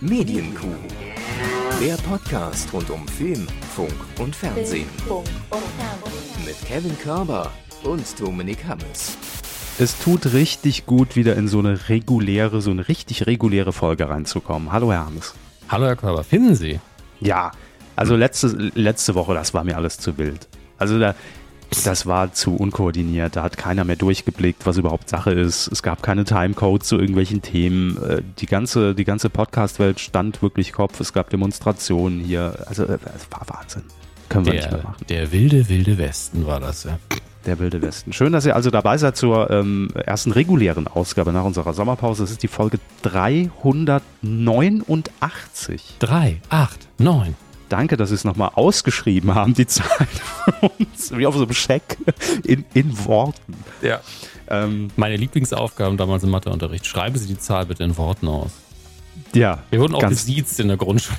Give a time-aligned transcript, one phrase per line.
[0.00, 0.68] Medienkuh.
[1.82, 4.86] Der Podcast rund um Film, Funk und Fernsehen.
[6.46, 7.50] Mit Kevin Körber
[7.82, 9.18] und Dominik Hammes.
[9.80, 14.70] Es tut richtig gut, wieder in so eine reguläre, so eine richtig reguläre Folge reinzukommen.
[14.70, 15.34] Hallo, Herr Hammes.
[15.68, 16.22] Hallo, Herr Körber.
[16.22, 16.78] Finden Sie?
[17.18, 17.50] Ja,
[17.96, 20.46] also letzte, letzte Woche, das war mir alles zu wild.
[20.78, 21.16] Also da,
[21.84, 23.36] das war zu unkoordiniert.
[23.36, 25.68] Da hat keiner mehr durchgeblickt, was überhaupt Sache ist.
[25.68, 27.96] Es gab keine Timecodes zu irgendwelchen Themen.
[28.02, 31.00] Äh, Die ganze, die ganze Podcast-Welt stand wirklich Kopf.
[31.00, 32.54] Es gab Demonstrationen hier.
[32.66, 33.82] Also, äh, es war Wahnsinn.
[34.28, 35.04] Können wir nicht mehr Der, machen.
[35.08, 36.98] der wilde, wilde Westen war das, ja.
[37.46, 38.12] Der Wilde Westen.
[38.12, 42.24] Schön, dass ihr also dabei seid zur ähm, ersten regulären Ausgabe nach unserer Sommerpause.
[42.24, 45.94] Das ist die Folge 389.
[45.98, 47.34] Drei, acht, neun.
[47.68, 51.52] Danke, dass Sie es nochmal ausgeschrieben haben, die Zahl für uns, wie auf so einem
[51.52, 51.98] Scheck
[52.44, 53.54] in, in Worten.
[53.82, 54.00] Ja.
[54.48, 56.86] Ähm, Meine Lieblingsaufgaben damals im Matheunterricht.
[56.86, 58.52] Schreiben Sie die Zahl bitte in Worten aus.
[59.34, 61.18] ja, Wir wurden auch ganz, gesiezt in der Grundschule.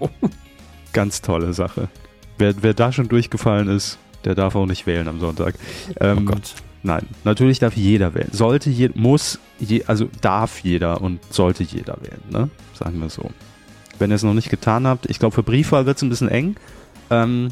[0.92, 1.88] Ganz tolle Sache.
[2.38, 5.54] Wer, wer da schon durchgefallen ist, der darf auch nicht wählen am Sonntag.
[6.00, 6.54] Ähm, Oh Gott.
[6.82, 8.28] Nein, natürlich darf jeder wählen.
[8.30, 12.50] Sollte je, muss, je, also darf jeder und sollte jeder wählen, ne?
[12.74, 13.30] Sagen wir so.
[13.98, 16.28] Wenn ihr es noch nicht getan habt, ich glaube, für Briefwahl wird es ein bisschen
[16.28, 16.56] eng,
[17.10, 17.50] ähm,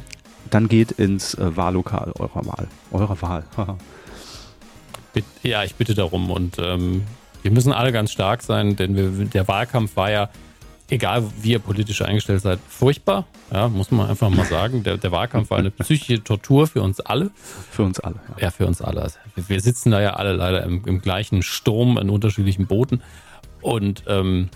[0.50, 2.68] dann geht ins äh, Wahllokal eurer Wahl.
[2.90, 3.44] Eurer Wahl.
[5.42, 6.30] Ja, ich bitte darum.
[6.30, 7.02] Und ähm,
[7.42, 10.30] wir müssen alle ganz stark sein, denn wir, der Wahlkampf war ja,
[10.88, 13.26] egal wie ihr politisch eingestellt seid, furchtbar.
[13.52, 14.82] Ja, muss man einfach mal sagen.
[14.84, 17.30] Der, der Wahlkampf war eine psychische Tortur für uns alle.
[17.70, 18.16] für uns alle.
[18.36, 18.44] Ja.
[18.44, 19.02] Ja, für uns alle.
[19.02, 23.02] Also, Wir wir sitzen da ja alle leider im, im gleichen Sturm in unterschiedlichen Booten.
[23.60, 24.48] Und ähm,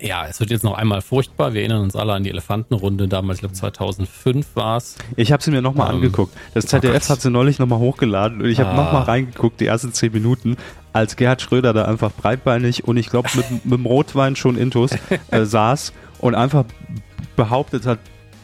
[0.00, 1.54] ja, es wird jetzt noch einmal furchtbar.
[1.54, 4.96] Wir erinnern uns alle an die Elefantenrunde damals, ich glaube 2005 war es.
[5.16, 6.34] Ich habe sie mir nochmal Ähm, angeguckt.
[6.54, 7.10] Das oh ZDF Gott.
[7.10, 8.84] hat sie neulich nochmal hochgeladen und ich habe Ah.
[8.84, 10.56] nochmal reingeguckt, die ersten zehn Minuten,
[10.92, 14.90] als Gerhard Schröder da einfach breitbeinig und ich glaube mit, mit dem Rotwein schon intus
[15.30, 16.64] äh, saß und einfach
[17.36, 17.98] behauptet hat,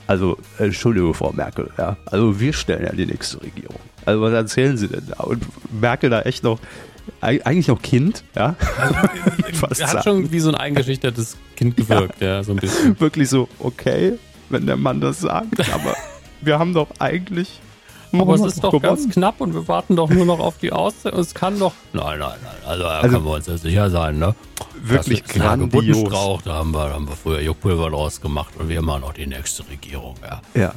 [0.07, 3.79] also äh, Entschuldigung, Frau Merkel, ja, also wir stellen ja die nächste Regierung.
[4.05, 5.23] Also was erzählen Sie denn da?
[5.25, 5.45] Und
[5.81, 6.59] Merkel da echt noch,
[7.21, 8.55] eigentlich noch Kind, ja,
[9.55, 10.23] Fast Er hat sagen.
[10.25, 12.99] schon wie so ein eingeschüchtertes Kind gewirkt, ja, so ein bisschen.
[13.01, 14.15] wirklich so, okay,
[14.49, 15.95] wenn der Mann das sagt, aber
[16.41, 17.61] wir haben doch eigentlich
[18.13, 18.97] Aber es ist doch gewonnen.
[18.97, 21.15] ganz knapp und wir warten doch nur noch auf die Auszeit.
[21.15, 21.73] Es kann doch.
[21.95, 22.53] Nein, nein, nein.
[22.67, 24.35] Also da Also, können wir uns ja sicher sein, ne?
[24.85, 26.43] wirklich das grandios.
[26.45, 29.27] Da haben wir, da haben wir früher Juckpulver draus gemacht und wir machen auch die
[29.27, 30.43] nächste Regierung, ja.
[30.61, 30.73] Ja.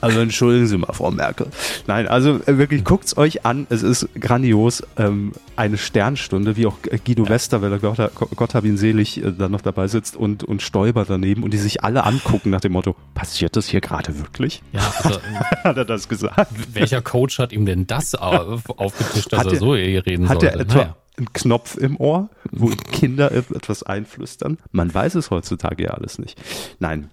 [0.00, 1.48] Also entschuldigen Sie mal, Frau Merkel.
[1.86, 3.66] Nein, also äh, wirklich, guckt's euch an.
[3.70, 4.82] Es ist grandios.
[4.96, 7.98] Ähm, eine Sternstunde, wie auch äh, Guido Westerwelle, Gott,
[8.36, 11.58] Gott hab ihn selig, äh, da noch dabei sitzt und, und Stoiber daneben und die
[11.58, 14.62] sich alle angucken nach dem Motto, passiert das hier gerade wirklich?
[14.72, 15.20] Ja, also,
[15.64, 16.52] Hat er das gesagt?
[16.72, 20.28] welcher Coach hat ihm denn das auf, aufgetischt, dass Hat er er- so hier reden
[20.28, 20.54] Hat sollte?
[20.56, 20.96] er etwa Naja.
[21.16, 24.58] einen Knopf im Ohr, wo Kinder etwas einflüstern?
[24.70, 26.40] Man weiß es heutzutage ja alles nicht.
[26.78, 27.10] Nein.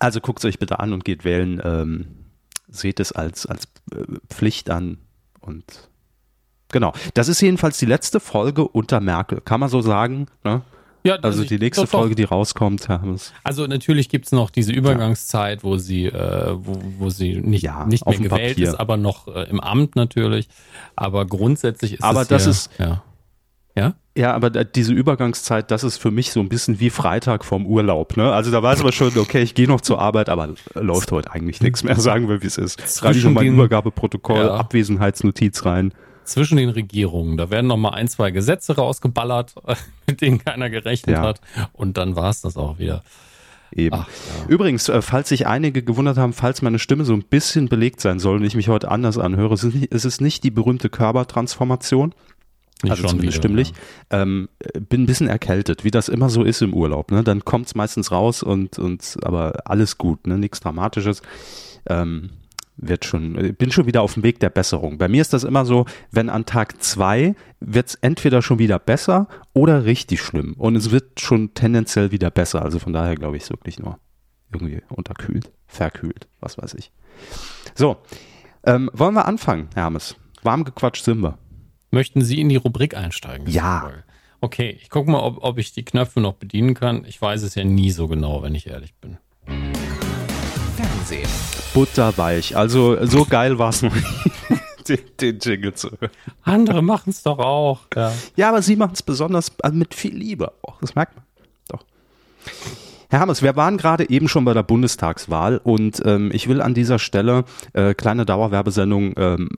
[0.00, 1.60] Also guckt es euch bitte an und geht wählen.
[1.64, 2.06] Ähm,
[2.68, 4.98] seht es als, als äh, Pflicht an
[5.40, 5.64] und
[6.72, 6.92] genau.
[7.14, 9.40] Das ist jedenfalls die letzte Folge unter Merkel.
[9.40, 10.26] Kann man so sagen?
[10.44, 10.62] Ne?
[11.02, 11.98] Ja, Also ich- die nächste doch, doch.
[12.00, 13.16] Folge, die rauskommt, haben.
[13.42, 18.04] Also natürlich gibt's noch diese Übergangszeit, wo sie, äh, wo, wo sie nicht, Ja, nicht
[18.06, 18.68] mehr gewählt Papier.
[18.68, 20.48] ist, aber noch äh, im Amt natürlich.
[20.96, 23.02] Aber grundsätzlich ist Aber es das hier, ist- ja.
[23.76, 23.94] Ja?
[24.20, 28.18] Ja, aber diese Übergangszeit, das ist für mich so ein bisschen wie Freitag vorm Urlaub.
[28.18, 28.30] Ne?
[28.30, 31.62] Also da weiß man schon, okay, ich gehe noch zur Arbeit, aber läuft heute eigentlich
[31.62, 32.80] nichts mehr, sagen wir, wie es ist.
[32.98, 34.54] Schreibe ich noch mein Übergabeprotokoll, Ja.
[34.56, 35.94] Abwesenheitsnotiz rein.
[36.24, 37.38] zwischen den Regierungen.
[37.38, 39.54] Da werden noch mal ein, zwei Gesetze rausgeballert,
[40.06, 41.22] mit denen keiner gerechnet Ja.
[41.22, 41.40] hat.
[41.72, 43.02] Und dann war's das auch wieder.
[43.72, 43.96] Eben.
[43.96, 44.48] Ach, ja.
[44.48, 48.18] Übrigens, äh, falls sich einige gewundert haben, falls meine Stimme so ein bisschen belegt sein
[48.18, 50.88] soll und ich mich heute anders anhöre, es ist nicht, es ist nicht die berühmte
[50.90, 52.12] Körpertransformation,
[52.82, 53.72] Nicht also zumindest stimmlich.
[54.10, 57.10] Ähm, äh, bin ein bisschen erkältet, wie das immer so ist im Urlaub.
[57.10, 57.22] Ne?
[57.22, 60.38] Dann kommt's meistens raus und, und aber alles gut, ne?
[60.38, 61.22] nichts Dramatisches.
[61.86, 62.30] Ähm,
[62.82, 64.98] wird schon, äh, bin schon wieder auf dem Weg der Besserung.
[64.98, 69.28] Bei mir ist das immer so, wenn an Tag zwei wird's entweder schon wieder besser
[69.52, 70.54] oder richtig schlimm.
[70.54, 72.62] Und es wird schon tendenziell wieder besser.
[72.62, 73.98] Also von daher glaube ich es wirklich nur
[74.52, 76.90] irgendwie unterkühlt, verkühlt, was weiß ich.
[77.74, 77.98] So,
[78.64, 80.16] ähm, wollen wir anfangen, Hermes?
[80.42, 81.38] Warm gequatscht sind wir.
[81.92, 83.48] Möchten Sie in die Rubrik einsteigen?
[83.48, 83.90] Ja.
[84.40, 87.04] Okay, ich gucke mal, ob, ob ich die Knöpfe noch bedienen kann.
[87.04, 89.18] Ich weiß es ja nie so genau, wenn ich ehrlich bin.
[90.76, 91.28] Fernsehen.
[91.74, 92.56] Butterweich.
[92.56, 93.92] Also so geil war es noch
[94.88, 96.12] den, den Jingle zu hören.
[96.42, 97.80] Andere machen es doch auch.
[97.96, 98.12] Ja.
[98.36, 100.52] Ja, aber sie machen es besonders also mit viel Liebe.
[100.62, 100.80] auch.
[100.80, 101.24] Das merkt man.
[101.68, 101.84] Doch.
[103.10, 106.74] Herr Hammers, wir waren gerade eben schon bei der Bundestagswahl und ähm, ich will an
[106.74, 109.48] dieser Stelle äh, kleine Dauerwerbesendung ähm,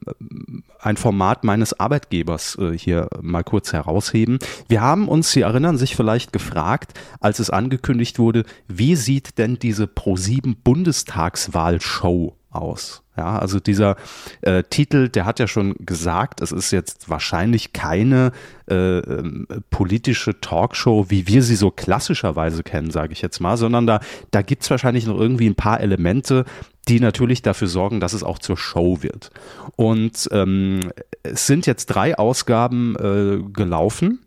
[0.79, 4.39] ein Format meines Arbeitgebers äh, hier mal kurz herausheben.
[4.67, 9.59] Wir haben uns, Sie erinnern sich vielleicht gefragt, als es angekündigt wurde, wie sieht denn
[9.59, 13.03] diese Pro7 Bundestagswahlshow aus?
[13.15, 13.95] Ja, also dieser
[14.41, 18.31] äh, Titel, der hat ja schon gesagt, es ist jetzt wahrscheinlich keine
[18.67, 23.85] äh, ähm, politische Talkshow, wie wir sie so klassischerweise kennen, sage ich jetzt mal, sondern
[23.85, 23.99] da,
[24.31, 26.45] da gibt's wahrscheinlich noch irgendwie ein paar Elemente,
[26.87, 29.29] die natürlich dafür sorgen, dass es auch zur Show wird.
[29.75, 30.91] Und ähm,
[31.21, 34.19] es sind jetzt drei Ausgaben äh, gelaufen.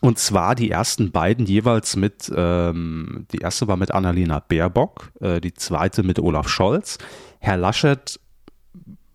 [0.00, 5.40] Und zwar die ersten beiden jeweils mit, ähm, die erste war mit Annalena Baerbock, äh,
[5.40, 6.98] die zweite mit Olaf Scholz.
[7.44, 8.18] Herr Laschet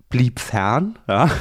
[0.09, 1.31] blieb fern, ja.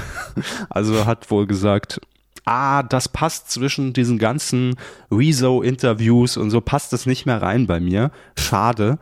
[0.71, 2.01] Also hat wohl gesagt,
[2.47, 4.77] ah, das passt zwischen diesen ganzen
[5.11, 8.11] Rezo-Interviews und so passt es nicht mehr rein bei mir.
[8.39, 8.99] Schade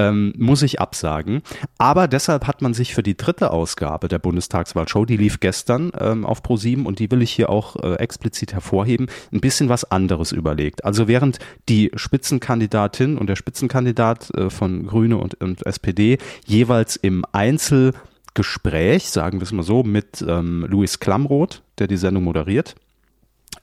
[0.00, 1.42] ähm, muss ich absagen.
[1.78, 6.24] Aber deshalb hat man sich für die dritte Ausgabe der Bundestagswahlshow, die lief gestern ähm,
[6.24, 10.32] auf Pro7 und die will ich hier auch äh, explizit hervorheben, ein bisschen was anderes
[10.32, 10.84] überlegt.
[10.84, 11.38] Also während
[11.68, 19.40] die Spitzenkandidatin und der Spitzenkandidat äh, von Grüne und, und SPD jeweils im Einzelgespräch, sagen
[19.40, 22.74] wir es mal so, mit ähm, Louis Klamroth, der die Sendung moderiert,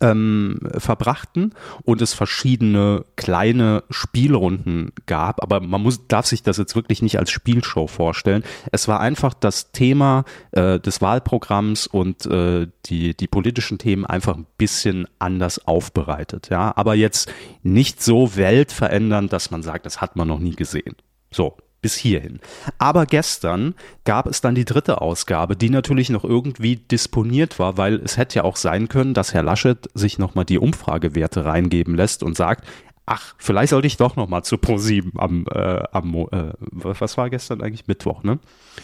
[0.01, 1.53] ähm, verbrachten
[1.83, 5.41] und es verschiedene kleine Spielrunden gab.
[5.41, 8.43] Aber man muss, darf sich das jetzt wirklich nicht als Spielshow vorstellen.
[8.71, 14.35] Es war einfach das Thema äh, des Wahlprogramms und äh, die, die politischen Themen einfach
[14.35, 16.49] ein bisschen anders aufbereitet.
[16.49, 17.31] Ja, aber jetzt
[17.63, 20.95] nicht so weltverändernd, dass man sagt, das hat man noch nie gesehen.
[21.31, 22.39] So, bis hierhin.
[22.77, 27.95] Aber gestern gab es dann die dritte Ausgabe, die natürlich noch irgendwie disponiert war, weil
[27.95, 32.23] es hätte ja auch sein können, dass Herr Laschet sich nochmal die Umfragewerte reingeben lässt
[32.23, 32.65] und sagt,
[33.07, 37.61] ach, vielleicht sollte ich doch nochmal zu Pro7 am, äh, am äh, was war gestern
[37.61, 37.87] eigentlich?
[37.87, 38.37] Mittwoch, ne?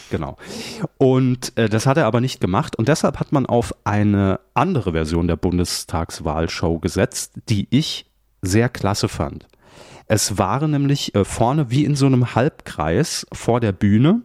[0.10, 0.38] Genau.
[0.98, 4.94] Und äh, das hat er aber nicht gemacht und deshalb hat man auf eine andere
[4.94, 8.06] Version der Bundestagswahlshow gesetzt, die ich
[8.42, 9.46] sehr klasse fand.
[10.08, 14.22] Es waren nämlich äh, vorne wie in so einem Halbkreis vor der Bühne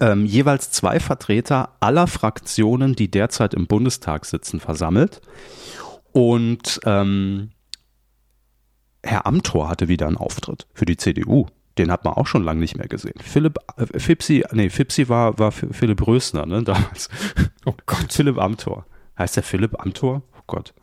[0.00, 5.20] ähm, jeweils zwei Vertreter aller Fraktionen, die derzeit im Bundestag sitzen, versammelt.
[6.12, 7.50] Und ähm,
[9.02, 11.46] Herr Amthor hatte wieder einen Auftritt für die CDU.
[11.76, 13.18] Den hat man auch schon lange nicht mehr gesehen.
[13.20, 17.08] Philipp äh, Fipsi, nee, Fipsi war, war Philipp Rösner, ne, damals.
[17.64, 18.12] Oh Gott.
[18.12, 18.86] Philipp Amthor.
[19.18, 20.22] Heißt der Philipp Amthor?
[20.36, 20.74] Oh Gott.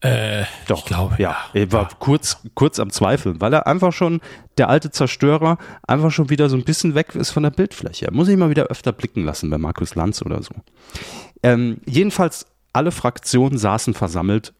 [0.00, 1.36] Äh, Doch, ich glaube, ja.
[1.52, 1.88] Er war ja.
[1.98, 4.20] kurz, kurz am Zweifeln, weil er einfach schon,
[4.56, 8.08] der alte Zerstörer, einfach schon wieder so ein bisschen weg ist von der Bildfläche.
[8.10, 10.54] Muss ich mal wieder öfter blicken lassen bei Markus Lanz oder so.
[11.42, 14.54] Ähm, jedenfalls, alle Fraktionen saßen versammelt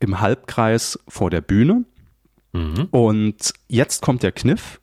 [0.00, 1.84] im Halbkreis vor der Bühne.
[2.52, 2.88] Mhm.
[2.90, 4.80] Und jetzt kommt der Kniff.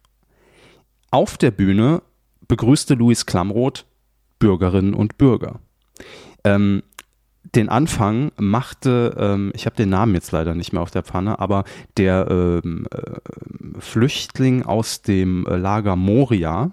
[1.09, 2.01] Auf der Bühne
[2.47, 3.85] begrüßte Luis Klamroth
[4.39, 5.59] Bürgerinnen und Bürger.
[6.43, 6.83] Ähm,
[7.53, 11.39] den Anfang machte, ähm, ich habe den Namen jetzt leider nicht mehr auf der Pfanne,
[11.39, 11.63] aber
[11.97, 16.71] der ähm, äh, Flüchtling aus dem äh, Lager Moria,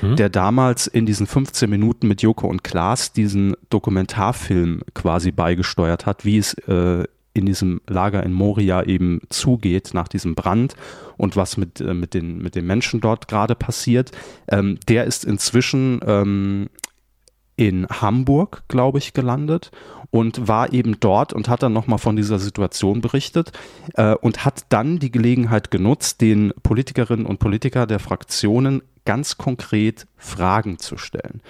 [0.00, 0.16] mhm.
[0.16, 6.24] der damals in diesen 15 Minuten mit Joko und Klaas diesen Dokumentarfilm quasi beigesteuert hat,
[6.24, 7.04] wie es äh,
[7.34, 10.74] in diesem Lager in Moria eben zugeht nach diesem Brand
[11.18, 14.10] und was mit, äh, mit, den, mit den Menschen dort gerade passiert.
[14.48, 16.68] Ähm, der ist inzwischen ähm,
[17.56, 19.70] in Hamburg, glaube ich, gelandet
[20.10, 23.52] und war eben dort und hat dann nochmal von dieser Situation berichtet
[23.94, 30.06] äh, und hat dann die Gelegenheit genutzt, den Politikerinnen und Politiker der Fraktionen ganz konkret
[30.16, 31.40] Fragen zu stellen.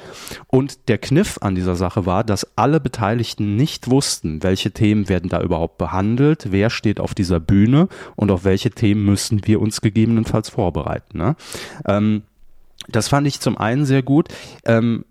[0.47, 5.31] Und der Kniff an dieser Sache war, dass alle Beteiligten nicht wussten, welche Themen werden
[5.31, 9.81] da überhaupt behandelt, wer steht auf dieser Bühne und auf welche Themen müssen wir uns
[9.81, 11.19] gegebenenfalls vorbereiten.
[11.19, 11.37] Ne?
[11.87, 12.23] Ähm,
[12.89, 14.29] das fand ich zum einen sehr gut.
[14.65, 15.05] Ähm,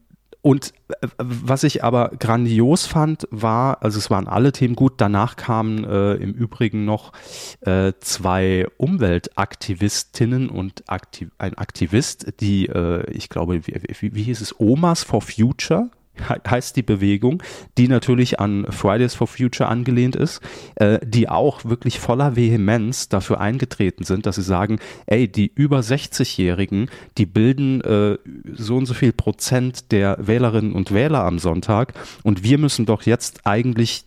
[0.45, 5.37] und äh, was ich aber grandios fand, war, also es waren alle Themen gut, danach
[5.37, 7.13] kamen äh, im Übrigen noch
[7.61, 14.39] äh, zwei Umweltaktivistinnen und Aktiv ein Aktivist, die, äh, ich glaube, wie, wie, wie hieß
[14.39, 15.89] es, Omas for Future,
[16.49, 17.41] heißt die Bewegung,
[17.77, 20.41] die natürlich an Fridays for Future angelehnt ist,
[20.75, 25.79] äh, die auch wirklich voller Vehemenz dafür eingetreten sind, dass sie sagen, ey, die über
[25.79, 28.17] 60-Jährigen, die bilden äh,
[28.53, 31.93] so und so viel Prozent der Wählerinnen und Wähler am Sonntag
[32.23, 34.05] und wir müssen doch jetzt eigentlich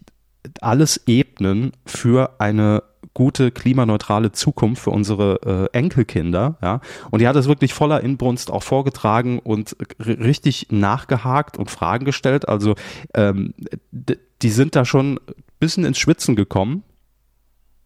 [0.60, 2.82] alles ebnen für eine
[3.18, 6.56] gute klimaneutrale Zukunft für unsere äh, Enkelkinder.
[6.62, 6.80] Ja?
[7.10, 12.48] Und die hat es wirklich voller Inbrunst auch vorgetragen und richtig nachgehakt und Fragen gestellt.
[12.48, 12.76] Also
[13.14, 13.54] ähm,
[13.90, 16.84] die sind da schon ein bisschen ins Schwitzen gekommen,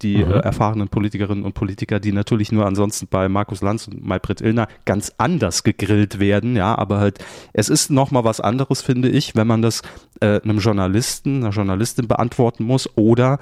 [0.03, 0.33] die mhm.
[0.33, 4.69] äh, erfahrenen Politikerinnen und Politiker, die natürlich nur ansonsten bei Markus Lanz und Maybrit Illner
[4.85, 7.25] ganz anders gegrillt werden, ja, aber halt,
[7.55, 9.81] es ist nochmal was anderes, finde ich, wenn man das
[10.21, 13.39] äh, einem Journalisten, einer Journalistin beantworten muss oder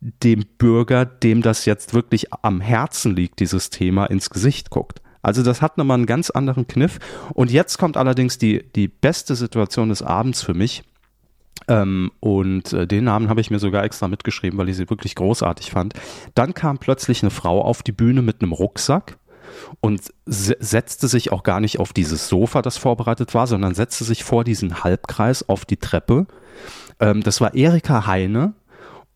[0.00, 5.00] dem Bürger, dem das jetzt wirklich am Herzen liegt, dieses Thema, ins Gesicht guckt.
[5.22, 6.98] Also das hat nochmal einen ganz anderen Kniff.
[7.34, 10.84] Und jetzt kommt allerdings die, die beste Situation des Abends für mich.
[11.68, 15.14] Ähm, und äh, den Namen habe ich mir sogar extra mitgeschrieben, weil ich sie wirklich
[15.14, 15.94] großartig fand.
[16.34, 19.18] Dann kam plötzlich eine Frau auf die Bühne mit einem Rucksack
[19.80, 24.22] und setzte sich auch gar nicht auf dieses Sofa, das vorbereitet war, sondern setzte sich
[24.22, 26.26] vor diesen Halbkreis auf die Treppe.
[27.00, 28.54] Ähm, das war Erika Heine,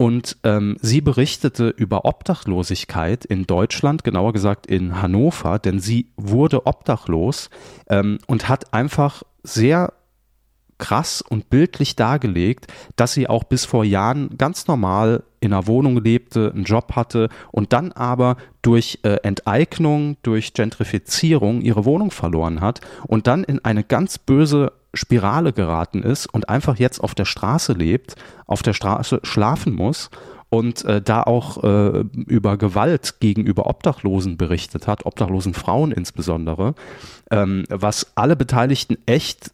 [0.01, 6.67] und ähm, sie berichtete über Obdachlosigkeit in Deutschland, genauer gesagt in Hannover, denn sie wurde
[6.67, 7.51] obdachlos
[7.91, 9.93] ähm, und hat einfach sehr
[10.79, 16.03] krass und bildlich dargelegt, dass sie auch bis vor Jahren ganz normal in einer Wohnung
[16.03, 22.63] lebte, einen Job hatte und dann aber durch äh, Enteignung, durch Gentrifizierung ihre Wohnung verloren
[22.63, 27.25] hat und dann in eine ganz böse Spirale geraten ist und einfach jetzt auf der
[27.25, 28.17] Straße lebt,
[28.47, 30.11] auf der Straße schlafen muss
[30.49, 36.75] und äh, da auch äh, über Gewalt gegenüber Obdachlosen berichtet hat, obdachlosen Frauen insbesondere,
[37.31, 39.53] ähm, was alle Beteiligten echt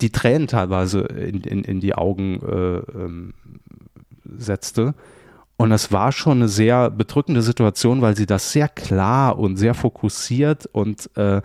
[0.00, 3.34] die Tränen teilweise in, in, in die Augen äh, ähm,
[4.36, 4.94] setzte.
[5.56, 9.74] Und es war schon eine sehr bedrückende Situation, weil sie das sehr klar und sehr
[9.74, 11.36] fokussiert und äh,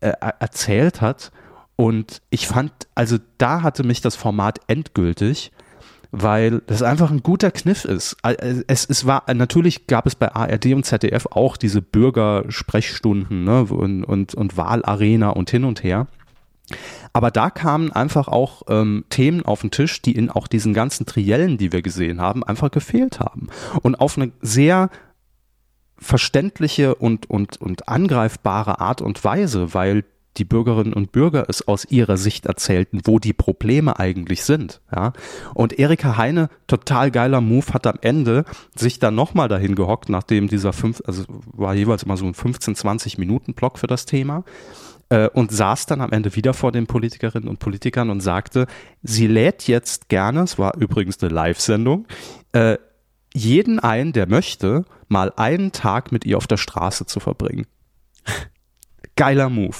[0.00, 1.30] äh, erzählt hat.
[1.82, 5.50] Und ich fand, also da hatte mich das Format endgültig,
[6.12, 8.16] weil das einfach ein guter Kniff ist.
[8.22, 14.04] Es, es war, natürlich gab es bei ARD und ZDF auch diese Bürgersprechstunden ne, und,
[14.04, 16.06] und, und Wahlarena und hin und her.
[17.12, 21.04] Aber da kamen einfach auch ähm, Themen auf den Tisch, die in auch diesen ganzen
[21.04, 23.48] Triellen, die wir gesehen haben, einfach gefehlt haben.
[23.82, 24.88] Und auf eine sehr
[25.98, 30.04] verständliche und, und, und angreifbare Art und Weise, weil
[30.38, 34.80] die Bürgerinnen und Bürger es aus ihrer Sicht erzählten, wo die Probleme eigentlich sind.
[34.94, 35.12] Ja?
[35.54, 40.48] Und Erika Heine, total geiler Move, hat am Ende sich dann nochmal dahin gehockt, nachdem
[40.48, 44.44] dieser fünf, also war jeweils immer so ein 15, 20 Minuten Block für das Thema
[45.10, 48.66] äh, und saß dann am Ende wieder vor den Politikerinnen und Politikern und sagte,
[49.02, 52.06] sie lädt jetzt gerne, es war übrigens eine Live-Sendung,
[52.52, 52.78] äh,
[53.34, 57.66] jeden ein, der möchte, mal einen Tag mit ihr auf der Straße zu verbringen.
[59.16, 59.76] Geiler Move.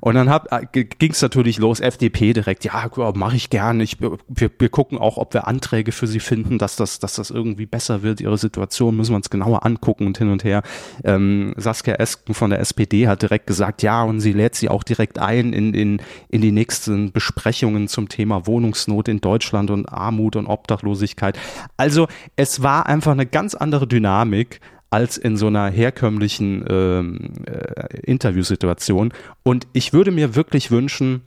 [0.00, 3.80] Und dann äh, ging es natürlich los, FDP direkt, ja, mache ich gern.
[3.80, 7.30] Ich, wir, wir gucken auch, ob wir Anträge für sie finden, dass das, dass das
[7.30, 10.62] irgendwie besser wird, ihre Situation, müssen wir uns genauer angucken und hin und her.
[11.02, 14.84] Ähm, Saskia Esken von der SPD hat direkt gesagt, ja, und sie lädt sie auch
[14.84, 20.36] direkt ein in, in, in die nächsten Besprechungen zum Thema Wohnungsnot in Deutschland und Armut
[20.36, 21.36] und Obdachlosigkeit.
[21.76, 22.06] Also
[22.36, 29.12] es war einfach eine ganz andere Dynamik als in so einer herkömmlichen ähm, äh, Interviewsituation.
[29.42, 31.22] Und ich würde mir wirklich wünschen,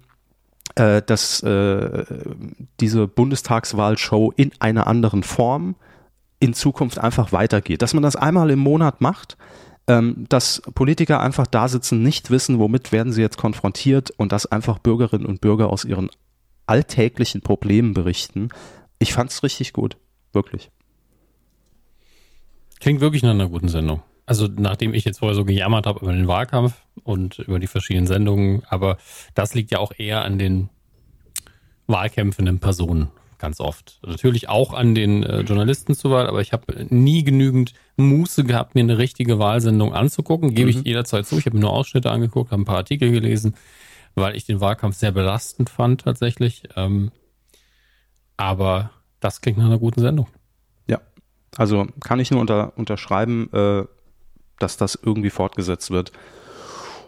[0.75, 2.06] äh, dass äh,
[2.80, 5.75] diese Bundestagswahlshow in einer anderen Form
[6.39, 7.82] in Zukunft einfach weitergeht.
[7.82, 9.38] Dass man das einmal im Monat macht,
[9.88, 14.46] ähm, dass Politiker einfach da sitzen, nicht wissen, womit werden sie jetzt konfrontiert und dass
[14.46, 16.10] einfach Bürgerinnen und Bürger aus ihren
[16.65, 18.50] alltäglichen Problemen berichten.
[18.98, 19.98] Ich fand es richtig gut,
[20.34, 20.72] wirklich.
[22.81, 24.01] Klingt wirklich nach einer guten Sendung.
[24.25, 26.73] Also nachdem ich jetzt vorher so gejammert habe über den Wahlkampf
[27.03, 28.97] und über die verschiedenen Sendungen, aber
[29.35, 30.69] das liegt ja auch eher an den
[31.88, 34.00] wahlkämpfenden Personen ganz oft.
[34.05, 38.75] Natürlich auch an den äh, Journalisten zur Wahl, aber ich habe nie genügend Muße gehabt,
[38.75, 40.53] mir eine richtige Wahlsendung anzugucken.
[40.55, 40.79] Gebe mhm.
[40.79, 41.38] ich jederzeit zu.
[41.38, 43.55] Ich habe mir nur Ausschnitte angeguckt, habe ein paar Artikel gelesen,
[44.15, 46.63] weil ich den Wahlkampf sehr belastend fand tatsächlich.
[46.75, 47.11] Ähm,
[48.38, 50.27] aber das klingt nach einer guten Sendung.
[51.58, 53.84] Also kann ich nur unter, unterschreiben, äh,
[54.60, 56.12] dass das irgendwie fortgesetzt wird.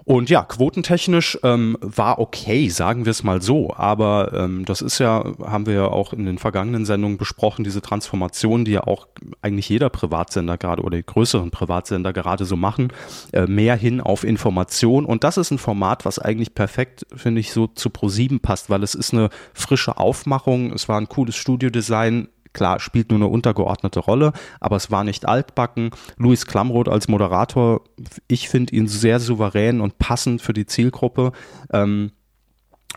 [0.05, 3.73] Und ja, quotentechnisch ähm, war okay, sagen wir es mal so.
[3.73, 7.81] Aber ähm, das ist ja, haben wir ja auch in den vergangenen Sendungen besprochen, diese
[7.81, 9.07] Transformation, die ja auch
[9.41, 12.91] eigentlich jeder Privatsender gerade oder die größeren Privatsender gerade so machen,
[13.31, 15.05] äh, mehr hin auf Information.
[15.05, 18.83] Und das ist ein Format, was eigentlich perfekt, finde ich, so zu Pro7 passt, weil
[18.83, 20.73] es ist eine frische Aufmachung.
[20.73, 25.27] Es war ein cooles Studiodesign Klar, spielt nur eine untergeordnete Rolle, aber es war nicht
[25.27, 25.89] altbacken.
[26.17, 27.81] Luis Klamroth als Moderator,
[28.27, 31.31] ich finde ihn sehr souverän und passend für die Zielgruppe.
[31.71, 32.11] Ähm,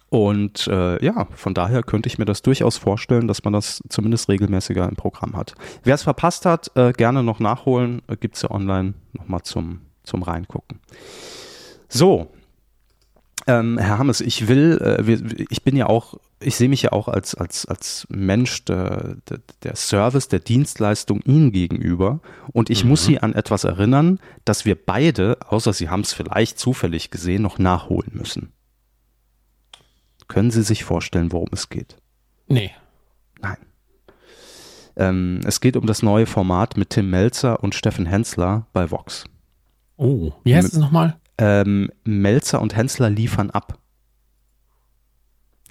[0.08, 4.28] und äh, ja, von daher könnte ich mir das durchaus vorstellen, dass man das zumindest
[4.28, 5.54] regelmäßiger im Programm hat.
[5.82, 8.02] Wer es verpasst hat, äh, gerne noch nachholen.
[8.06, 10.80] Äh, Gibt es ja online nochmal zum, zum Reingucken.
[11.88, 12.28] So,
[13.48, 16.92] Ähm, Herr Hammes, ich will, äh, wir, ich bin ja auch, ich sehe mich ja
[16.92, 22.20] auch als, als, als Mensch der, der, der Service, der Dienstleistung Ihnen gegenüber.
[22.52, 22.90] Und ich mhm.
[22.90, 27.42] muss Sie an etwas erinnern, dass wir beide, außer Sie haben es vielleicht zufällig gesehen,
[27.42, 28.52] noch nachholen müssen.
[30.26, 31.96] Können Sie sich vorstellen, worum es geht?
[32.48, 32.72] Nee.
[33.40, 33.58] Nein.
[34.96, 39.24] Ähm, es geht um das neue Format mit Tim Melzer und Steffen Hensler bei Vox.
[39.96, 41.16] Oh, wie heißt es nochmal?
[41.38, 43.78] Ähm, Melzer und Hensler liefern ab.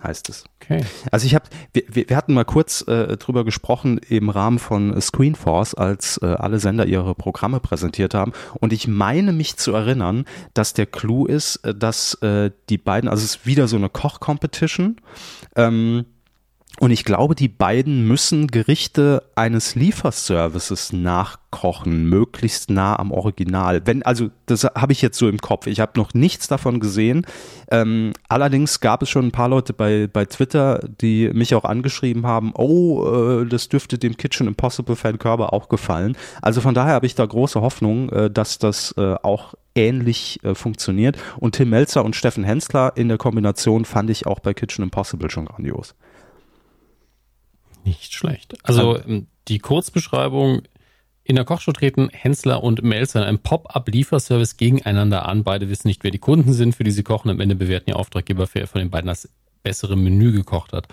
[0.03, 0.43] Heißt es.
[0.62, 0.81] Okay.
[1.12, 5.74] Also ich habe, wir, wir hatten mal kurz äh, drüber gesprochen im Rahmen von Screenforce,
[5.74, 8.34] als äh, alle Sender ihre Programme präsentiert haben.
[8.60, 13.10] Und ich meine mich zu erinnern, dass der Clou ist, äh, dass äh, die beiden,
[13.10, 14.98] also es ist wieder so eine Koch-Competition.
[15.55, 16.05] Ähm,
[16.79, 23.82] und ich glaube, die beiden müssen Gerichte eines Lieferservices nachkochen, möglichst nah am Original.
[23.86, 25.67] Wenn, also das habe ich jetzt so im Kopf.
[25.67, 27.25] Ich habe noch nichts davon gesehen.
[27.72, 32.27] Ähm, allerdings gab es schon ein paar Leute bei, bei Twitter, die mich auch angeschrieben
[32.27, 36.17] haben, oh, äh, das dürfte dem Kitchen Impossible Fan Körber auch gefallen.
[36.41, 40.55] Also von daher habe ich da große Hoffnung, äh, dass das äh, auch ähnlich äh,
[40.55, 41.17] funktioniert.
[41.38, 45.29] Und Tim Melzer und Steffen Hensler in der Kombination fand ich auch bei Kitchen Impossible
[45.29, 45.96] schon grandios.
[47.86, 48.56] Nicht schlecht.
[48.63, 50.63] Also ähm, die Kurzbeschreibung.
[51.27, 55.44] In der Kochshow treten Hensler und Melzer in einem Pop-up-Lieferservice gegeneinander an.
[55.44, 57.32] Beide wissen nicht, wer die Kunden sind, für die sie kochen.
[57.32, 59.27] Am Ende bewerten ihr Auftraggeber, wer von den beiden das
[59.63, 60.88] bessere Menü gekocht hat.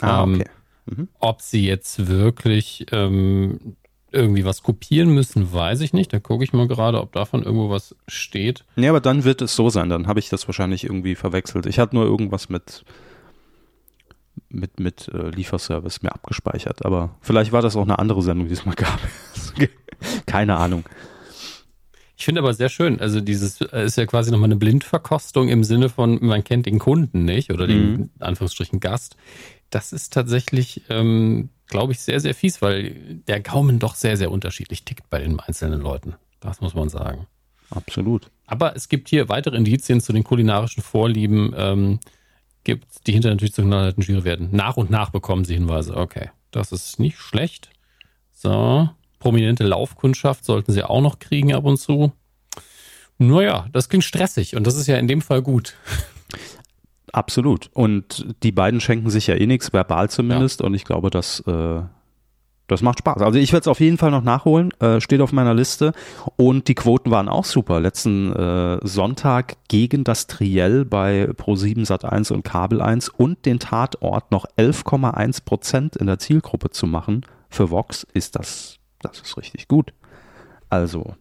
[0.00, 0.50] Ah, ähm, okay.
[0.86, 1.08] Mhm.
[1.18, 3.76] Ob sie jetzt wirklich ähm,
[4.12, 6.12] irgendwie was kopieren müssen, weiß ich nicht.
[6.12, 8.64] Da gucke ich mal gerade, ob davon irgendwo was steht.
[8.76, 9.88] Nee, aber dann wird es so sein.
[9.88, 11.66] Dann habe ich das wahrscheinlich irgendwie verwechselt.
[11.66, 12.84] Ich hatte nur irgendwas mit
[14.52, 16.84] mit, mit äh, Lieferservice mir abgespeichert.
[16.84, 19.00] Aber vielleicht war das auch eine andere Sendung, die es mal gab.
[20.26, 20.84] Keine Ahnung.
[22.16, 25.64] Ich finde aber sehr schön, also dieses äh, ist ja quasi nochmal eine Blindverkostung im
[25.64, 28.10] Sinne von, man kennt den Kunden nicht oder den mhm.
[28.20, 29.16] Anführungsstrichen Gast.
[29.70, 34.30] Das ist tatsächlich, ähm, glaube ich, sehr, sehr fies, weil der Gaumen doch sehr, sehr
[34.30, 36.14] unterschiedlich tickt bei den einzelnen Leuten.
[36.38, 37.26] Das muss man sagen.
[37.70, 38.30] Absolut.
[38.46, 41.52] Aber es gibt hier weitere Indizien zu den kulinarischen Vorlieben.
[41.56, 42.00] Ähm,
[42.64, 44.48] gibt, die hinter natürlich zu knallharten Jury werden.
[44.52, 45.96] Nach und nach bekommen sie Hinweise.
[45.96, 47.70] Okay, das ist nicht schlecht.
[48.32, 48.88] So,
[49.18, 52.12] prominente Laufkundschaft sollten sie auch noch kriegen ab und zu.
[53.18, 55.76] Naja, das klingt stressig und das ist ja in dem Fall gut.
[57.12, 57.70] Absolut.
[57.74, 60.60] Und die beiden schenken sich ja eh nichts, verbal zumindest.
[60.60, 60.66] Ja.
[60.66, 61.82] Und ich glaube, dass äh,
[62.68, 63.22] das macht Spaß.
[63.22, 65.92] Also ich werde es auf jeden Fall noch nachholen, äh, steht auf meiner Liste.
[66.36, 67.80] Und die Quoten waren auch super.
[67.80, 74.30] Letzten äh, Sonntag gegen das Triell bei Pro7 Sat1 und Kabel 1 und den Tatort
[74.30, 77.26] noch 11,1 Prozent in der Zielgruppe zu machen.
[77.50, 79.92] Für Vox ist das, das ist richtig gut.
[80.70, 81.14] Also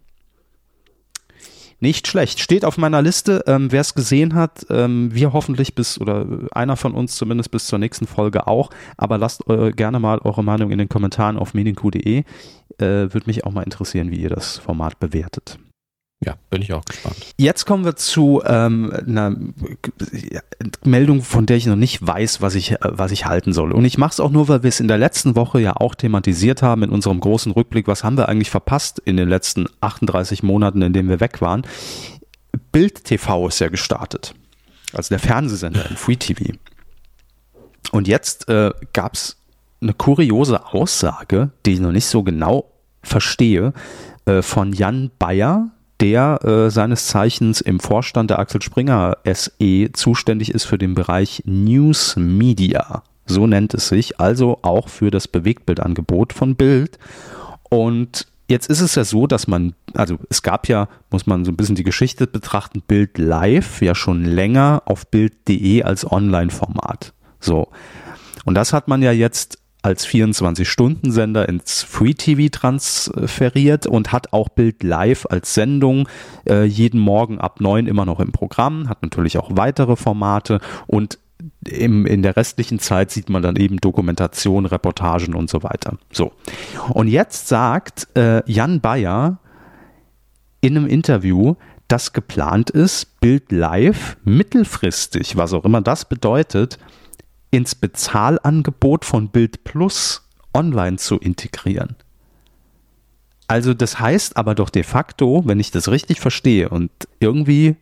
[1.81, 2.39] nicht schlecht.
[2.39, 3.43] Steht auf meiner Liste.
[3.47, 7.67] Ähm, Wer es gesehen hat, ähm, wir hoffentlich bis oder einer von uns zumindest bis
[7.67, 8.69] zur nächsten Folge auch.
[8.97, 12.19] Aber lasst äh, gerne mal eure Meinung in den Kommentaren auf medienq.de.
[12.19, 12.23] Äh,
[12.77, 15.59] Würde mich auch mal interessieren, wie ihr das Format bewertet.
[16.23, 17.15] Ja, bin ich auch gespannt.
[17.37, 19.35] Jetzt kommen wir zu ähm, einer
[20.83, 23.71] Meldung, von der ich noch nicht weiß, was ich, was ich halten soll.
[23.71, 25.95] Und ich mache es auch nur, weil wir es in der letzten Woche ja auch
[25.95, 27.87] thematisiert haben in unserem großen Rückblick.
[27.87, 31.63] Was haben wir eigentlich verpasst in den letzten 38 Monaten, in denen wir weg waren?
[32.71, 34.35] Bild TV ist ja gestartet.
[34.93, 36.53] Also der Fernsehsender im Free TV.
[37.91, 39.37] Und jetzt äh, gab es
[39.81, 43.73] eine kuriose Aussage, die ich noch nicht so genau verstehe,
[44.25, 45.71] äh, von Jan Bayer,
[46.01, 51.43] der äh, seines Zeichens im Vorstand der Axel Springer SE zuständig ist für den Bereich
[51.45, 53.03] News Media.
[53.27, 56.97] So nennt es sich, also auch für das Bewegtbildangebot von Bild.
[57.69, 61.51] Und jetzt ist es ja so, dass man, also es gab ja, muss man so
[61.51, 67.13] ein bisschen die Geschichte betrachten, Bild Live ja schon länger auf Bild.de als Online-Format.
[67.39, 67.69] So.
[68.43, 74.49] Und das hat man ja jetzt als 24-Stunden-Sender ins Free TV transferiert und hat auch
[74.49, 76.07] Bild Live als Sendung
[76.47, 81.17] äh, jeden Morgen ab neun immer noch im Programm, hat natürlich auch weitere Formate und
[81.67, 85.97] im, in der restlichen Zeit sieht man dann eben Dokumentation, Reportagen und so weiter.
[86.11, 86.33] So.
[86.89, 89.39] Und jetzt sagt äh, Jan Bayer
[90.61, 91.55] in einem Interview,
[91.87, 96.77] dass geplant ist, Bild Live mittelfristig, was auch immer das bedeutet,
[97.51, 101.95] ins Bezahlangebot von Bild Plus online zu integrieren.
[103.47, 107.75] Also das heißt aber doch de facto, wenn ich das richtig verstehe und irgendwie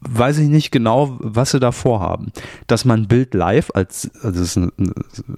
[0.00, 2.32] weiß ich nicht genau, was sie da vorhaben,
[2.66, 4.68] dass man Bild Live als, also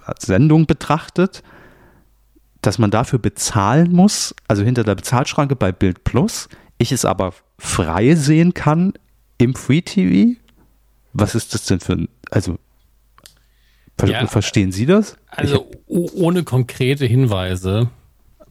[0.05, 1.42] als Sendung betrachtet,
[2.62, 7.33] dass man dafür bezahlen muss, also hinter der Bezahlschranke bei Bild Plus, ich es aber
[7.59, 8.95] frei sehen kann
[9.38, 10.38] im Free TV?
[11.12, 12.58] Was ist das denn für ein, also
[13.98, 15.16] ver Ja, verstehen Sie das?
[15.26, 17.90] Also ohne konkrete Hinweise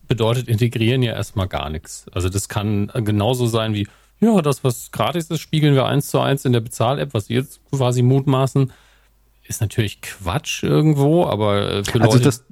[0.07, 2.05] bedeutet integrieren ja erstmal gar nichts.
[2.11, 3.88] Also das kann genauso sein wie,
[4.19, 7.33] ja, das, was gratis ist, spiegeln wir eins zu eins in der Bezahl-App, was Sie
[7.33, 8.71] jetzt quasi mutmaßen.
[9.43, 12.43] Ist natürlich Quatsch irgendwo, aber äh, für Also Leute, das,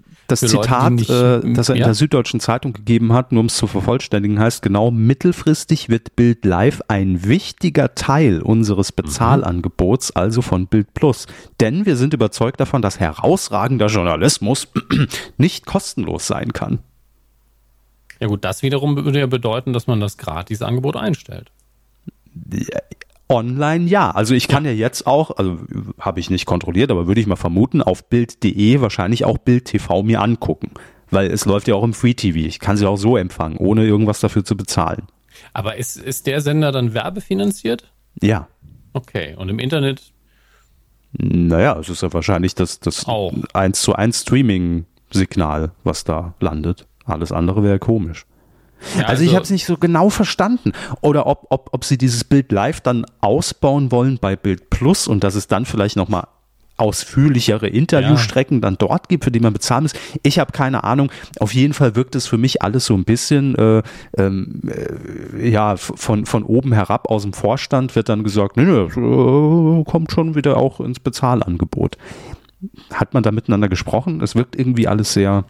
[0.41, 1.85] das für Leute, Zitat, nicht- äh, das er in ja.
[1.87, 6.45] der Süddeutschen Zeitung gegeben hat, nur um es zu vervollständigen, heißt genau, mittelfristig wird Bild
[6.45, 11.27] Live ein wichtiger Teil unseres Bezahlangebots, also von Bild Plus.
[11.59, 14.67] Denn wir sind überzeugt davon, dass herausragender Journalismus
[15.37, 16.79] nicht kostenlos sein kann.
[18.19, 21.51] ja gut, das wiederum würde ja bedeuten, dass man das Gratis-Angebot einstellt.
[23.33, 24.11] Online ja.
[24.11, 25.57] Also ich kann ja jetzt auch, also
[25.99, 30.03] habe ich nicht kontrolliert, aber würde ich mal vermuten, auf Bild.de wahrscheinlich auch Bild TV
[30.03, 30.71] mir angucken.
[31.09, 32.39] Weil es läuft ja auch im Free TV.
[32.39, 35.07] Ich kann sie auch so empfangen, ohne irgendwas dafür zu bezahlen.
[35.51, 37.91] Aber ist, ist der Sender dann werbefinanziert?
[38.21, 38.47] Ja.
[38.93, 40.13] Okay, und im Internet
[41.11, 43.33] Naja, es ist ja wahrscheinlich das, das Auch.
[43.53, 46.87] 1 zu 1 Streaming-Signal, was da landet.
[47.05, 48.25] Alles andere wäre komisch.
[48.97, 50.71] Ja, Also, ich habe es nicht so genau verstanden.
[51.01, 55.23] Oder ob, ob, ob sie dieses Bild live dann ausbauen wollen bei Bild Plus und
[55.23, 56.27] dass es dann vielleicht nochmal
[56.77, 59.93] ausführlichere Interviewstrecken dann dort gibt, für die man bezahlen muss.
[60.23, 61.11] Ich habe keine Ahnung.
[61.39, 63.83] Auf jeden Fall wirkt es für mich alles so ein bisschen, äh,
[64.17, 68.71] ähm, äh, ja, von, von oben herab aus dem Vorstand wird dann gesagt, nee, nee,
[68.71, 71.97] äh, kommt schon wieder auch ins Bezahlangebot.
[72.91, 74.21] Hat man da miteinander gesprochen?
[74.21, 75.45] Es wirkt irgendwie alles sehr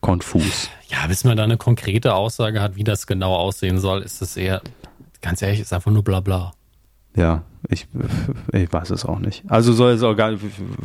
[0.00, 0.70] konfus.
[0.88, 4.36] Ja, bis man da eine konkrete Aussage hat, wie das genau aussehen soll, ist das
[4.36, 4.62] eher,
[5.20, 6.52] ganz ehrlich, ist einfach nur Blabla.
[7.16, 7.88] Ja, ich,
[8.52, 9.42] ich weiß es auch nicht.
[9.48, 10.32] Also soll es auch gar,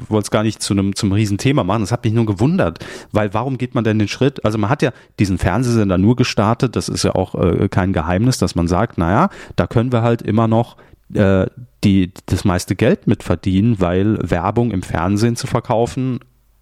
[0.08, 1.82] wollte es gar nicht zu einem zum Riesenthema machen.
[1.82, 2.80] Das hat mich nur gewundert,
[3.12, 4.44] weil warum geht man denn den Schritt?
[4.46, 6.76] Also man hat ja diesen Fernsehsender nur gestartet.
[6.76, 10.22] Das ist ja auch äh, kein Geheimnis, dass man sagt, naja, da können wir halt
[10.22, 10.78] immer noch
[11.14, 11.48] äh,
[11.84, 16.20] die das meiste Geld mit verdienen, weil Werbung im Fernsehen zu verkaufen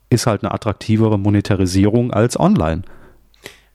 [0.10, 2.84] ist halt eine attraktivere Monetarisierung als online.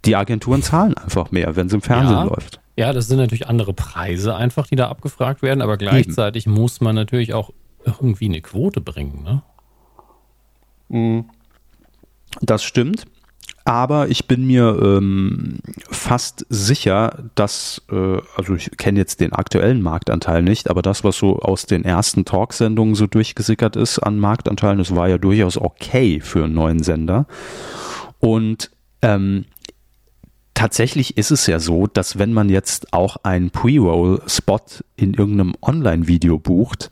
[0.05, 2.25] Die Agenturen zahlen einfach mehr, wenn es im Fernsehen Ja.
[2.25, 2.61] läuft.
[2.77, 6.95] Ja, das sind natürlich andere Preise einfach, die da abgefragt werden, aber gleichzeitig muss man
[6.95, 7.51] natürlich auch
[7.85, 9.43] irgendwie eine Quote bringen, ne?
[12.41, 13.05] Das stimmt.
[13.67, 15.59] Aber ich bin mir ähm,
[15.91, 21.17] fast sicher, dass, äh, also ich kenne jetzt den aktuellen Marktanteil nicht, aber das, was
[21.17, 26.21] so aus den ersten Talksendungen so durchgesickert ist an Marktanteilen, das war ja durchaus okay
[26.21, 27.27] für einen neuen Sender.
[28.21, 29.47] Und ähm,
[30.55, 34.61] tatsächlich ist es ja so, dass wenn man jetzt auch einen Pre-Roll-Spot
[34.97, 36.91] in irgendeinem Online-Video bucht,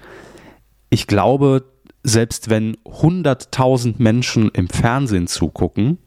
[0.90, 1.64] ich glaube,
[2.02, 5.98] selbst wenn 100.000 Menschen im Fernsehen zugucken,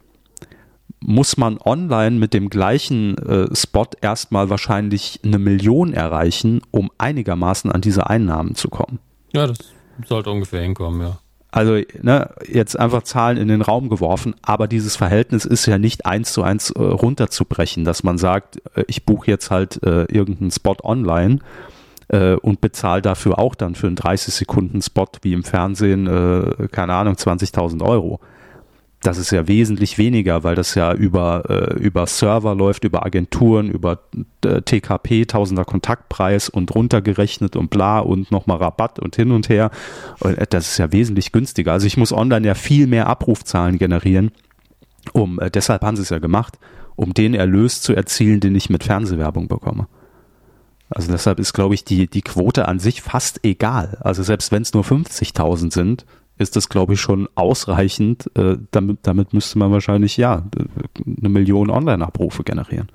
[1.00, 7.70] muss man online mit dem gleichen äh, Spot erstmal wahrscheinlich eine Million erreichen, um einigermaßen
[7.70, 8.98] an diese Einnahmen zu kommen.
[9.32, 9.58] Ja, das
[10.06, 11.18] sollte ungefähr hinkommen, ja.
[11.56, 16.04] Also ne, jetzt einfach Zahlen in den Raum geworfen, aber dieses Verhältnis ist ja nicht
[16.04, 20.50] eins zu eins äh, runterzubrechen, dass man sagt, äh, ich buche jetzt halt äh, irgendeinen
[20.50, 21.38] Spot online
[22.08, 26.68] äh, und bezahle dafür auch dann für einen 30 Sekunden Spot wie im Fernsehen, äh,
[26.68, 28.20] keine Ahnung, 20.000 Euro.
[29.02, 33.70] Das ist ja wesentlich weniger, weil das ja über, äh, über Server läuft, über Agenturen,
[33.70, 34.00] über
[34.44, 39.70] äh, TKP, Tausender Kontaktpreis und runtergerechnet und bla und nochmal Rabatt und hin und her.
[40.20, 41.72] Und äh, das ist ja wesentlich günstiger.
[41.72, 44.32] Also ich muss online ja viel mehr Abrufzahlen generieren.
[45.12, 46.58] Um, äh, deshalb haben sie es ja gemacht,
[46.96, 49.86] um den Erlös zu erzielen, den ich mit Fernsehwerbung bekomme.
[50.88, 53.98] Also deshalb ist, glaube ich, die, die Quote an sich fast egal.
[54.00, 56.06] Also selbst wenn es nur 50.000 sind,
[56.38, 58.30] ist das, glaube ich, schon ausreichend.
[58.36, 60.44] Äh, damit, damit müsste man wahrscheinlich, ja,
[61.06, 62.88] eine Million Online-Abrufe generieren.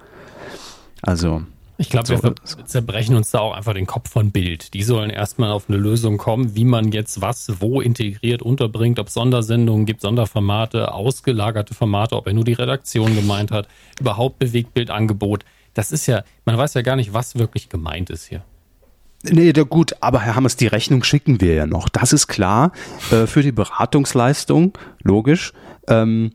[1.02, 1.42] Also,
[1.78, 2.06] Ich glaube,
[2.44, 4.76] So, wir zerbrechen uns da auch einfach den Kopf von Bild.
[4.76, 9.10] Die sollen erstmal auf eine Lösung kommen, wie man jetzt was wo integriert unterbringt, ob
[9.10, 13.68] Sondersendungen gibt, Sonderformate, ausgelagerte Formate, ob er nur die Redaktion gemeint hat,
[14.00, 15.44] überhaupt Bewegtbildangebot.
[15.74, 18.44] Das ist ja, man weiß ja gar nicht, was wirklich gemeint ist hier.
[19.24, 21.90] Nee, da gut, aber Herr Hammers, die Rechnung schicken wir ja noch.
[21.90, 22.72] Das ist klar
[23.12, 25.54] äh, für die Beratungsleistung, logisch.
[25.88, 26.32] Ähm,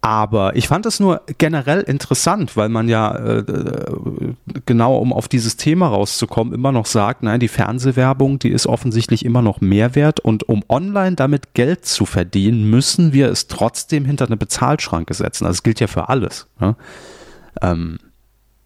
[0.00, 5.26] aber ich fand es nur generell interessant, weil man ja äh, äh, genau um auf
[5.26, 10.20] dieses Thema rauszukommen immer noch sagt, nein, die Fernsehwerbung, die ist offensichtlich immer noch Mehrwert
[10.20, 15.46] und um online damit Geld zu verdienen, müssen wir es trotzdem hinter eine Bezahlschranke setzen.
[15.46, 16.46] Also es gilt ja für alles.
[16.60, 16.76] Ne?
[17.60, 17.98] Ähm,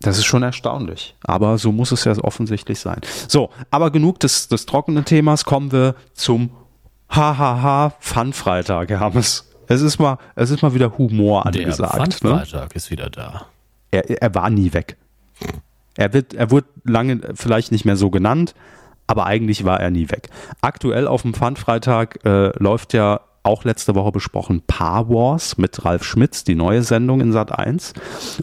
[0.02, 1.14] das ist schon erstaunlich.
[1.22, 3.00] Aber so muss es ja offensichtlich sein.
[3.28, 5.44] So, aber genug des, des trockenen Themas.
[5.44, 6.50] Kommen wir zum
[7.08, 9.48] Hahaha Fun-Freitag, Herr Hammes.
[9.68, 12.22] Es ist mal, es ist mal wieder Humor Der angesagt.
[12.22, 12.30] Ne?
[12.30, 13.46] Pfandfreitag ist wieder da.
[13.90, 14.96] Er, er war nie weg.
[15.96, 18.54] Er wird, er wurde lange vielleicht nicht mehr so genannt,
[19.06, 20.30] aber eigentlich war er nie weg.
[20.60, 26.04] Aktuell auf dem Pfandfreitag äh, läuft ja auch letzte Woche besprochen Paar Wars mit Ralf
[26.04, 27.92] Schmitz, die neue Sendung in Sat 1.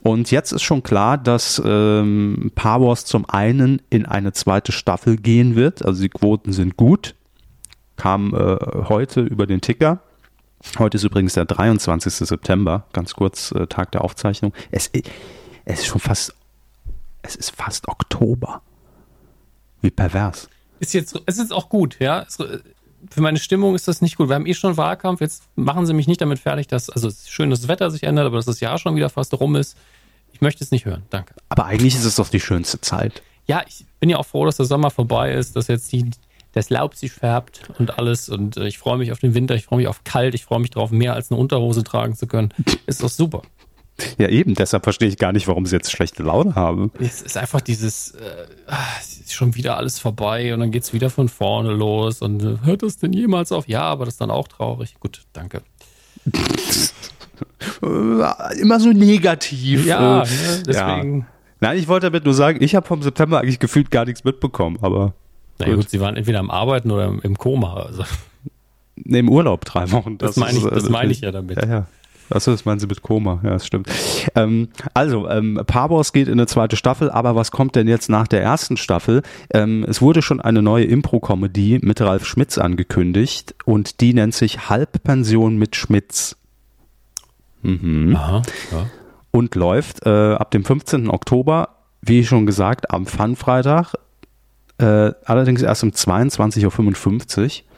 [0.03, 5.17] Und jetzt ist schon klar, dass ähm, Paar Wars zum einen in eine zweite Staffel
[5.17, 5.85] gehen wird.
[5.85, 7.15] Also die Quoten sind gut.
[7.95, 8.57] Kam äh,
[8.89, 9.99] heute über den Ticker.
[10.77, 12.13] Heute ist übrigens der 23.
[12.27, 14.53] September, ganz kurz äh, Tag der Aufzeichnung.
[14.71, 14.91] Es,
[15.65, 16.35] es ist schon fast,
[17.21, 18.61] es ist fast Oktober.
[19.81, 20.49] Wie pervers.
[20.81, 22.23] Ist jetzt, es ist auch gut, ja.
[22.27, 22.37] Es,
[23.09, 24.29] für meine Stimmung ist das nicht gut.
[24.29, 25.21] Wir haben eh schon Wahlkampf.
[25.21, 28.27] Jetzt machen Sie mich nicht damit fertig, dass, also schön, dass das Wetter sich ändert,
[28.27, 29.77] aber dass das Jahr schon wieder fast rum ist.
[30.33, 31.03] Ich möchte es nicht hören.
[31.09, 31.33] Danke.
[31.49, 33.21] Aber eigentlich ist es doch die schönste Zeit.
[33.45, 36.11] Ja, ich bin ja auch froh, dass der Sommer vorbei ist, dass jetzt die,
[36.53, 38.29] das Laub sich färbt und alles.
[38.29, 40.59] Und äh, ich freue mich auf den Winter, ich freue mich auf kalt, ich freue
[40.59, 42.53] mich darauf, mehr als eine Unterhose tragen zu können.
[42.85, 43.41] Ist doch super.
[44.17, 46.91] Ja, eben, deshalb verstehe ich gar nicht, warum sie jetzt schlechte Laune haben.
[46.99, 48.47] Es ist einfach dieses, äh,
[49.19, 52.57] ist schon wieder alles vorbei und dann geht es wieder von vorne los und äh,
[52.63, 53.67] hört das denn jemals auf?
[53.67, 54.95] Ja, aber das ist dann auch traurig.
[54.99, 55.61] Gut, danke.
[57.81, 59.85] Immer so negativ.
[59.85, 60.23] Ja, ne,
[60.67, 61.19] deswegen.
[61.19, 61.25] Ja.
[61.61, 64.77] Nein, ich wollte damit nur sagen, ich habe vom September eigentlich gefühlt gar nichts mitbekommen,
[64.81, 65.13] aber.
[65.57, 65.75] Na gut.
[65.75, 67.73] gut, sie waren entweder am Arbeiten oder im Koma.
[67.73, 68.03] Also.
[68.95, 70.17] Nee, im Urlaub drei Wochen.
[70.17, 71.57] Das, das meine ich, das meine ich ja damit.
[71.61, 71.87] Ja, ja.
[72.29, 73.39] Achso, das meinen Sie mit Koma.
[73.43, 73.89] Ja, das stimmt.
[74.35, 78.27] Ähm, also, ähm, Parbors geht in eine zweite Staffel, aber was kommt denn jetzt nach
[78.27, 79.23] der ersten Staffel?
[79.51, 84.69] Ähm, es wurde schon eine neue Impro-Comedy mit Ralf Schmitz angekündigt und die nennt sich
[84.69, 86.35] Halbpension mit Schmitz.
[87.61, 88.15] Mhm.
[88.15, 88.85] Aha, ja.
[89.31, 91.09] Und läuft äh, ab dem 15.
[91.09, 91.69] Oktober,
[92.01, 93.93] wie schon gesagt, am Fun-Freitag,
[94.77, 97.68] äh, allerdings erst um 22.55 Uhr.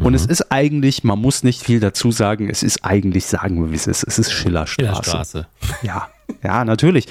[0.00, 0.32] Und es mhm.
[0.32, 3.86] ist eigentlich, man muss nicht viel dazu sagen, es ist eigentlich, sagen wir wie es
[3.86, 5.02] ist, es ist Schillerstraße.
[5.02, 5.46] Schillerstraße.
[5.82, 6.08] Ja,
[6.42, 7.06] ja, natürlich.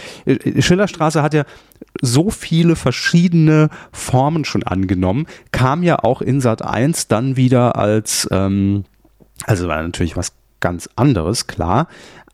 [0.59, 1.43] Schillerstraße hat ja
[2.01, 8.27] so viele verschiedene Formen schon angenommen, kam ja auch in Sat 1 dann wieder als,
[8.31, 8.85] ähm,
[9.45, 11.87] also war natürlich was ganz anderes, klar,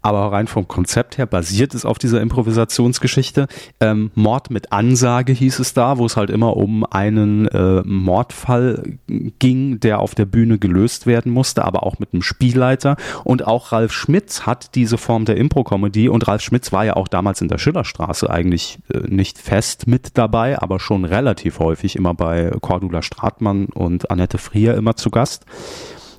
[0.06, 3.48] aber rein vom Konzept her basiert es auf dieser Improvisationsgeschichte.
[3.80, 8.84] Ähm, Mord mit Ansage hieß es da, wo es halt immer um einen äh, Mordfall
[9.08, 12.98] ging, der auf der Bühne gelöst werden musste, aber auch mit einem Spielleiter.
[13.24, 17.08] Und auch Ralf Schmitz hat diese Form der Impro-Comedy und Ralf Schmitz war ja auch
[17.08, 22.14] damals in der Schillerstraße eigentlich äh, nicht fest mit dabei, aber schon relativ häufig immer
[22.14, 25.48] bei Cordula Stratmann und Annette Frier immer zu Gast.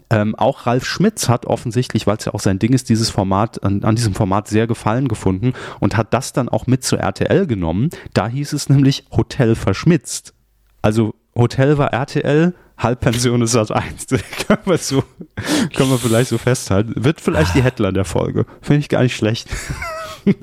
[0.09, 3.63] Ähm, auch Ralf Schmitz hat offensichtlich, weil es ja auch sein Ding ist, dieses Format,
[3.65, 7.47] an, an, diesem Format sehr gefallen gefunden und hat das dann auch mit zu RTL
[7.47, 7.91] genommen.
[8.15, 10.33] Da hieß es nämlich Hotel verschmitzt.
[10.81, 14.07] Also Hotel war RTL, Halbpension ist Sat 1.
[14.47, 15.03] können, wir so,
[15.75, 17.05] können wir vielleicht so festhalten.
[17.05, 18.47] Wird vielleicht die Headline der Folge.
[18.61, 19.49] Finde ich gar nicht schlecht.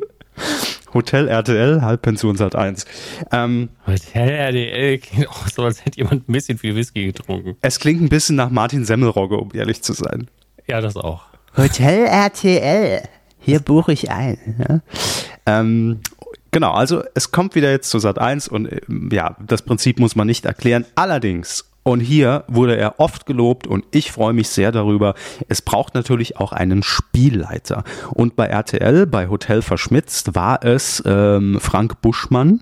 [0.94, 2.86] Hotel RTL, Halbpension Sat 1.
[3.32, 7.56] Ähm, Hotel RTL klingt auch so, als hätte jemand ein bisschen viel Whisky getrunken.
[7.62, 10.28] Es klingt ein bisschen nach Martin Semmelrogge, um ehrlich zu sein.
[10.68, 11.24] Ja, das auch.
[11.58, 13.04] Hotel RTL,
[13.40, 14.38] hier buche ich ein.
[14.58, 14.82] Ja?
[15.46, 16.00] Ähm,
[16.52, 18.70] genau, also es kommt wieder jetzt zu Sat 1 und
[19.12, 20.86] ja, das Prinzip muss man nicht erklären.
[20.96, 25.16] Allerdings und hier wurde er oft gelobt und ich freue mich sehr darüber.
[25.50, 27.84] Es braucht natürlich auch einen Spielleiter.
[28.12, 32.62] Und bei RTL, bei Hotel Verschmitzt, war es ähm, Frank Buschmann,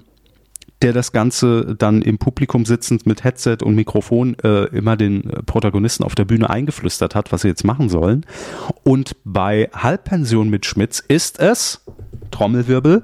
[0.81, 6.03] der das Ganze dann im Publikum sitzend mit Headset und Mikrofon äh, immer den Protagonisten
[6.03, 8.25] auf der Bühne eingeflüstert hat, was sie jetzt machen sollen.
[8.84, 11.86] Und bei Halbpension mit Schmitz ist es,
[12.31, 13.03] Trommelwirbel,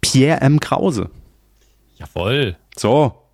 [0.00, 0.60] Pierre M.
[0.60, 1.10] Krause.
[1.96, 2.56] Jawohl.
[2.76, 3.25] So,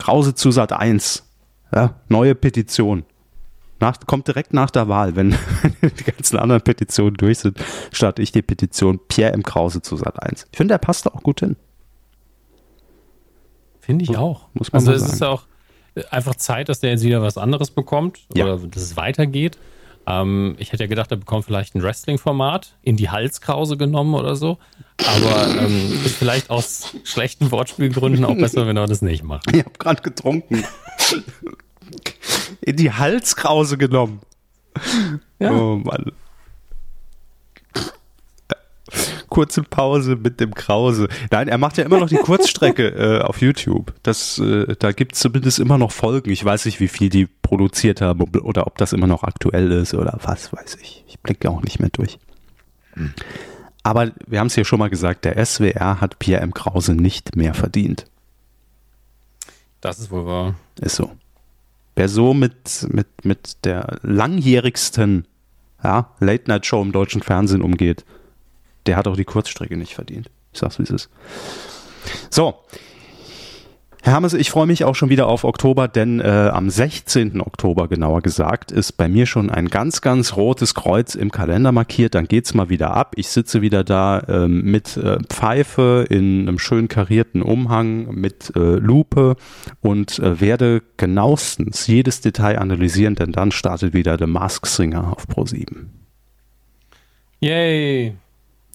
[0.00, 1.22] Krause zu Sat 1.
[1.72, 3.04] Ja, neue Petition.
[3.78, 5.36] Nach, kommt direkt nach der Wahl, wenn
[5.82, 7.58] die ganzen anderen Petitionen durch sind,
[7.92, 9.42] starte ich die Petition Pierre M.
[9.42, 10.48] Krause zu Sat 1.
[10.50, 11.56] Ich finde, der passt da auch gut hin.
[13.80, 14.48] Finde ich auch.
[14.54, 15.12] Muss man also es sagen.
[15.12, 15.46] ist ja auch
[16.10, 18.44] einfach Zeit, dass der jetzt wieder was anderes bekommt ja.
[18.44, 19.58] oder dass es weitergeht.
[20.10, 24.36] Ähm, ich hätte ja gedacht, er bekommt vielleicht ein Wrestling-Format in die Halskrause genommen oder
[24.36, 24.58] so.
[25.06, 29.50] Aber ähm, ist vielleicht aus schlechten Wortspielgründen auch besser, wenn er das nicht macht.
[29.52, 30.64] Ich habe gerade getrunken.
[32.60, 34.20] in die Halskrause genommen.
[35.38, 35.52] Ja.
[35.52, 36.12] Oh Mann
[39.30, 41.08] kurze Pause mit dem Krause.
[41.30, 42.88] Nein, er macht ja immer noch die Kurzstrecke
[43.20, 43.94] äh, auf YouTube.
[44.02, 46.30] Das, äh, da gibt es zumindest immer noch Folgen.
[46.30, 49.94] Ich weiß nicht, wie viel die produziert haben oder ob das immer noch aktuell ist
[49.94, 51.04] oder was weiß ich.
[51.08, 52.18] Ich blicke auch nicht mehr durch.
[53.82, 56.52] Aber wir haben es ja schon mal gesagt, der SWR hat Pierre M.
[56.52, 58.06] Krause nicht mehr verdient.
[59.80, 60.54] Das ist wohl wahr.
[60.80, 61.10] Ist so.
[61.96, 65.26] Wer so mit, mit, mit der langjährigsten
[65.82, 68.04] ja, Late-Night-Show im deutschen Fernsehen umgeht,
[68.86, 70.30] der hat auch die Kurzstrecke nicht verdient.
[70.52, 71.10] Ich sag's, wie es ist.
[72.30, 72.54] So.
[74.02, 77.38] Herr Hammes, ich freue mich auch schon wieder auf Oktober, denn äh, am 16.
[77.42, 82.14] Oktober genauer gesagt ist bei mir schon ein ganz, ganz rotes Kreuz im Kalender markiert.
[82.14, 83.12] Dann geht's mal wieder ab.
[83.16, 88.76] Ich sitze wieder da ähm, mit äh, Pfeife in einem schön karierten Umhang, mit äh,
[88.76, 89.36] Lupe
[89.82, 95.28] und äh, werde genauestens jedes Detail analysieren, denn dann startet wieder The Mask Singer auf
[95.28, 95.90] Pro 7.
[97.40, 98.16] Yay!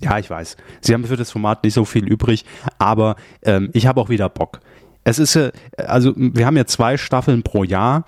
[0.01, 0.58] Ja, ich weiß.
[0.81, 2.45] Sie haben für das Format nicht so viel übrig,
[2.77, 4.60] aber ähm, ich habe auch wieder Bock
[5.05, 8.05] es ist ja, also wir haben ja zwei Staffeln pro Jahr,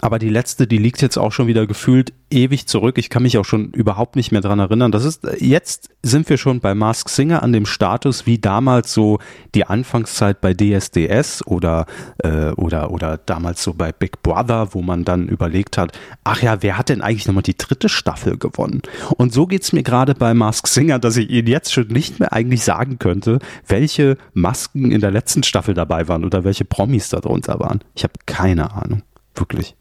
[0.00, 2.98] aber die letzte, die liegt jetzt auch schon wieder gefühlt ewig zurück.
[2.98, 4.92] Ich kann mich auch schon überhaupt nicht mehr dran erinnern.
[4.92, 9.18] Das ist, jetzt sind wir schon bei Mask Singer an dem Status wie damals so
[9.54, 11.86] die Anfangszeit bei DSDS oder,
[12.18, 15.92] äh, oder, oder damals so bei Big Brother, wo man dann überlegt hat,
[16.24, 18.82] ach ja, wer hat denn eigentlich nochmal die dritte Staffel gewonnen?
[19.16, 22.32] Und so geht's mir gerade bei Mask Singer, dass ich Ihnen jetzt schon nicht mehr
[22.32, 27.20] eigentlich sagen könnte, welche Masken in der letzten Staffel dabei waren oder welche Promis da
[27.20, 27.80] drunter waren.
[27.94, 29.02] Ich habe keine Ahnung.
[29.34, 29.74] Wirklich.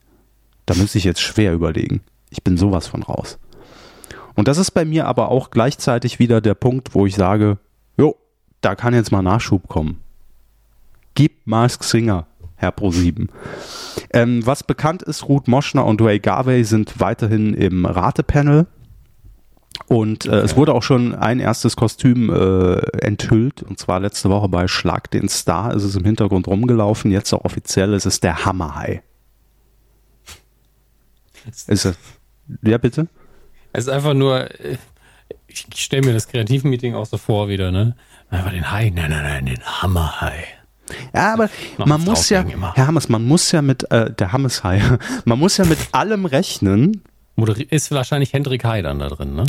[0.65, 2.01] Da müsste ich jetzt schwer überlegen.
[2.29, 3.37] Ich bin sowas von raus.
[4.35, 7.57] Und das ist bei mir aber auch gleichzeitig wieder der Punkt, wo ich sage,
[7.97, 8.15] jo,
[8.61, 9.99] da kann jetzt mal Nachschub kommen.
[11.15, 13.27] Gib Mask Singer, Herr Pro7.
[14.11, 18.65] Ähm, was bekannt ist, Ruth Moschner und Ray Garvey sind weiterhin im Ratepanel.
[19.87, 20.39] Und äh, okay.
[20.39, 25.11] es wurde auch schon ein erstes Kostüm äh, enthüllt, und zwar letzte Woche bei Schlag
[25.11, 29.03] den Star ist es im Hintergrund rumgelaufen, jetzt auch offiziell ist es der Hammerhai.
[31.67, 31.87] Ist
[32.61, 33.07] ja, bitte?
[33.71, 34.49] Es ist einfach nur,
[35.47, 37.95] ich stelle mir das Kreativmeeting auch so vor wieder, ne?
[38.29, 40.45] Einfach den Hai, nein, nein, nein, den Hammerhai.
[41.13, 42.73] Ja, aber Noch man muss ja, immer.
[42.75, 44.81] Herr Hammers, man muss ja mit, äh, der Hammershai,
[45.25, 47.03] man muss ja mit allem rechnen.
[47.69, 49.45] Ist wahrscheinlich Hendrik Hai dann da drin, ne?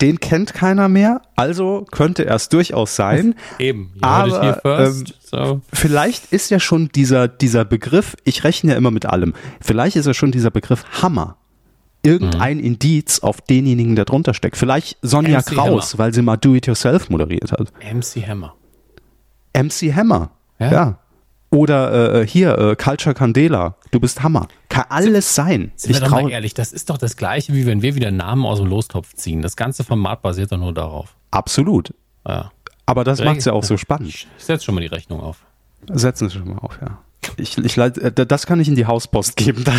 [0.00, 3.34] Den kennt keiner mehr, also könnte er es durchaus sein.
[3.58, 5.62] Eben, aber ähm, so.
[5.72, 10.06] vielleicht ist ja schon dieser, dieser Begriff, ich rechne ja immer mit allem, vielleicht ist
[10.06, 11.38] ja schon dieser Begriff Hammer
[12.06, 12.64] irgendein mhm.
[12.64, 14.56] Indiz auf denjenigen, der drunter steckt.
[14.56, 16.04] Vielleicht Sonja MC Kraus, Hammer.
[16.04, 17.72] weil sie mal Do It Yourself moderiert hat.
[17.82, 18.54] MC Hammer.
[19.54, 20.72] MC Hammer, ja.
[20.72, 20.98] ja.
[21.50, 24.48] Oder äh, hier, äh, Culture Candela, du bist Hammer.
[24.76, 25.72] Kann alles sein.
[25.76, 28.10] Sind ich wir doch mal ehrlich, das ist doch das Gleiche, wie wenn wir wieder
[28.10, 29.42] Namen aus dem Lostopf ziehen.
[29.42, 31.16] Das ganze Format basiert doch nur darauf.
[31.30, 31.94] Absolut.
[32.26, 32.50] Ja.
[32.84, 34.08] Aber das macht es ja auch so spannend.
[34.08, 35.44] Ich setze schon mal die Rechnung auf.
[35.92, 36.98] Setzen Sie schon mal auf, ja.
[37.38, 39.64] Ich, ich äh, das kann ich in die Hauspost geben.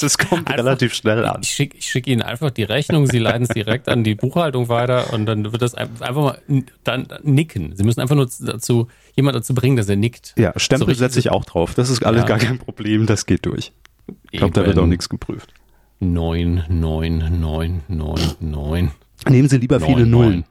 [0.00, 1.40] Das kommt einfach, relativ schnell an.
[1.42, 5.12] Ich schicke schick Ihnen einfach die Rechnung, Sie leiten es direkt an die Buchhaltung weiter
[5.12, 6.38] und dann wird das einfach mal
[6.84, 7.74] dann nicken.
[7.76, 10.34] Sie müssen einfach nur dazu, jemand dazu bringen, dass er nickt.
[10.36, 11.74] Ja, Stempel so setze ich auch drauf.
[11.74, 12.26] Das ist alles ja.
[12.26, 13.72] gar kein Problem, das geht durch.
[14.30, 15.54] Ich glaube, da wird auch nichts geprüft.
[16.00, 18.90] 9, 9, 9, 9, 9.
[19.28, 20.44] Nehmen Sie lieber 9, viele Nullen.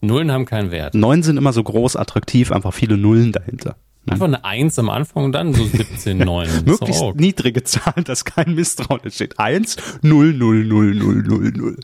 [0.00, 0.94] Nullen haben keinen Wert.
[0.94, 3.76] Neun sind immer so groß attraktiv, einfach viele Nullen dahinter.
[4.06, 6.48] Einfach eine Eins am Anfang und dann so 17, 9.
[6.64, 7.12] Möglichst so.
[7.12, 9.38] niedrige Zahlen, dass kein Misstrauen entsteht.
[9.38, 11.52] 1, 0, 0, 0, 0, 0, 0.
[11.52, 11.76] 0,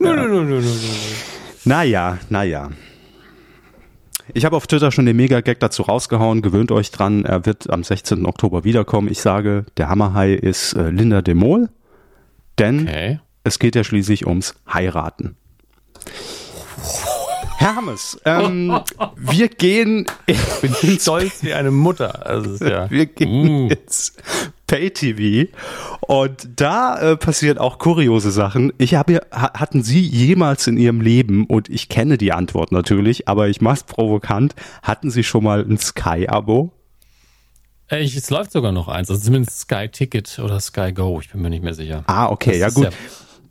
[0.00, 0.64] 0, 0, 0, 0.
[1.64, 2.70] Naja, naja.
[4.34, 6.42] Ich habe auf Twitter schon den Mega-Gag dazu rausgehauen.
[6.42, 8.26] Gewöhnt euch dran, er wird am 16.
[8.26, 9.08] Oktober wiederkommen.
[9.08, 11.68] Ich sage, der Hammerhai ist äh, Linda de Mol,
[12.58, 13.20] denn okay.
[13.44, 15.36] es geht ja schließlich ums Heiraten.
[17.56, 18.80] Hermes, ähm,
[19.16, 20.06] wir gehen.
[20.26, 22.26] Ich bin stolz wie eine Mutter.
[22.26, 22.90] Also, ja.
[22.90, 23.68] Wir gehen mm.
[23.68, 24.22] jetzt
[24.70, 25.50] Pay-TV
[26.02, 28.72] und da äh, passieren auch kuriose Sachen.
[28.78, 33.48] Ich habe hatten Sie jemals in Ihrem Leben und ich kenne die Antwort natürlich, aber
[33.48, 34.54] ich mach's provokant.
[34.82, 36.70] Hatten Sie schon mal ein Sky-Abo?
[37.88, 41.18] Äh, es läuft sogar noch eins, also zumindest Sky Ticket oder Sky Go.
[41.20, 42.04] Ich bin mir nicht mehr sicher.
[42.06, 42.84] Ah, okay, das ja gut.
[42.84, 42.90] Ja,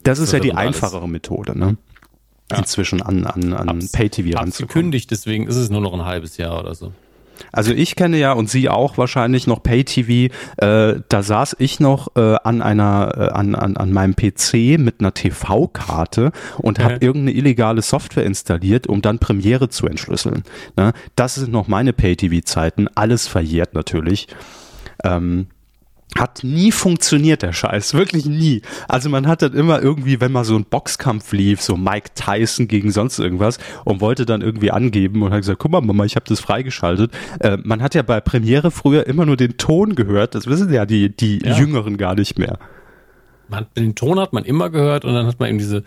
[0.03, 1.75] das ist ja die einfachere Methode, ne?
[2.49, 2.57] ja.
[2.57, 4.67] inzwischen an, an, an Pay-TV ranzukommen.
[4.67, 6.93] gekündigt, deswegen ist es nur noch ein halbes Jahr oder so.
[7.51, 10.33] Also ich kenne ja und Sie auch wahrscheinlich noch Pay-TV.
[10.57, 14.99] Äh, da saß ich noch äh, an einer äh, an, an, an meinem PC mit
[14.99, 20.43] einer TV-Karte und habe irgendeine illegale Software installiert, um dann Premiere zu entschlüsseln.
[20.77, 20.93] Ne?
[21.15, 22.87] Das sind noch meine Pay-TV-Zeiten.
[22.95, 24.27] Alles verjährt natürlich.
[25.03, 25.47] Ähm,
[26.17, 27.93] hat nie funktioniert, der Scheiß.
[27.93, 28.61] Wirklich nie.
[28.87, 32.67] Also man hat dann immer irgendwie, wenn mal so ein Boxkampf lief, so Mike Tyson
[32.67, 36.15] gegen sonst irgendwas und wollte dann irgendwie angeben und hat gesagt, guck mal Mama, ich
[36.15, 37.11] habe das freigeschaltet.
[37.39, 40.35] Äh, man hat ja bei Premiere früher immer nur den Ton gehört.
[40.35, 41.57] Das wissen ja die, die ja.
[41.57, 42.57] Jüngeren gar nicht mehr.
[43.47, 45.83] Man, den Ton hat man immer gehört und dann hat man eben diese,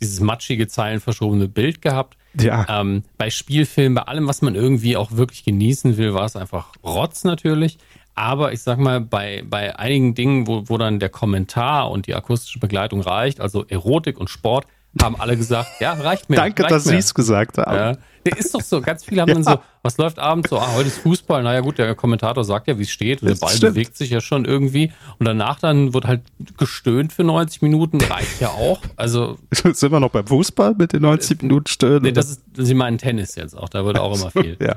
[0.00, 2.16] dieses matschige, zeilenverschobene Bild gehabt.
[2.38, 2.66] Ja.
[2.68, 6.72] Ähm, bei Spielfilmen, bei allem, was man irgendwie auch wirklich genießen will, war es einfach
[6.82, 7.78] Rotz natürlich.
[8.16, 12.14] Aber ich sag mal, bei, bei einigen Dingen, wo, wo dann der Kommentar und die
[12.14, 14.66] akustische Begleitung reicht, also Erotik und Sport,
[15.02, 16.36] haben alle gesagt, ja, reicht mir.
[16.36, 16.84] Danke, reicht dass.
[16.84, 17.76] Sie es gesagt haben.
[17.76, 17.96] Ja.
[18.24, 20.88] Der ist doch so, ganz viele haben dann so, was läuft abends so, ah, heute
[20.88, 23.74] ist Fußball, naja gut, der Kommentator sagt ja, wie es steht, und der Ball stimmt.
[23.74, 26.22] bewegt sich ja schon irgendwie und danach dann wird halt
[26.56, 28.80] gestöhnt für 90 Minuten, reicht ja auch.
[28.96, 32.02] Also, Sind wir noch beim Fußball mit den 90 Minuten Stöhnen?
[32.02, 34.56] nee, das ist, Sie meinen Tennis jetzt auch, da wird auch immer viel.
[34.60, 34.76] ja.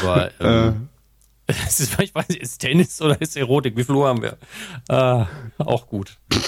[0.00, 0.88] Aber, ähm,
[1.66, 3.76] es ist, ich weiß nicht, ist Tennis oder ist Erotik?
[3.76, 4.36] Wie viel Uhr haben wir?
[4.88, 5.24] Äh,
[5.58, 6.18] auch gut.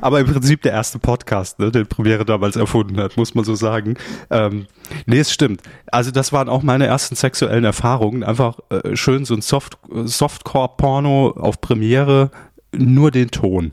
[0.00, 3.54] Aber im Prinzip der erste Podcast, ne, den Premiere damals erfunden hat, muss man so
[3.54, 3.96] sagen.
[4.30, 4.66] Ähm,
[5.06, 5.62] nee, es stimmt.
[5.86, 8.22] Also das waren auch meine ersten sexuellen Erfahrungen.
[8.22, 12.30] Einfach äh, schön so ein Soft, Softcore-Porno auf Premiere,
[12.74, 13.72] nur den Ton.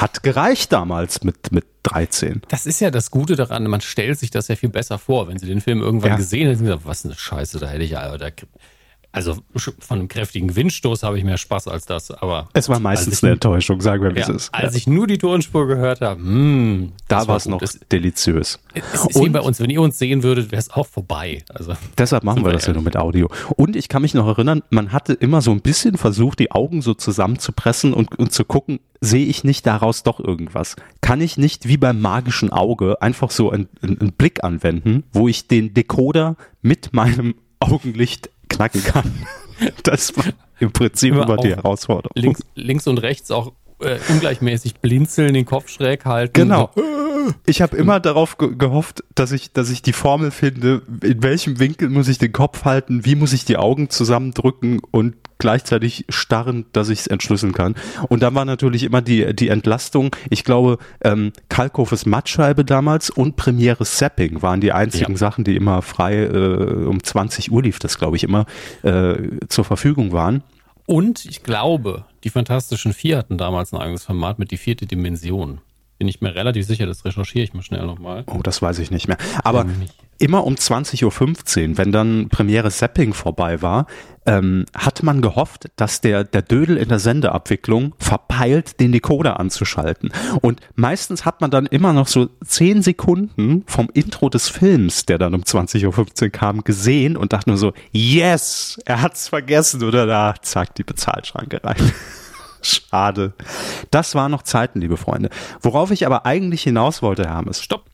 [0.00, 2.42] Hat gereicht damals mit, mit 13.
[2.48, 5.28] Das ist ja das Gute daran, man stellt sich das ja viel besser vor.
[5.28, 6.16] Wenn Sie den Film irgendwann Ja.
[6.16, 8.28] gesehen hätten, was eine Scheiße, da hätte ich ja, da,
[9.10, 9.36] also
[9.78, 13.32] von einem kräftigen Windstoß habe ich mehr Spaß als das, aber Es war meistens eine
[13.32, 14.54] Enttäuschung, sagen wir, wie ja, es ist.
[14.54, 14.78] als ja.
[14.78, 18.58] ich nur die Tonspur gehört habe, hm, da war es noch Es, deliziös.
[18.74, 21.42] es ist wie bei uns, wenn ihr uns sehen würdet, wäre es auch vorbei.
[21.48, 23.30] Also Deshalb machen wir das ja nur mit Audio.
[23.56, 26.82] Und ich kann mich noch erinnern, man hatte immer so ein bisschen versucht, die Augen
[26.82, 30.76] so zusammenzupressen und, und zu gucken, sehe ich nicht daraus doch irgendwas?
[31.00, 35.28] Kann ich nicht wie beim magischen Auge einfach so einen, einen einen Blick anwenden, wo
[35.28, 39.26] ich den Decoder mit meinem Augenlicht knacken kann?
[39.82, 40.24] Das war
[40.60, 42.12] im Prinzip Immer immer die Herausforderung.
[42.14, 46.32] links, links und rechts auch äh, ungleichmäßig blinzeln, den Kopf schräg halten.
[46.34, 46.70] Genau.
[47.46, 51.58] Ich habe immer darauf ge gehofft, dass ich, dass ich die Formel finde, in welchem
[51.58, 56.66] Winkel muss ich den Kopf halten, wie muss ich die Augen zusammendrücken und gleichzeitig starren,
[56.72, 57.76] dass ich es entschlüsseln kann.
[58.08, 60.14] Und dann war natürlich immer die, die Entlastung.
[60.30, 65.18] Ich glaube, ähm, Kalkhofes Mattscheibe damals und Premiere Zapping waren die einzigen Ja.
[65.18, 68.46] Sachen, die immer frei äh, um 20 Uhr lief, das glaube ich immer
[68.82, 69.14] äh,
[69.48, 70.42] zur Verfügung waren.
[70.86, 75.60] Und ich glaube, die Fantastischen Vier hatten damals ein eigenes Format mit die vierte Dimension.
[75.98, 78.24] Bin ich mir relativ sicher, das recherchiere ich mal schnell nochmal.
[78.26, 79.18] Oh, das weiß ich nicht mehr.
[79.42, 79.94] Aber nicht.
[80.18, 83.86] Immer um 20.15 Uhr, wenn dann Premiere Zapping vorbei war,
[84.26, 90.12] ähm, hat man gehofft, dass der, der Dödel in der Sendeabwicklung verpeilt, den Decoder anzuschalten.
[90.42, 95.18] Und meistens hat man dann immer noch so 10 Sekunden vom Intro des Films, der
[95.18, 100.06] dann um 20.15 Uhr kam, gesehen und dachte nur so, yes, er hat's vergessen oder
[100.06, 101.76] da, zack, die Bezahlschranke rein.
[102.60, 103.32] Schade.
[103.90, 105.30] Das waren noch Zeiten, liebe Freunde.
[105.62, 107.62] Worauf ich aber eigentlich hinaus wollte, Hermes.
[107.62, 107.84] Stopp!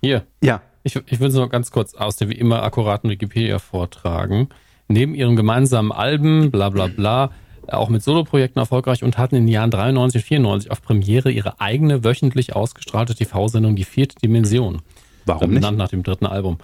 [0.00, 3.58] Hier, Ja, ich, ich will es noch ganz kurz aus der wie immer akkuraten Wikipedia
[3.58, 4.48] vortragen.
[4.88, 7.30] Neben ihren gemeinsamen Alben, bla bla bla,
[7.66, 11.60] auch mit Soloprojekten erfolgreich und hatten in den Jahren 93 und 94 auf Premiere ihre
[11.60, 14.80] eigene wöchentlich ausgestrahlte TV-Sendung Die vierte Dimension.
[15.24, 15.60] Warum nicht?
[15.60, 16.58] Benannt nach dem dritten Album.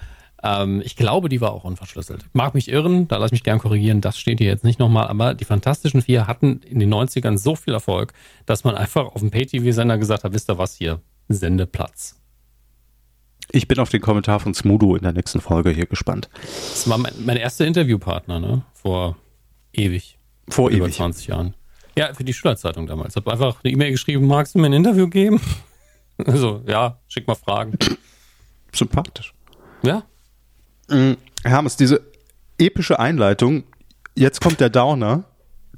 [0.44, 2.24] Ähm, ich glaube, die war auch unverschlüsselt.
[2.32, 5.34] Mag mich irren, da lass mich gern korrigieren, das steht hier jetzt nicht nochmal, aber
[5.34, 8.12] die Fantastischen Vier hatten in den 90ern so viel Erfolg,
[8.46, 12.21] dass man einfach auf dem Pay-TV-Sender gesagt hat, wisst ihr was hier, Sendeplatz.
[13.52, 16.28] Ich bin auf den Kommentar von Smudo in der nächsten Folge hier gespannt.
[16.42, 18.62] Das war mein, mein erster Interviewpartner, ne?
[18.72, 19.16] Vor
[19.72, 20.18] ewig.
[20.48, 20.96] Vor über ewig.
[20.96, 21.54] 20 Jahren.
[21.96, 23.14] Ja, für die Schülerzeitung damals.
[23.16, 25.40] Hab einfach eine E-Mail geschrieben, magst du mir ein Interview geben?
[26.24, 27.72] Also, ja, schick mal Fragen.
[28.72, 29.32] Sympathisch.
[29.82, 30.04] Ja,
[31.44, 32.02] Hermes, diese
[32.58, 33.64] epische Einleitung,
[34.14, 35.24] jetzt kommt der Downer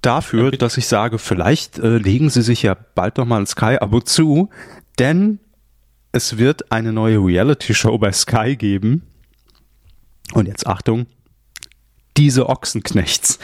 [0.02, 4.00] dafür, dass ich sage, vielleicht äh, legen Sie sich ja bald noch mal ein Sky-Abo
[4.00, 4.50] zu,
[4.98, 5.38] denn
[6.14, 9.02] es wird eine neue Reality-Show bei Sky geben.
[10.32, 11.06] Und jetzt Achtung,
[12.16, 13.40] diese Ochsenknechts.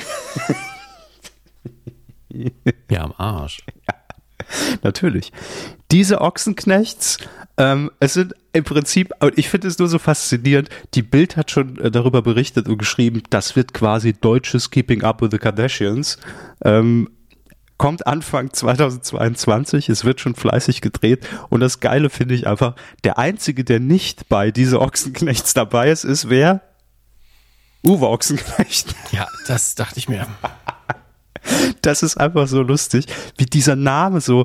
[2.89, 3.59] ja, am Arsch.
[4.83, 5.33] Natürlich.
[5.91, 7.19] Diese Ochsenknechts,
[7.57, 11.51] ähm, es sind im Prinzip, und ich finde es nur so faszinierend, die Bild hat
[11.51, 16.19] schon äh, darüber berichtet und geschrieben, das wird quasi deutsches Keeping Up with the Kardashians.
[16.65, 17.11] Ähm,
[17.81, 22.75] kommt Anfang 2022, es wird schon fleißig gedreht und das Geile finde ich einfach,
[23.05, 26.61] der Einzige, der nicht bei diese Ochsenknechts dabei ist, ist wer?
[27.83, 28.95] Uwe Ochsenknecht.
[29.13, 30.27] Ja, das dachte ich mir.
[31.81, 33.07] Das ist einfach so lustig,
[33.39, 34.45] wie dieser Name so.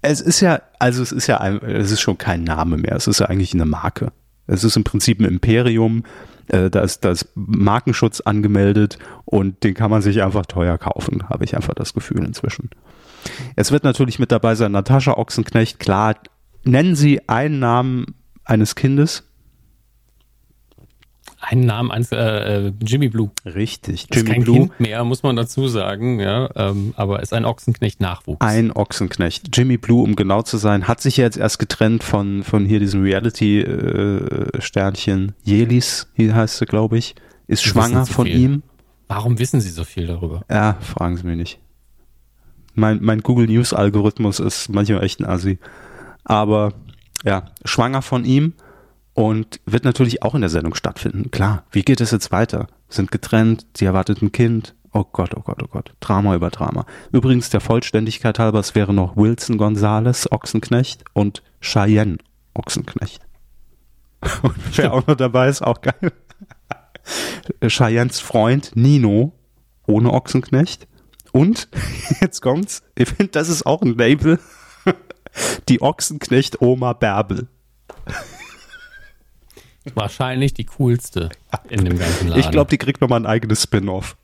[0.00, 2.96] Es ist ja, also es ist ja, ein, es ist schon kein Name mehr.
[2.96, 4.12] Es ist ja eigentlich eine Marke.
[4.46, 6.04] Es ist im Prinzip ein Imperium.
[6.48, 11.28] Äh, da ist, da ist Markenschutz angemeldet und den kann man sich einfach teuer kaufen,
[11.28, 12.70] habe ich einfach das Gefühl inzwischen.
[13.56, 15.78] Es wird natürlich mit dabei sein Natascha Ochsenknecht.
[15.78, 16.16] Klar,
[16.64, 19.24] nennen Sie einen Namen eines Kindes.
[21.38, 23.30] Einen Namen, eins, äh, äh, Jimmy Blue.
[23.44, 24.56] Richtig, Ist Jimmy kein Blue.
[24.56, 28.40] Kind mehr, muss man dazu sagen, ja, ähm, aber ist ein Ochsenknecht-Nachwuchs.
[28.40, 29.54] Ein Ochsenknecht.
[29.56, 32.80] Jimmy Blue, um genau zu sein, hat sich ja jetzt erst getrennt von, von hier
[32.80, 35.34] diesem Reality-Sternchen.
[35.44, 37.14] Jelis, hier heißt sie, glaube ich,
[37.46, 38.40] ist Wir schwanger von viel.
[38.40, 38.62] ihm.
[39.08, 40.42] Warum wissen Sie so viel darüber?
[40.50, 41.58] Ja, fragen Sie mich nicht.
[42.74, 45.58] Mein, mein Google News Algorithmus ist manchmal echt ein Assi.
[46.24, 46.72] aber
[47.24, 48.52] ja, schwanger von ihm
[49.16, 51.30] und wird natürlich auch in der Sendung stattfinden.
[51.30, 52.66] Klar, wie geht es jetzt weiter?
[52.90, 54.74] Sind getrennt, sie erwartet ein Kind.
[54.92, 55.94] Oh Gott, oh Gott, oh Gott.
[56.00, 56.84] Drama über Drama.
[57.12, 62.18] Übrigens, der Vollständigkeit halber, es wäre noch Wilson Gonzales, Ochsenknecht und Cheyenne,
[62.52, 63.22] Ochsenknecht.
[64.42, 66.12] Und wer auch noch dabei ist, auch geil.
[67.68, 69.32] Cheyennes Freund Nino,
[69.86, 70.88] ohne Ochsenknecht.
[71.32, 71.68] Und,
[72.20, 74.40] jetzt kommt's, ich finde, das ist auch ein Label.
[75.68, 77.48] Die Ochsenknecht Oma Bärbel.
[79.94, 81.30] Wahrscheinlich die coolste
[81.68, 82.40] in dem ganzen Laden.
[82.40, 84.16] Ich glaube, die kriegt nochmal ein eigenes Spin-off.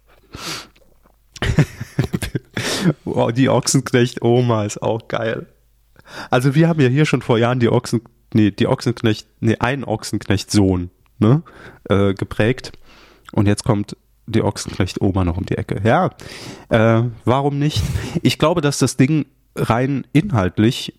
[3.05, 5.47] oh, die Ochsenknecht Oma ist auch geil.
[6.31, 8.03] Also wir haben ja hier schon vor Jahren die Ochsen,
[8.35, 11.43] nee, die Ochsenknecht, nee, einen Ochsenknecht Sohn, ne,
[11.89, 12.73] äh, geprägt.
[13.33, 13.97] Und jetzt kommt
[14.27, 15.81] die Ochsenknecht Oma noch um die Ecke.
[15.85, 16.11] Ja,
[16.69, 17.83] äh, warum nicht?
[18.23, 20.95] Ich glaube, dass das Ding rein inhaltlich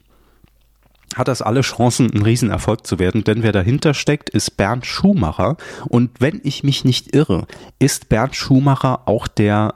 [1.15, 5.57] hat das alle Chancen, ein Riesenerfolg zu werden, denn wer dahinter steckt, ist Bernd Schumacher.
[5.87, 7.45] Und wenn ich mich nicht irre,
[7.79, 9.75] ist Bernd Schumacher auch der,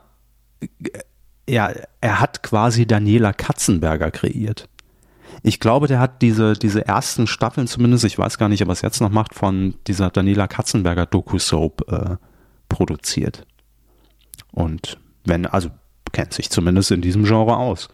[1.47, 1.71] ja,
[2.01, 4.67] er hat quasi Daniela Katzenberger kreiert.
[5.43, 8.73] Ich glaube, der hat diese, diese ersten Staffeln zumindest, ich weiß gar nicht, ob er
[8.73, 12.15] es jetzt noch macht, von dieser Daniela Katzenberger Doku-Soap äh,
[12.67, 13.45] produziert.
[14.51, 15.69] Und wenn, also
[16.11, 17.89] kennt sich zumindest in diesem Genre aus.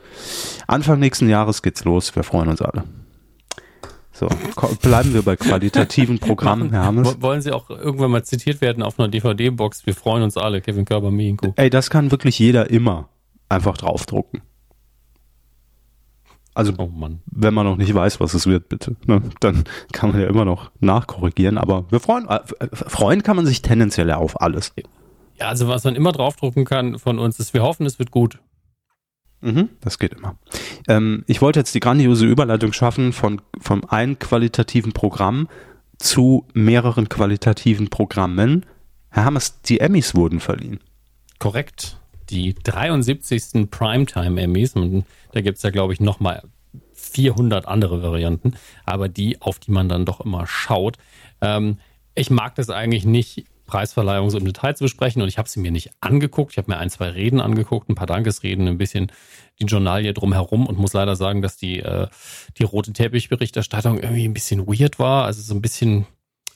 [0.67, 2.85] Anfang nächsten Jahres geht's los, wir freuen uns alle.
[4.15, 4.29] So,
[4.83, 7.19] bleiben wir bei qualitativen Programmen, Herr Hammes.
[7.19, 9.87] Wollen Sie auch irgendwann mal zitiert werden auf einer DVD-Box?
[9.87, 11.53] Wir freuen uns alle, Kevin Körber, Mienko.
[11.55, 13.09] Ey, das kann wirklich jeder immer
[13.49, 14.41] einfach draufdrucken.
[16.53, 16.89] Also, oh
[17.25, 20.45] wenn man noch nicht weiß, was es wird, bitte, ne, dann kann man ja immer
[20.45, 21.57] noch nachkorrigieren.
[21.57, 22.41] Aber wir freuen, äh,
[22.71, 24.73] freuen kann man sich tendenziell ja auf alles.
[25.39, 28.37] Ja, also was man immer draufdrucken kann von uns ist, wir hoffen, es wird gut.
[29.43, 30.37] Mhm, das geht immer.
[30.87, 35.49] Ähm, ich wollte jetzt die grandiose Überleitung schaffen von, von einem qualitativen Programm
[35.97, 38.65] zu mehreren qualitativen Programmen.
[39.09, 40.79] Herr Hammers, die Emmys wurden verliehen.
[41.39, 41.97] Korrekt.
[42.29, 43.69] Die 73.
[43.69, 44.75] Primetime Emmys.
[44.75, 46.43] Und da gibt es ja, glaube ich, nochmal
[46.93, 48.53] 400 andere Varianten.
[48.85, 50.97] Aber die, auf die man dann doch immer schaut.
[51.41, 51.79] Ähm,
[52.15, 55.59] ich mag das eigentlich nicht, Preisverleihung so im Detail zu besprechen und ich habe sie
[55.59, 56.51] mir nicht angeguckt.
[56.51, 59.11] Ich habe mir ein, zwei Reden angeguckt, ein paar Dankesreden, ein bisschen
[59.59, 62.07] die Journalie drumherum und muss leider sagen, dass die, äh,
[62.57, 65.25] die rote Teppichberichterstattung irgendwie ein bisschen weird war.
[65.25, 66.05] Also so ein bisschen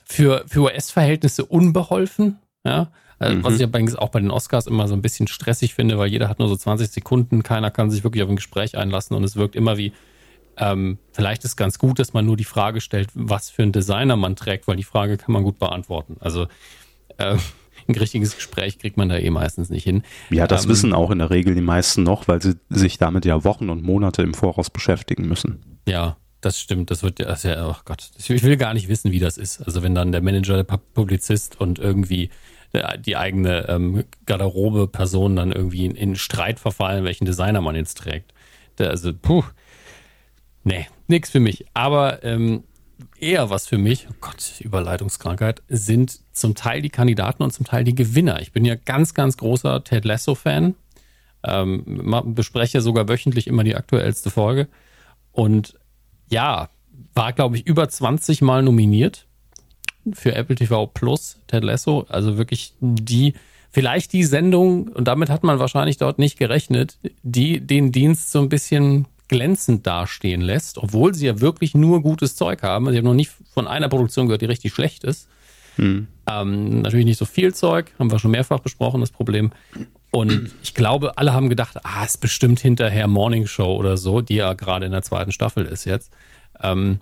[0.04, 2.38] für, für US-Verhältnisse unbeholfen.
[2.64, 3.44] Ja, also, mhm.
[3.44, 6.28] was ich übrigens auch bei den Oscars immer so ein bisschen stressig finde, weil jeder
[6.28, 9.36] hat nur so 20 Sekunden, keiner kann sich wirklich auf ein Gespräch einlassen und es
[9.36, 9.92] wirkt immer wie,
[10.56, 14.16] ähm, vielleicht ist ganz gut, dass man nur die Frage stellt, was für ein Designer
[14.16, 16.16] man trägt, weil die Frage kann man gut beantworten.
[16.20, 16.46] Also
[17.18, 17.36] äh,
[17.88, 20.02] ein richtiges Gespräch kriegt man da eh meistens nicht hin.
[20.30, 23.24] Ja, das ähm, wissen auch in der Regel die meisten noch, weil sie sich damit
[23.24, 25.80] ja Wochen und Monate im Voraus beschäftigen müssen.
[25.86, 26.90] Ja, das stimmt.
[26.90, 29.62] Das wird das ja, oh Gott, ich will gar nicht wissen, wie das ist.
[29.62, 32.30] Also wenn dann der Manager, der Publizist und irgendwie
[33.06, 38.34] die eigene ähm, Garderobe-Person dann irgendwie in, in, Streit verfallen, welchen Designer man jetzt trägt.
[38.76, 39.42] Der, also, puh,
[40.64, 41.64] nee, nix für mich.
[41.72, 42.64] Aber ähm,
[43.18, 47.84] eher was für mich, oh Gott, Überleitungskrankheit, sind zum Teil die Kandidaten und zum Teil
[47.84, 48.40] die Gewinner.
[48.40, 50.74] Ich bin ja ganz, ganz großer Ted Lasso-Fan.
[51.44, 54.68] Ähm, bespreche sogar wöchentlich immer die aktuellste Folge.
[55.32, 55.78] Und
[56.30, 56.68] ja,
[57.14, 59.26] war, glaube ich, über 20 Mal nominiert
[60.12, 62.06] für Apple TV Plus, Ted Lasso.
[62.08, 63.34] Also wirklich die,
[63.70, 68.40] vielleicht die Sendung, und damit hat man wahrscheinlich dort nicht gerechnet, die den Dienst so
[68.40, 72.86] ein bisschen glänzend dastehen lässt, obwohl sie ja wirklich nur gutes Zeug haben.
[72.86, 75.28] Also ich habe noch nicht von einer Produktion gehört, die richtig schlecht ist.
[75.76, 76.08] Hm.
[76.28, 79.52] Ähm, natürlich nicht so viel Zeug, haben wir schon mehrfach besprochen, das Problem.
[80.10, 84.36] Und ich glaube, alle haben gedacht, ah, ist bestimmt hinterher Morning Show oder so, die
[84.36, 86.12] ja gerade in der zweiten Staffel ist jetzt,
[86.62, 87.00] ähm,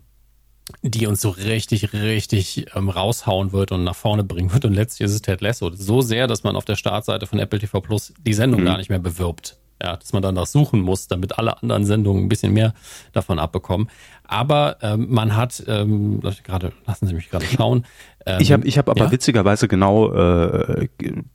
[0.82, 4.64] die uns so richtig, richtig ähm, raushauen wird und nach vorne bringen wird.
[4.64, 5.70] Und letztlich ist es Ted Lasso.
[5.72, 8.66] So sehr, dass man auf der Startseite von Apple TV Plus die Sendung hm.
[8.66, 12.28] gar nicht mehr bewirbt ja, dass man danach suchen muss, damit alle anderen Sendungen ein
[12.28, 12.74] bisschen mehr
[13.12, 13.88] davon abbekommen.
[14.24, 17.84] Aber ähm, man hat, ähm, gerade, lassen Sie mich gerade schauen.
[18.24, 19.12] Ähm, ich habe ich hab aber ja?
[19.12, 20.88] witzigerweise genau äh,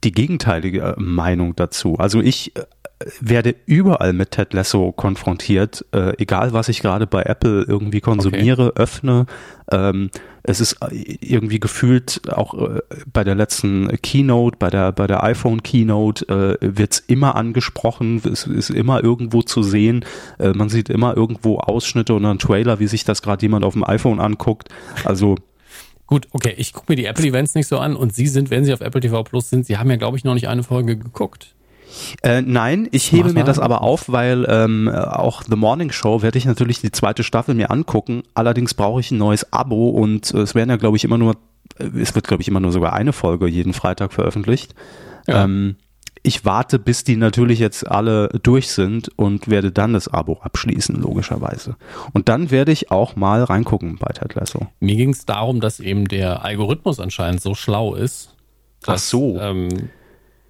[0.04, 1.96] die gegenteilige Meinung dazu.
[1.98, 2.52] Also ich
[3.20, 8.70] werde überall mit Ted Lasso konfrontiert, äh, egal was ich gerade bei Apple irgendwie konsumiere,
[8.70, 8.82] okay.
[8.82, 9.26] öffne.
[9.72, 10.10] Ähm,
[10.44, 12.82] es ist äh, irgendwie gefühlt auch äh,
[13.12, 16.28] bei der letzten Keynote, bei der bei der iPhone Keynote
[16.62, 20.06] äh, wird es immer angesprochen, es ist immer irgendwo zu sehen.
[20.40, 23.74] Äh, man sieht immer irgendwo Ausschnitte oder einen Trailer, wie sich das gerade jemand auf
[23.74, 24.70] dem iPhone anguckt.
[25.06, 25.36] Also
[26.12, 28.66] Gut, okay, ich gucke mir die Apple Events nicht so an und Sie sind, wenn
[28.66, 30.98] Sie auf Apple TV Plus sind, Sie haben ja, glaube ich, noch nicht eine Folge
[30.98, 31.56] geguckt.
[32.24, 36.38] Äh, nein, ich hebe mir das aber auf, weil ähm, auch The Morning Show werde
[36.38, 38.24] ich natürlich die zweite Staffel mir angucken.
[38.34, 41.36] Allerdings brauche ich ein neues Abo und äh, es werden ja, glaube ich, immer nur,
[41.78, 44.76] äh, es wird, glaube ich, immer nur sogar eine Folge jeden Freitag veröffentlicht.
[45.28, 45.44] Ja.
[45.44, 45.76] Ähm,
[46.24, 51.02] ich warte, bis die natürlich jetzt alle durch sind und werde dann das Abo abschließen,
[51.02, 51.78] logischerweise.
[52.14, 54.68] Und dann werde ich auch mal reingucken bei Ted Lasso.
[54.80, 58.36] Mir ging es darum, dass eben der Algorithmus anscheinend so schlau ist.
[58.84, 59.40] Dass, Ach so.
[59.40, 59.90] Ähm,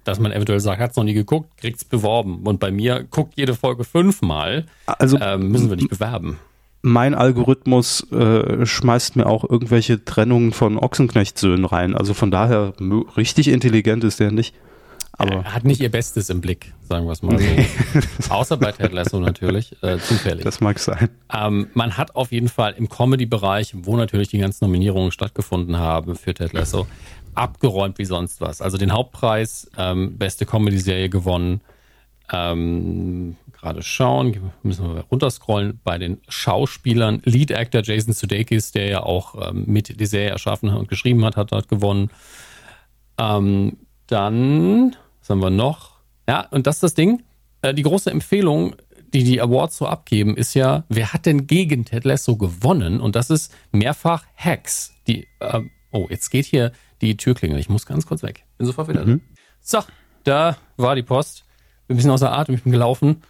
[0.04, 2.42] dass man eventuell sagt, hat es noch nie geguckt, kriegt es beworben.
[2.44, 4.66] Und bei mir guckt jede Folge fünfmal.
[4.86, 6.38] Also ähm, müssen wir nicht bewerben.
[6.82, 11.94] Mein Algorithmus äh, schmeißt mir auch irgendwelche Trennungen von Ochsenknecht-Söhnen rein.
[11.94, 12.74] Also von daher
[13.16, 14.54] richtig intelligent ist der nicht.
[15.18, 17.44] Aber er hat nicht ihr Bestes im Blick, sagen wir es mal so.
[18.34, 20.42] Außer bei Ted Lasso natürlich, äh, zufällig.
[20.42, 21.10] Das mag sein.
[21.32, 26.16] Ähm, man hat auf jeden Fall im Comedy-Bereich, wo natürlich die ganzen Nominierungen stattgefunden haben
[26.16, 26.86] für Ted Lasso,
[27.34, 28.60] abgeräumt wie sonst was.
[28.60, 31.60] Also den Hauptpreis, ähm, beste Comedy-Serie gewonnen.
[32.32, 35.80] Ähm, Gerade schauen, müssen wir runterscrollen.
[35.84, 40.70] Bei den Schauspielern, Lead Actor Jason Sudeikis, der ja auch ähm, mit die Serie erschaffen
[40.70, 42.10] und geschrieben hat, hat dort gewonnen.
[43.18, 43.76] Ähm,
[44.08, 45.92] dann, was haben wir noch?
[46.28, 47.22] Ja, und das ist das Ding.
[47.62, 48.74] Äh, die große Empfehlung,
[49.12, 53.00] die die Awards so abgeben, ist ja, wer hat denn gegen Ted Lasso gewonnen?
[53.00, 54.94] Und das ist mehrfach Hacks.
[55.06, 55.60] Die, äh,
[55.92, 56.72] oh, jetzt geht hier
[57.02, 57.58] die Türklingel.
[57.58, 58.44] Ich muss ganz kurz weg.
[58.56, 59.20] Bin sofort wieder mhm.
[59.20, 59.40] da.
[59.60, 59.84] So,
[60.24, 61.44] da war die Post.
[61.86, 63.22] Bin ein bisschen außer Atem, ich bin gelaufen.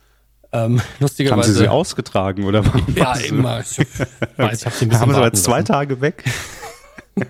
[0.52, 1.48] Ähm, lustigerweise.
[1.48, 2.82] Haben Sie sie ausgetragen oder was?
[2.94, 3.60] Ja, immer.
[3.60, 3.78] Ich
[4.36, 5.62] weiß, ich hab sie ein bisschen Haben Sie aber zwei.
[5.62, 6.24] Tage weg?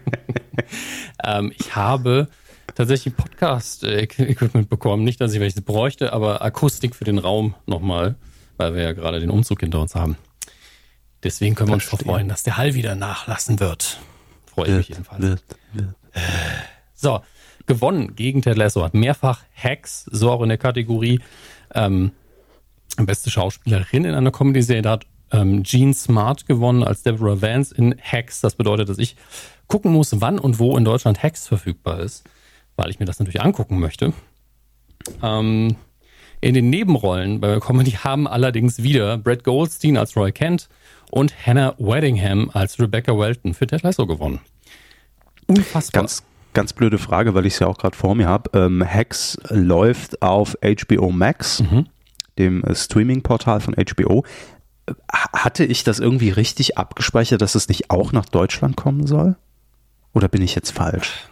[1.24, 2.28] ähm, ich habe
[2.74, 5.05] tatsächlich Podcast-Equipment bekommen.
[5.05, 8.16] Nicht, dass ich welches bräuchte, aber Akustik für den Raum nochmal,
[8.57, 10.16] weil wir ja gerade den Umzug hinter uns haben.
[11.22, 14.01] Deswegen können wir uns freuen, dass der Hall wieder nachlassen wird.
[14.47, 15.22] Freue ich mich jedenfalls.
[15.22, 15.95] Wird, wird.
[16.94, 17.20] So,
[17.66, 21.20] gewonnen gegen Ted Lasso, hat mehrfach Hacks, so auch in der Kategorie
[21.74, 22.12] ähm,
[22.96, 24.82] beste Schauspielerin in einer Comedy-Serie.
[24.82, 28.40] Da hat ähm, Jean Smart gewonnen als Deborah Vance in Hacks.
[28.40, 29.16] Das bedeutet, dass ich
[29.66, 32.24] gucken muss, wann und wo in Deutschland Hacks verfügbar ist,
[32.76, 34.12] weil ich mir das natürlich angucken möchte.
[35.22, 35.76] Ähm,
[36.40, 40.68] in den Nebenrollen bei Comedy haben allerdings wieder Brad Goldstein als Roy Kent
[41.10, 44.40] und Hannah Weddingham als Rebecca Welton für Ted Lasso gewonnen.
[45.57, 46.03] Unfassbar.
[46.03, 46.22] Ganz,
[46.53, 48.50] ganz blöde Frage, weil ich es ja auch gerade vor mir habe.
[48.59, 51.86] Ähm, Hacks läuft auf HBO Max, mhm.
[52.38, 54.24] dem äh, Streaming-Portal von HBO.
[55.11, 59.36] Hatte ich das irgendwie richtig abgespeichert, dass es nicht auch nach Deutschland kommen soll?
[60.12, 61.28] Oder bin ich jetzt falsch?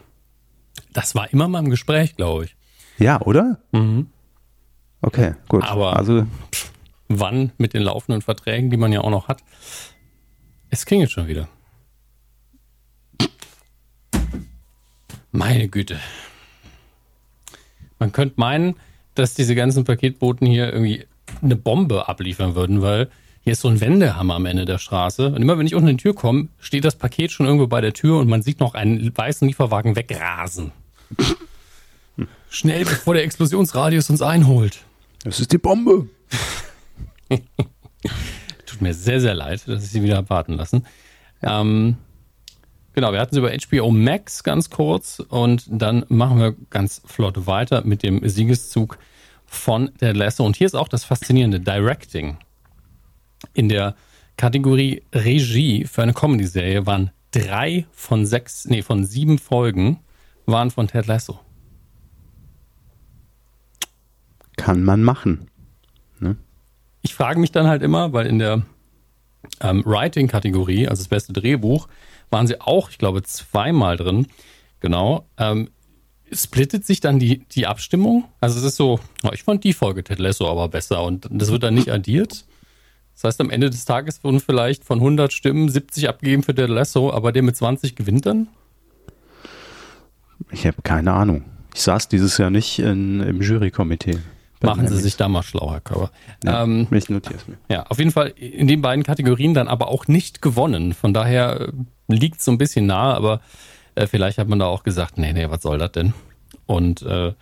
[0.93, 2.57] Das war immer mal im Gespräch, glaube ich.
[2.99, 3.59] Ja, oder?
[3.73, 4.09] Mhm.
[5.03, 5.64] Okay, gut.
[5.64, 6.27] Aber also
[7.09, 9.43] wann mit den laufenden Verträgen, die man ja auch noch hat?
[10.71, 11.49] Es klingelt schon wieder.
[15.33, 15.99] Meine Güte.
[17.99, 18.76] Man könnte meinen,
[19.14, 21.05] dass diese ganzen Paketboten hier irgendwie
[21.43, 23.11] eine Bombe abliefern würden, weil
[23.43, 25.28] hier ist so ein Wendehammer am Ende der Straße.
[25.28, 27.81] Und immer wenn ich unten in die Tür komme, steht das Paket schon irgendwo bei
[27.81, 30.72] der Tür und man sieht noch einen weißen Lieferwagen wegrasen.
[32.51, 34.85] Schnell, bevor der Explosionsradius uns einholt.
[35.24, 36.09] Das ist die Bombe.
[38.66, 40.87] Tut mir sehr, sehr leid, dass ich sie wieder warten lassen.
[41.43, 41.97] Ähm,
[42.93, 47.47] Genau, wir hatten sie über HBO Max ganz kurz und dann machen wir ganz flott
[47.47, 48.99] weiter mit dem Siegeszug
[49.47, 50.45] von der Lasso.
[50.45, 52.38] Und hier ist auch das faszinierende Directing.
[53.55, 53.95] In der
[54.36, 60.01] Kategorie Regie für eine Comedy-Serie waren drei von sechs, nee, von sieben Folgen
[60.47, 61.38] waren von Ted Lasso.
[64.57, 65.49] Kann man machen.
[66.18, 66.36] Ne?
[67.03, 68.62] Ich frage mich dann halt immer, weil in der
[69.61, 71.89] ähm, Writing-Kategorie, also das beste Drehbuch,
[72.31, 74.27] waren sie auch, ich glaube, zweimal drin.
[74.81, 75.27] Genau.
[75.37, 75.71] Ähm,
[76.33, 78.25] splittet sich dann die, die Abstimmung?
[78.41, 79.01] Also es ist so,
[79.33, 82.45] ich fand die Folge Ted Lasso aber besser und das wird dann nicht addiert.
[83.15, 86.71] Das heißt, am Ende des Tages wurden vielleicht von 100 Stimmen 70 abgegeben für Ted
[86.71, 88.49] Lasso, aber der mit 20 gewinnt dann?
[90.51, 91.45] Ich habe keine Ahnung.
[91.75, 94.19] Ich saß dieses Jahr nicht in, im Jurykomitee.
[94.63, 96.11] Machen Sie sich da mal schlau, Herr Körber.
[96.45, 97.57] Ja, ähm, ich notiere es mir.
[97.69, 100.93] Ja, auf jeden Fall in den beiden Kategorien dann aber auch nicht gewonnen.
[100.93, 101.73] Von daher äh,
[102.09, 103.41] liegt so ein bisschen nahe, aber
[103.95, 106.13] äh, vielleicht hat man da auch gesagt, nee, nee, was soll das denn?
[106.67, 107.33] Und äh,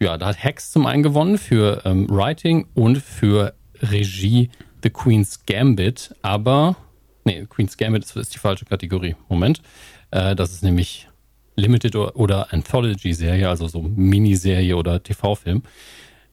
[0.00, 4.50] ja, da hat Hex zum einen gewonnen für ähm, Writing und für Regie
[4.82, 6.76] The Queen's Gambit, aber
[7.24, 9.16] nee, Queen's Gambit ist, ist die falsche Kategorie.
[9.28, 9.62] Moment.
[10.10, 11.08] Äh, das ist nämlich
[11.56, 15.62] Limited oder Anthology-Serie, also so Miniserie oder TV-Film.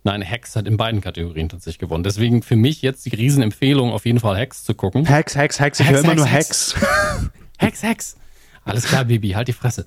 [0.08, 2.06] Nein, Hex hat in beiden Kategorien tatsächlich gewonnen.
[2.06, 5.06] Deswegen für mich jetzt die Riesenempfehlung, auf jeden Fall Hex zu gucken.
[5.06, 6.76] Hex, Hex, Hex, ich höre immer nur Hex.
[7.58, 8.16] Hex, Hex.
[8.64, 9.86] Alles klar, Baby, halt die Fresse.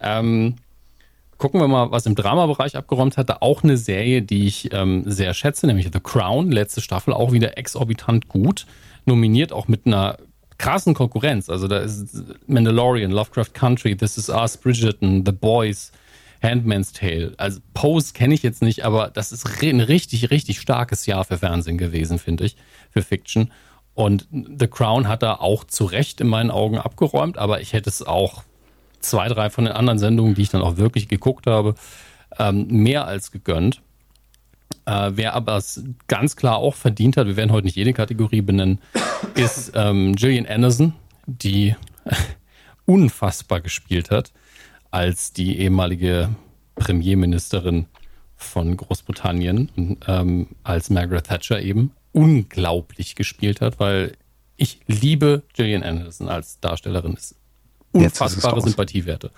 [0.00, 0.56] Ähm,
[1.38, 3.42] gucken wir mal, was im Dramabereich abgeräumt hatte.
[3.42, 6.50] Auch eine Serie, die ich ähm, sehr schätze, nämlich The Crown.
[6.50, 8.66] Letzte Staffel auch wieder exorbitant gut.
[9.04, 10.18] Nominiert auch mit einer
[10.58, 11.48] krassen Konkurrenz.
[11.48, 15.92] Also da ist Mandalorian, Lovecraft Country, This Is Us, Bridgerton, The Boys,
[16.44, 17.34] Handmaid's Tale.
[17.38, 21.38] Also Pose kenne ich jetzt nicht, aber das ist ein richtig, richtig starkes Jahr für
[21.38, 22.56] Fernsehen gewesen, finde ich,
[22.90, 23.50] für Fiction.
[23.94, 27.88] Und The Crown hat da auch zu Recht in meinen Augen abgeräumt, aber ich hätte
[27.88, 28.42] es auch
[29.00, 31.74] zwei, drei von den anderen Sendungen, die ich dann auch wirklich geguckt habe,
[32.38, 33.80] ähm, mehr als gegönnt.
[34.86, 38.42] Äh, wer aber es ganz klar auch verdient hat, wir werden heute nicht jede Kategorie
[38.42, 38.80] benennen,
[39.34, 40.94] ist ähm, Gillian Anderson,
[41.26, 41.74] die
[42.84, 44.32] unfassbar gespielt hat
[44.94, 46.36] als die ehemalige
[46.76, 47.86] Premierministerin
[48.36, 54.12] von Großbritannien, ähm, als Margaret Thatcher eben, unglaublich gespielt hat, weil
[54.56, 57.14] ich liebe Gillian Anderson als Darstellerin.
[57.14, 57.34] Ist
[57.90, 59.32] unfassbare Sympathiewerte.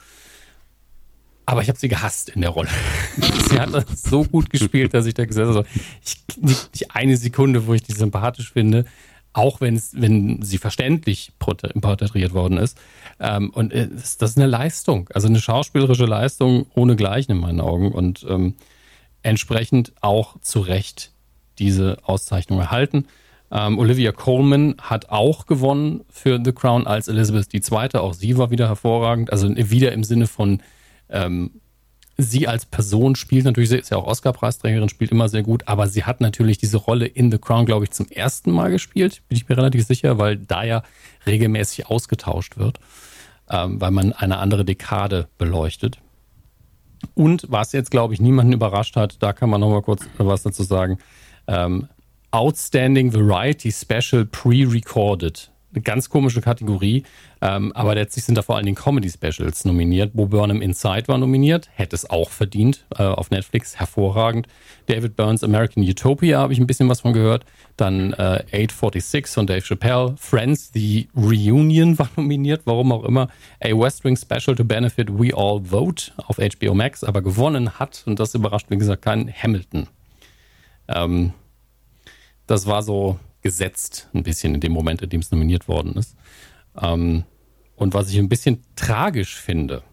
[1.46, 2.68] Aber ich habe sie gehasst in der Rolle.
[3.48, 5.66] sie hat das so gut gespielt, dass ich da gesagt habe,
[6.04, 8.84] ich, nicht, nicht eine Sekunde, wo ich die sympathisch finde,
[9.37, 12.78] auch wenn es, wenn sie verständlich porträtiert worden ist.
[13.20, 17.61] Ähm, und äh, das ist eine Leistung, also eine schauspielerische Leistung ohne Gleichen in meinen
[17.61, 18.55] Augen und ähm,
[19.22, 21.12] entsprechend auch zu Recht
[21.59, 23.07] diese Auszeichnung erhalten.
[23.51, 27.95] Ähm, Olivia Coleman hat auch gewonnen für The Crown als Elizabeth II.
[27.95, 29.30] Auch sie war wieder hervorragend.
[29.32, 30.62] Also wieder im Sinne von
[31.11, 31.61] ähm,
[32.16, 35.86] sie als Person spielt natürlich, sie ist ja auch Oscar-Preisträgerin, spielt immer sehr gut, aber
[35.86, 39.36] sie hat natürlich diese Rolle in The Crown, glaube ich, zum ersten Mal gespielt, bin
[39.36, 40.82] ich mir relativ sicher, weil da ja
[41.26, 42.80] regelmäßig ausgetauscht wird,
[43.50, 45.98] ähm, weil man eine andere Dekade beleuchtet.
[47.14, 50.62] Und was jetzt, glaube ich, niemanden überrascht hat, da kann man nochmal kurz was dazu
[50.62, 50.98] sagen.
[51.46, 51.88] Ähm,
[52.30, 57.04] Outstanding Variety Special Pre-Recorded eine ganz komische Kategorie.
[57.42, 60.14] Ähm, aber letztlich sind da vor allen Dingen Comedy-Specials nominiert.
[60.14, 64.46] Bo Burnham Inside war nominiert, hätte es auch verdient äh, auf Netflix, hervorragend.
[64.86, 67.44] David Burns American Utopia habe ich ein bisschen was von gehört.
[67.76, 70.14] Dann äh, 846 von Dave Chappelle.
[70.18, 73.28] Friends, The Reunion war nominiert, warum auch immer.
[73.62, 78.02] A West Wing Special to Benefit We All Vote auf HBO Max, aber gewonnen hat,
[78.06, 79.88] und das überrascht, wie gesagt, keinen Hamilton.
[80.88, 81.32] Ähm,
[82.46, 86.16] das war so gesetzt, ein bisschen in dem Moment, in dem es nominiert worden ist.
[86.82, 87.22] Ähm,
[87.76, 89.84] und was ich ein bisschen tragisch finde,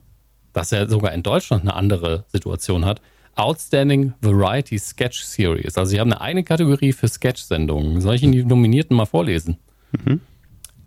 [0.53, 2.99] dass er sogar in Deutschland eine andere Situation hat.
[3.35, 5.77] Outstanding Variety Sketch Series.
[5.77, 8.01] Also sie haben eine eigene Kategorie für Sketch-Sendungen.
[8.01, 9.57] Soll ich Ihnen die Nominierten mal vorlesen?
[9.91, 10.19] Mhm.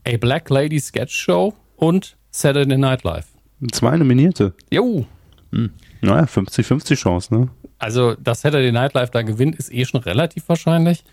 [0.07, 3.27] A Black Lady Sketch Show und Saturday Night Live.
[3.71, 4.55] Zwei Nominierte.
[4.73, 5.07] Jo.
[5.53, 5.71] Hm.
[6.01, 7.49] Naja, 50-50 Chance, ne?
[7.79, 11.05] Also, dass Saturday Night Live da gewinnt, ist eh schon relativ wahrscheinlich.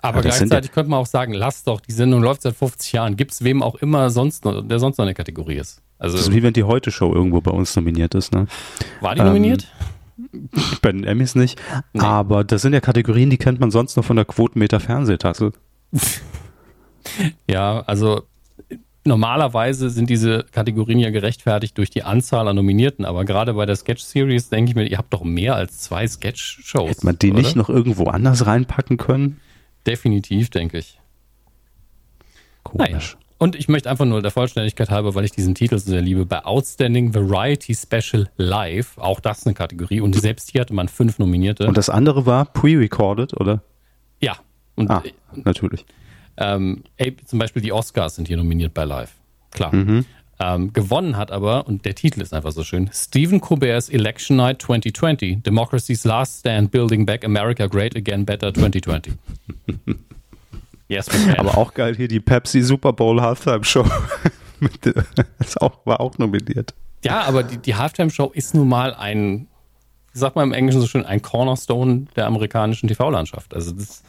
[0.00, 3.16] Aber ja, gleichzeitig könnte man auch sagen, lass doch, die Sendung läuft seit 50 Jahren.
[3.16, 5.82] Gibt es wem auch immer sonst noch, der sonst noch eine Kategorie ist.
[5.98, 8.32] Also, das ist wie wenn die Heute-Show irgendwo bei uns nominiert ist.
[8.32, 8.46] Ne?
[9.00, 9.66] War die ähm, nominiert?
[10.82, 11.60] Bei den Emmys nicht.
[11.92, 12.00] Nee.
[12.00, 15.52] Aber das sind ja Kategorien, die kennt man sonst noch von der Quotenmeter Fernsehtasse.
[17.48, 18.22] ja, also
[19.04, 23.76] normalerweise sind diese Kategorien ja gerechtfertigt durch die Anzahl an Nominierten, aber gerade bei der
[23.76, 26.90] Sketch Series denke ich mir, ihr habt doch mehr als zwei Sketch-Shows.
[26.90, 27.40] Hätte man die oder?
[27.40, 29.40] nicht noch irgendwo anders reinpacken können?
[29.86, 30.98] Definitiv, denke ich.
[32.62, 32.90] Komisch.
[32.90, 33.00] Naja.
[33.38, 36.26] Und ich möchte einfach nur der Vollständigkeit halber, weil ich diesen Titel so sehr liebe,
[36.26, 40.00] bei Outstanding Variety Special Live, auch das eine Kategorie.
[40.00, 41.68] Und selbst hier hatte man fünf Nominierte.
[41.68, 43.62] Und das andere war pre-recorded, oder?
[44.20, 44.38] Ja.
[44.74, 45.04] Und, ah,
[45.34, 45.86] natürlich.
[46.36, 49.14] Ähm, ey, zum Beispiel die Oscars sind hier nominiert bei Live.
[49.52, 49.74] Klar.
[49.74, 50.04] Mhm.
[50.40, 54.62] Ähm, gewonnen hat aber, und der Titel ist einfach so schön, Stephen Colbert's Election Night
[54.62, 59.14] 2020, Democracy's Last Stand, Building Back America Great Again Better 2020.
[60.88, 63.84] yes, aber auch geil hier die Pepsi Super Bowl Halftime Show.
[65.38, 66.72] das auch, war auch nominiert.
[67.04, 69.48] Ja, aber die, die Halftime Show ist nun mal ein,
[70.12, 73.54] wie sagt man im Englischen so schön, ein Cornerstone der amerikanischen TV-Landschaft.
[73.54, 74.04] Also das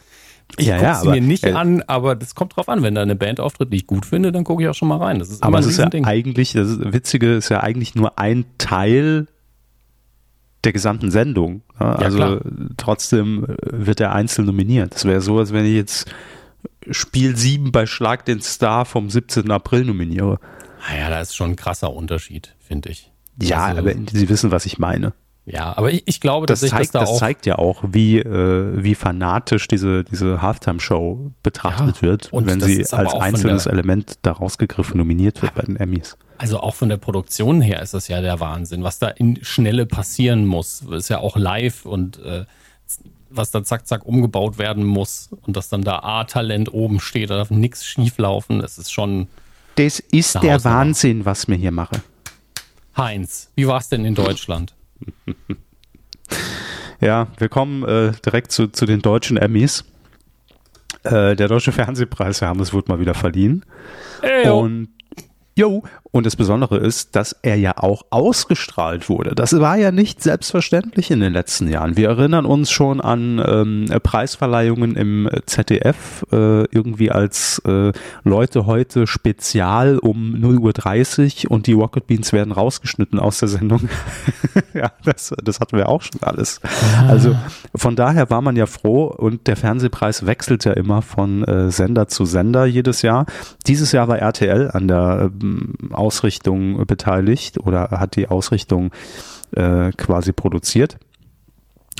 [0.57, 2.81] ich ja, ja, sie mir nicht äh, an, aber das kommt drauf an.
[2.81, 4.97] Wenn da eine Band auftritt, die ich gut finde, dann gucke ich auch schon mal
[4.97, 5.19] rein.
[5.19, 6.05] Das ist aber es ist ja Ding.
[6.05, 9.27] eigentlich, das ist, Witzige ist ja eigentlich nur ein Teil
[10.63, 11.61] der gesamten Sendung.
[11.79, 12.41] Ja, also klar.
[12.77, 14.95] trotzdem äh, wird er einzeln nominiert.
[14.95, 16.11] Das wäre so, als wenn ich jetzt
[16.91, 19.49] Spiel 7 bei Schlag den Star vom 17.
[19.51, 20.39] April nominiere.
[20.87, 23.11] Naja, ah da ist schon ein krasser Unterschied, finde ich.
[23.41, 25.13] Ja, also, aber Sie wissen, was ich meine.
[25.51, 28.93] Ja, aber ich, ich glaube, das zeigt, da das zeigt ja auch, wie, äh, wie
[28.93, 34.97] fanatisch diese, diese Halftime-Show betrachtet ja, wird, wenn sie als einzelnes der, Element da rausgegriffen
[34.97, 36.17] nominiert wird bei den Emmys.
[36.37, 39.87] Also auch von der Produktion her ist das ja der Wahnsinn, was da in Schnelle
[39.87, 40.83] passieren muss.
[40.87, 42.45] Das ist ja auch live und äh,
[43.31, 47.37] was da zack, zack umgebaut werden muss und dass dann da A-Talent oben steht, da
[47.37, 48.59] darf nichts schieflaufen.
[48.59, 49.27] Das ist schon.
[49.75, 52.01] Das ist der Wahnsinn, was wir hier machen.
[52.95, 54.75] Heinz, wie war es denn in Deutschland?
[57.01, 59.85] Ja, wir kommen äh, direkt zu, zu den deutschen Emmys.
[61.03, 63.63] Äh, der Deutsche Fernsehpreis, Herr Hammes, wurde mal wieder verliehen.
[64.21, 64.89] Hey, Und
[65.55, 69.35] Jo, und das Besondere ist, dass er ja auch ausgestrahlt wurde.
[69.35, 71.97] Das war ja nicht selbstverständlich in den letzten Jahren.
[71.97, 77.91] Wir erinnern uns schon an ähm, Preisverleihungen im ZDF, äh, irgendwie als äh,
[78.23, 83.87] Leute heute spezial um 0.30 Uhr und die Rocket Beans werden rausgeschnitten aus der Sendung.
[84.73, 86.59] ja, das, das hatten wir auch schon alles.
[87.07, 87.35] Also
[87.75, 92.07] von daher war man ja froh und der Fernsehpreis wechselt ja immer von äh, Sender
[92.07, 93.27] zu Sender jedes Jahr.
[93.67, 98.91] Dieses Jahr war RTL an der ähm, Ausrichtung beteiligt oder hat die Ausrichtung
[99.55, 100.97] äh, quasi produziert.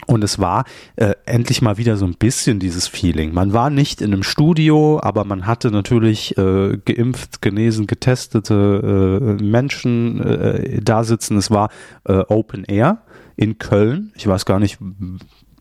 [0.07, 0.63] Und es war
[0.95, 3.33] äh, endlich mal wieder so ein bisschen dieses Feeling.
[3.33, 9.43] Man war nicht in einem Studio, aber man hatte natürlich äh, geimpft, genesen, getestete äh,
[9.43, 11.37] Menschen äh, da sitzen.
[11.37, 11.69] Es war
[12.05, 13.03] äh, Open Air
[13.35, 14.11] in Köln.
[14.15, 14.79] Ich weiß gar nicht,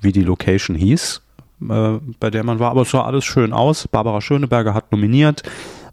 [0.01, 1.23] wie die Location hieß,
[1.69, 3.89] äh, bei der man war, aber es sah alles schön aus.
[3.89, 5.43] Barbara Schöneberger hat nominiert.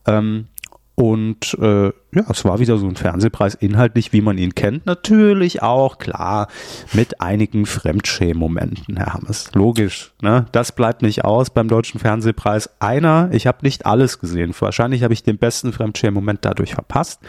[0.07, 0.47] Ähm,
[0.95, 4.85] und äh, ja, es war wieder so ein Fernsehpreis, inhaltlich, wie man ihn kennt.
[4.85, 6.47] Natürlich auch, klar,
[6.93, 9.51] mit einigen Fremdschämen-Momenten, Herr Hammes.
[9.53, 10.45] Logisch, ne?
[10.53, 12.69] Das bleibt nicht aus beim Deutschen Fernsehpreis.
[12.79, 14.53] Einer, ich habe nicht alles gesehen.
[14.57, 17.19] Wahrscheinlich habe ich den besten Fremdschämen-Moment dadurch verpasst.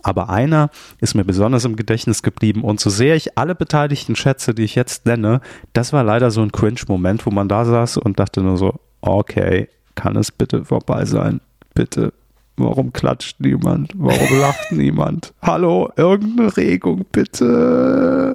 [0.00, 2.62] Aber einer ist mir besonders im Gedächtnis geblieben.
[2.62, 5.40] Und so sehr ich alle Beteiligten schätze, die ich jetzt nenne,
[5.72, 9.68] das war leider so ein Cringe-Moment, wo man da saß und dachte nur so, okay,
[9.96, 11.40] kann es bitte vorbei sein?
[11.74, 12.12] Bitte,
[12.58, 13.92] Warum klatscht niemand?
[13.94, 15.32] Warum lacht niemand?
[15.42, 18.34] Hallo, irgendeine Regung bitte.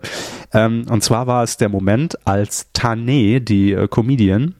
[0.53, 4.55] Ähm, und zwar war es der Moment, als Tane, die äh, Comedian,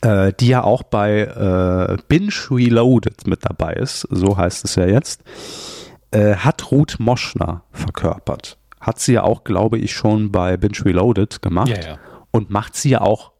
[0.00, 4.86] äh, die ja auch bei äh, Binge Reloaded mit dabei ist, so heißt es ja
[4.86, 5.22] jetzt,
[6.10, 8.58] äh, hat Ruth Moschner verkörpert.
[8.80, 11.68] Hat sie ja auch, glaube ich, schon bei Binge Reloaded gemacht.
[11.68, 11.98] Ja, ja.
[12.30, 13.32] Und macht sie ja auch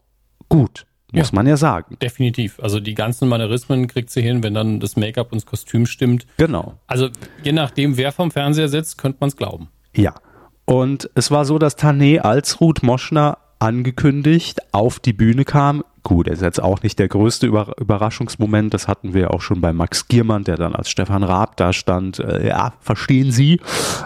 [0.47, 1.97] gut muss ja, man ja sagen.
[2.01, 2.59] Definitiv.
[2.59, 6.25] Also die ganzen Manierismen kriegt sie hin, wenn dann das Make-up und das Kostüm stimmt.
[6.37, 6.75] Genau.
[6.87, 7.09] Also
[7.43, 9.69] je nachdem, wer vom Fernseher sitzt, könnte man es glauben.
[9.95, 10.15] Ja.
[10.65, 15.85] Und es war so, dass Tané als Ruth Moschner angekündigt auf die Bühne kam.
[16.03, 18.73] Gut, er ist jetzt auch nicht der größte Über Überraschungsmoment.
[18.73, 22.19] Das hatten wir auch schon bei Max Giermann, der dann als Stefan Raab da stand.
[22.19, 23.61] Äh, ja, verstehen Sie.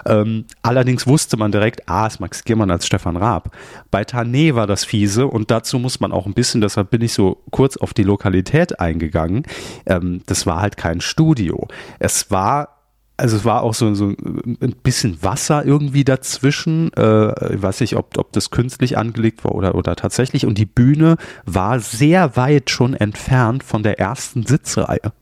[0.06, 3.50] Ähm, allerdings wusste man direkt, ah, ist Max Giermann als Stefan Raab.
[3.90, 7.12] Bei Tané war das fiese und dazu muss man auch ein bisschen, deshalb bin ich
[7.12, 9.42] so kurz auf die Lokalität eingegangen.
[9.86, 11.66] Ähm, das war halt kein Studio.
[11.98, 12.77] Es war
[13.18, 16.92] also es war auch so, so ein bisschen Wasser irgendwie dazwischen.
[16.94, 20.46] Äh, ich weiß nicht, ob, ob das künstlich angelegt war oder, oder tatsächlich.
[20.46, 25.12] Und die Bühne war sehr weit schon entfernt von der ersten Sitzreihe.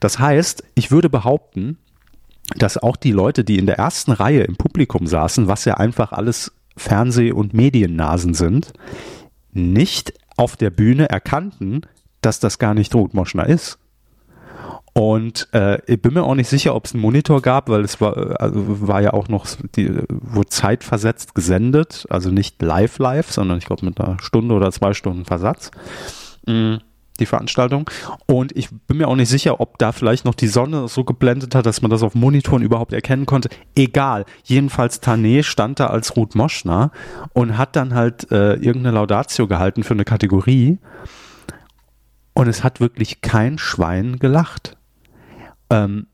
[0.00, 1.76] Das heißt, ich würde behaupten,
[2.56, 6.12] dass auch die Leute, die in der ersten Reihe im Publikum saßen, was ja einfach
[6.12, 8.72] alles Fernseh- und Mediennasen sind,
[9.52, 11.82] nicht auf der Bühne erkannten,
[12.22, 13.78] dass das gar nicht Ruth Moschner ist.
[14.96, 18.00] Und äh, ich bin mir auch nicht sicher, ob es einen Monitor gab, weil es
[18.00, 23.58] war, also war ja auch noch, die, wurde zeitversetzt gesendet, also nicht live live, sondern
[23.58, 25.70] ich glaube mit einer Stunde oder zwei Stunden Versatz.
[26.46, 26.78] Mhm
[27.18, 27.88] die Veranstaltung.
[28.26, 31.54] Und ich bin mir auch nicht sicher, ob da vielleicht noch die Sonne so geblendet
[31.54, 33.48] hat, dass man das auf Monitoren überhaupt erkennen konnte.
[33.74, 34.26] Egal.
[34.44, 36.90] Jedenfalls Tané stand da als Ruth Moschner
[37.32, 40.76] und hat dann halt äh, irgendeine Laudatio gehalten für eine Kategorie.
[42.34, 44.75] Und es hat wirklich kein Schwein gelacht.
[45.70, 46.06] Ähm,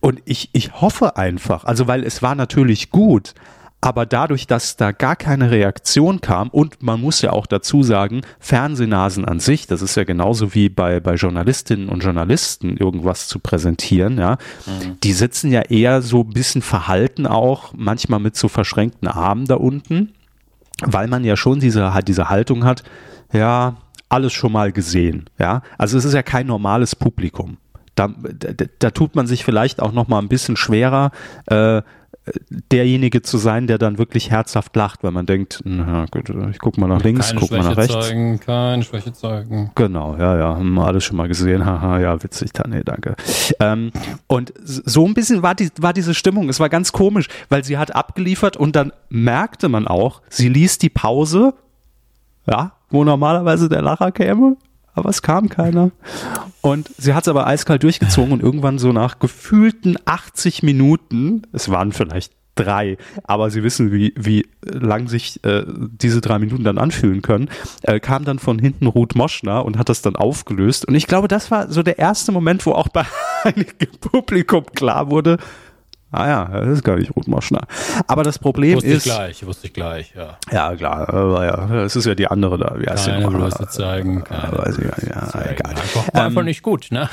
[0.00, 3.34] und ich, ich hoffe einfach, also weil es war natürlich gut,
[3.80, 8.22] aber dadurch, dass da gar keine Reaktion kam und man muss ja auch dazu sagen,
[8.38, 13.40] Fernsehnasen an sich, das ist ja genauso wie bei, bei Journalistinnen und Journalisten irgendwas zu
[13.40, 14.98] präsentieren, ja, mhm.
[15.02, 19.56] die sitzen ja eher so ein bisschen verhalten auch, manchmal mit so verschränkten Armen da
[19.56, 20.12] unten,
[20.84, 22.84] weil man ja schon diese, diese Haltung hat,
[23.32, 23.76] ja,
[24.08, 25.62] alles schon mal gesehen, ja.
[25.76, 27.56] Also es ist ja kein normales Publikum
[27.94, 31.10] da, da, da tut man sich vielleicht auch noch mal ein bisschen schwerer,
[31.46, 31.82] äh,
[32.70, 36.78] derjenige zu sein, der dann wirklich herzhaft lacht, weil man denkt, na gut, ich guck
[36.78, 38.08] mal nach links, keine guck Schwäche mal nach rechts.
[38.08, 39.72] Zeigen, keine Schwäche zeigen.
[39.74, 41.64] Genau, ja, ja, haben wir alles schon mal gesehen.
[41.66, 43.16] Haha, ja, witzig, nee, danke.
[43.58, 43.90] Ähm,
[44.28, 46.48] und so ein bisschen war, die, war diese Stimmung.
[46.48, 50.78] Es war ganz komisch, weil sie hat abgeliefert und dann merkte man auch, sie ließ
[50.78, 51.54] die Pause,
[52.46, 54.56] ja, wo normalerweise der Lacher käme,
[54.94, 55.90] aber es kam keiner.
[56.60, 61.70] Und sie hat es aber eiskalt durchgezogen und irgendwann so nach gefühlten 80 Minuten, es
[61.70, 66.78] waren vielleicht drei, aber sie wissen, wie, wie lang sich äh, diese drei Minuten dann
[66.78, 67.48] anfühlen können,
[67.82, 70.86] äh, kam dann von hinten Ruth Moschner und hat das dann aufgelöst.
[70.86, 73.04] Und ich glaube, das war so der erste Moment, wo auch bei
[73.44, 75.38] einigem Publikum klar wurde,
[76.12, 77.62] Ah ja, das ist gar nicht Ruth Moschner.
[78.06, 79.06] Aber das Problem wusste ist.
[79.06, 80.38] Wusste ich gleich, wusste ich gleich, ja.
[80.52, 82.74] Ja, klar, aber ja, es ist ja die andere da.
[82.78, 85.54] Wie heißt keine Brüste zeigen, keine weiß ich, ja, zeigen.
[85.54, 85.74] egal.
[85.74, 87.08] War ähm, einfach nicht gut, ne?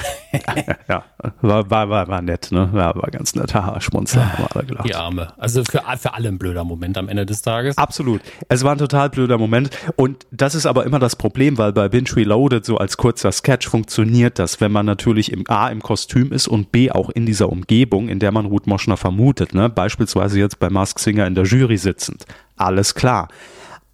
[0.89, 1.03] ja,
[1.41, 2.69] war, war, war, war nett, ne?
[2.73, 3.53] Ja, war ganz nett.
[3.53, 4.87] Haha, Schmunzler, haben wir alle gelacht.
[4.87, 5.27] Die Arme.
[5.37, 7.77] Also für, für alle ein blöder Moment am Ende des Tages.
[7.77, 8.21] Absolut.
[8.49, 9.69] Es war ein total blöder Moment.
[9.95, 13.67] Und das ist aber immer das Problem, weil bei Binge Reloaded so als kurzer Sketch
[13.67, 17.49] funktioniert das, wenn man natürlich im A im Kostüm ist und B auch in dieser
[17.49, 19.69] Umgebung, in der man Ruth Moschner vermutet, ne?
[19.69, 22.25] Beispielsweise jetzt bei Mask Singer in der Jury sitzend.
[22.55, 23.27] Alles klar.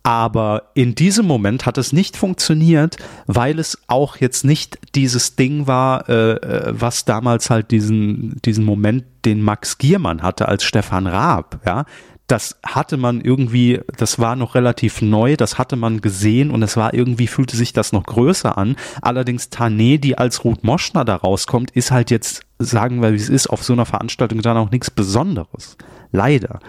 [0.04, 5.66] Aber in diesem Moment hat es nicht funktioniert, weil es auch jetzt nicht dieses Ding
[5.66, 11.08] war, äh, äh, was damals halt diesen, diesen Moment, den Max Giermann hatte als Stefan
[11.08, 11.86] Raab, ja.
[12.28, 16.76] Das hatte man irgendwie, das war noch relativ neu, das hatte man gesehen und es
[16.76, 18.76] war irgendwie, fühlte sich das noch größer an.
[19.02, 23.30] Allerdings Tané, die als Ruth Moschner da rauskommt, ist halt jetzt, sagen wir wie es
[23.30, 25.78] ist, auf so einer Veranstaltung dann auch nichts Besonderes.
[26.12, 26.60] Leider.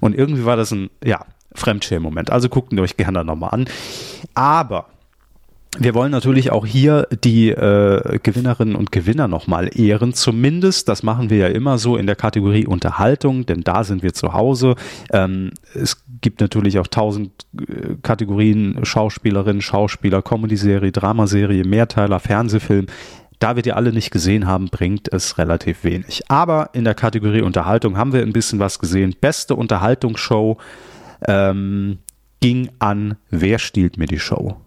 [0.00, 2.30] Und irgendwie war das ein, ja, Fremdschirm-Moment.
[2.30, 3.66] Also guckt ihr euch gerne nochmal an.
[4.34, 4.86] Aber
[5.78, 10.12] wir wollen natürlich auch hier die äh, Gewinnerinnen und Gewinner nochmal ehren.
[10.12, 14.12] Zumindest, das machen wir ja immer so in der Kategorie Unterhaltung, denn da sind wir
[14.12, 14.76] zu Hause.
[15.12, 22.86] Ähm, es gibt natürlich auch tausend äh, Kategorien Schauspielerin, Schauspieler, Comedy-Serie, Dramaserie, Mehrteiler, Fernsehfilm.
[23.40, 26.22] Da wir die alle nicht gesehen haben, bringt es relativ wenig.
[26.28, 29.16] Aber in der Kategorie Unterhaltung haben wir ein bisschen was gesehen.
[29.20, 30.56] Beste Unterhaltungsshow
[31.26, 31.98] ähm,
[32.40, 34.63] ging an Wer stiehlt mir die Show?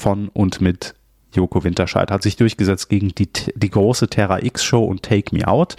[0.00, 0.94] Von und mit
[1.32, 5.46] Joko Winterscheid hat sich durchgesetzt gegen die, die große Terra X Show und Take Me
[5.46, 5.76] Out.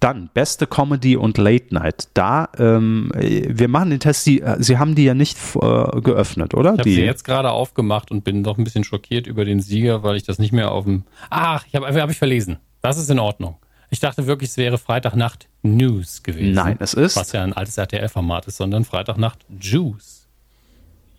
[0.00, 2.08] Dann beste Comedy und Late Night.
[2.14, 4.24] Da, ähm, wir machen den Test.
[4.24, 6.74] Sie, Sie haben die ja nicht äh, geöffnet, oder?
[6.74, 10.02] Ich habe sie jetzt gerade aufgemacht und bin doch ein bisschen schockiert über den Sieger,
[10.02, 11.04] weil ich das nicht mehr auf dem.
[11.28, 12.58] Ach, ich habe hab ich verlesen.
[12.82, 13.56] Das ist in Ordnung.
[13.90, 16.52] Ich dachte wirklich, es wäre Freitagnacht News gewesen.
[16.52, 17.16] Nein, es ist.
[17.16, 20.15] Was ja ein altes RTL-Format ist, sondern Freitagnacht Juice.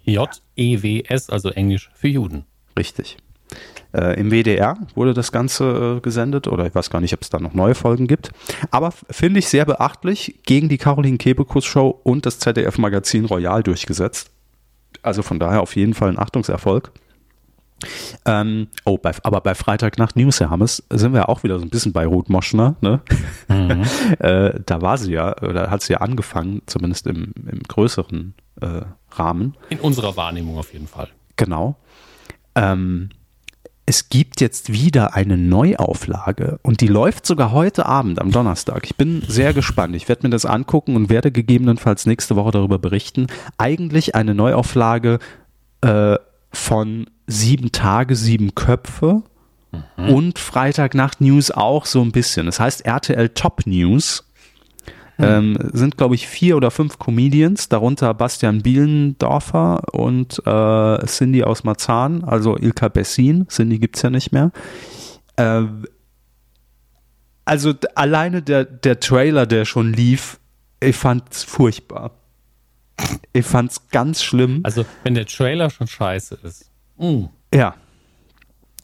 [0.08, 2.46] J-E-W-S, also Englisch für Juden.
[2.78, 3.18] Richtig.
[3.94, 7.30] Äh, Im WDR wurde das Ganze äh, gesendet oder ich weiß gar nicht, ob es
[7.30, 8.32] da noch neue Folgen gibt.
[8.72, 13.64] Aber finde ich sehr beachtlich gegen die Caroline Kebekus Show und das ZDF Magazin Royal
[13.64, 14.32] durchgesetzt.
[15.02, 16.92] Also von daher auf jeden Fall ein Achtungserfolg.
[18.26, 21.70] Ähm, oh, bei, aber bei Freitagnacht News, Herr Hammes, sind wir auch wieder so ein
[21.70, 22.76] bisschen bei Ruth Moschner.
[22.82, 23.02] Ne?
[23.48, 23.84] Mhm.
[24.20, 28.82] äh, da war sie ja, oder hat sie ja angefangen, zumindest im, im größeren äh,
[29.12, 29.56] Rahmen.
[29.70, 31.10] In unserer Wahrnehmung auf jeden Fall.
[31.36, 31.76] Genau.
[32.56, 33.10] Ähm,
[33.90, 38.84] es gibt jetzt wieder eine Neuauflage und die läuft sogar heute Abend am Donnerstag.
[38.84, 39.96] Ich bin sehr gespannt.
[39.96, 43.28] Ich werde mir das angucken und werde gegebenenfalls nächste Woche darüber berichten.
[43.58, 45.20] Eigentlich eine Neuauflage
[45.80, 46.18] äh,
[46.52, 49.24] von sieben Tage, sieben Köpfe
[49.72, 50.10] mhm.
[50.10, 52.46] und Freitagnacht News auch so ein bisschen.
[52.46, 54.27] Das heißt RTL Top News.
[55.18, 55.26] Mhm.
[55.26, 61.64] Ähm, sind, glaube ich, vier oder fünf Comedians, darunter Bastian Bielendorfer und äh, Cindy aus
[61.64, 63.48] Marzahn, also Ilka Bessin.
[63.48, 64.52] Cindy gibt es ja nicht mehr.
[65.38, 65.64] Äh,
[67.46, 70.40] also alleine der, der Trailer, der schon lief,
[70.80, 72.12] ich fand's furchtbar.
[73.32, 74.62] Ich fand's ganz schlimm.
[74.64, 76.70] Also, wenn der Trailer schon scheiße ist.
[76.98, 77.26] Mm.
[77.54, 77.76] Ja.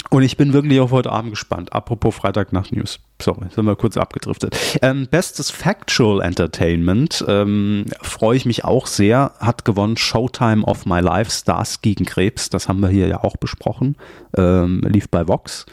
[0.10, 1.74] Und ich bin wirklich auf heute Abend gespannt.
[1.74, 3.00] Apropos Freitag nach News.
[3.24, 4.58] Sorry, sind wir kurz abgedriftet.
[4.82, 9.32] Ähm, Bestes Factual Entertainment ähm, freue ich mich auch sehr.
[9.40, 12.50] Hat gewonnen Showtime of My Life Stars gegen Krebs.
[12.50, 13.96] Das haben wir hier ja auch besprochen.
[14.36, 15.66] Ähm, lief bei Vox.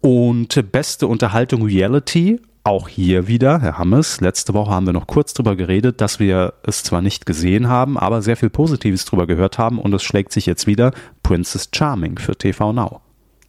[0.00, 5.34] Und beste Unterhaltung Reality auch hier wieder, Herr Hammes, letzte Woche haben wir noch kurz
[5.34, 9.58] drüber geredet, dass wir es zwar nicht gesehen haben, aber sehr viel Positives drüber gehört
[9.58, 10.92] haben und es schlägt sich jetzt wieder
[11.22, 13.02] Princess Charming für TV Now.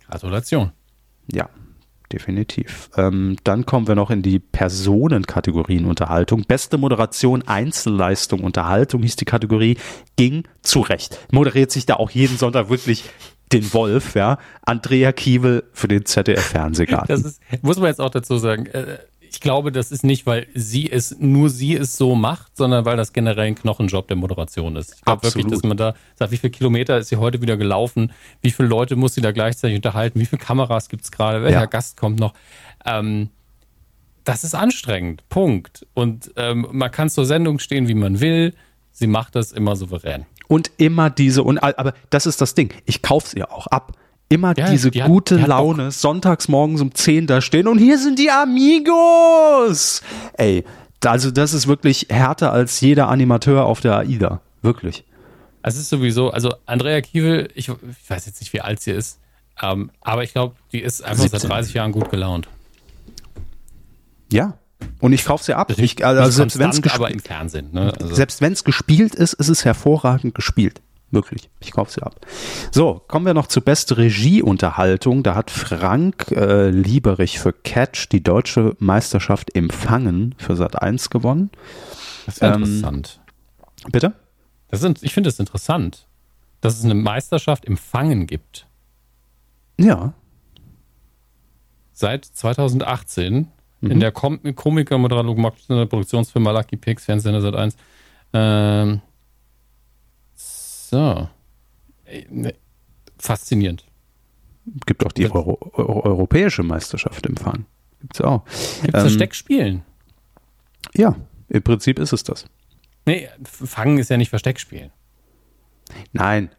[0.09, 0.73] Gratulation.
[1.31, 1.49] Ja,
[2.11, 2.89] definitiv.
[2.97, 6.43] Ähm, dann kommen wir noch in die Personenkategorien Unterhaltung.
[6.47, 9.77] Beste Moderation, Einzelleistung, Unterhaltung hieß die Kategorie,
[10.15, 11.19] ging zurecht.
[11.31, 13.03] Moderiert sich da auch jeden Sonntag wirklich
[13.51, 17.07] den Wolf, ja, Andrea Kiewel für den ZDF-Fernsehgarten.
[17.07, 18.65] Das ist, muss man jetzt auch dazu sagen.
[18.67, 18.97] Äh,
[19.35, 22.95] ich glaube, das ist nicht, weil sie es, nur sie es so macht, sondern weil
[22.95, 24.95] das generell ein Knochenjob der Moderation ist.
[24.95, 28.13] Ich glaube wirklich, dass man da sagt, wie viele Kilometer ist sie heute wieder gelaufen,
[28.41, 31.59] wie viele Leute muss sie da gleichzeitig unterhalten, wie viele Kameras gibt es gerade, welcher
[31.59, 31.65] ja.
[31.65, 32.33] Gast kommt noch.
[32.85, 33.29] Ähm,
[34.23, 35.27] das ist anstrengend.
[35.27, 35.85] Punkt.
[35.93, 38.53] Und ähm, man kann zur Sendung stehen, wie man will.
[38.93, 40.25] Sie macht das immer souverän.
[40.47, 43.97] Und immer diese, und, aber das ist das Ding, ich kauf's ihr auch ab.
[44.29, 47.99] Immer ja, diese die gute hat, Laune, sonntags morgens um 10 da stehen und hier
[47.99, 50.01] sind die Amigos.
[50.33, 50.63] Ey,
[51.03, 54.41] also das ist wirklich härter als jeder Animateur auf der AIDA.
[54.63, 55.03] Wirklich.
[55.61, 59.19] Es ist sowieso, also Andrea Kiewel, ich, ich weiß jetzt nicht, wie alt sie ist,
[59.61, 61.39] ähm, aber ich glaube, die ist einfach 17.
[61.39, 62.47] seit 30 Jahren gut gelaunt.
[64.31, 64.57] Ja,
[64.99, 65.71] Und ich kaufe sie ab.
[65.77, 66.81] Ich, also selbst wenn es
[67.21, 67.69] Fernsehen.
[67.71, 67.93] Ne?
[67.99, 68.15] Also.
[68.15, 70.81] Selbst wenn es gespielt ist, ist es hervorragend gespielt.
[71.11, 71.49] Wirklich.
[71.59, 72.15] Ich kaufe sie ab.
[72.71, 75.23] So, kommen wir noch zur beste Regieunterhaltung.
[75.23, 81.09] Da hat Frank äh, Lieberich für Catch die deutsche Meisterschaft im Fangen für Sat 1
[81.09, 81.51] gewonnen.
[82.25, 83.19] Das ist ähm, interessant.
[83.91, 84.13] Bitte?
[84.69, 86.07] Das ist, ich finde es das interessant,
[86.61, 88.67] dass es eine Meisterschaft im Fangen gibt.
[89.79, 90.13] Ja.
[91.93, 93.47] Seit 2018
[93.81, 93.91] mhm.
[93.91, 95.35] in der Com Komiker, Moderator,
[95.87, 97.77] Produktionsfirma Lucky Pigs, Fernsehsender Sat 1.
[98.33, 99.01] Ähm,
[100.95, 101.29] so.
[102.29, 102.53] Ne,
[103.17, 103.83] faszinierend.
[104.85, 107.65] Gibt auch die Euro Euro europäische Meisterschaft im Fahren.
[108.01, 108.45] Gibt's auch.
[108.81, 109.83] Gibt es ähm, Versteckspielen?
[110.93, 111.15] Ja,
[111.49, 112.45] im Prinzip ist es das.
[113.05, 114.91] Nee, Fangen ist ja nicht Versteckspielen.
[116.13, 116.49] Nein.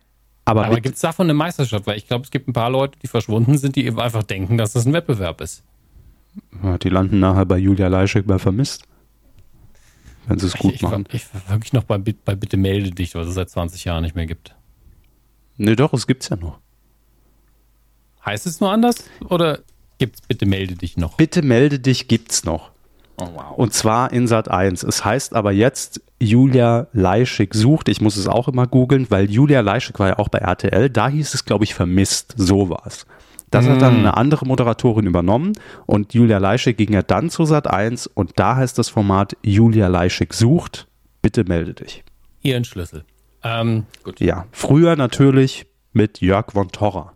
[0.45, 1.87] Aber, aber gibt es davon eine Meisterschaft?
[1.87, 4.75] Weil ich glaube, es gibt ein paar Leute, die verschwunden sind, die einfach denken, dass
[4.75, 5.65] das ein Wettbewerb ist.
[6.63, 8.85] Ja, die landen nachher bei Julia Leischek bei Vermisst.
[10.27, 11.07] Wenn sie es gut ich, machen.
[11.13, 14.15] Ich, war wirklich noch bei, bei Bitte melde dich, was es seit 20 Jahren nicht
[14.15, 14.55] mehr gibt.
[15.57, 16.59] Nee, doch, es gibt's ja noch.
[18.25, 19.05] Heißt es nur anders?
[19.29, 19.61] Oder
[19.99, 21.17] gibt's Bitte melde dich noch?
[21.17, 22.71] Bitte melde dich gibt's noch.
[23.19, 23.57] Oh, wow.
[23.57, 24.83] Und zwar in Sat 1.
[24.83, 27.89] Es heißt aber jetzt Julia Leischig sucht.
[27.89, 30.91] Ich muss es auch immer googeln, weil Julia Leischig war ja auch bei RTL.
[30.91, 32.35] Da hieß es, glaube ich, vermisst.
[32.37, 33.07] So war's.
[33.51, 33.71] Das mm.
[33.71, 34.01] hat dann hm.
[34.01, 35.53] eine andere Moderatorin übernommen
[35.87, 39.89] und Julia Leischig ging ja dann zu Sat 1 und da heißt das Format Julia
[39.89, 40.89] Leischig sucht.
[41.23, 42.05] Bitte melde dich.
[42.43, 43.05] Ihren Schlüssel.
[43.43, 44.21] Ähm, gut.
[44.21, 47.13] Ja, früher natürlich mit Jörg von Torra.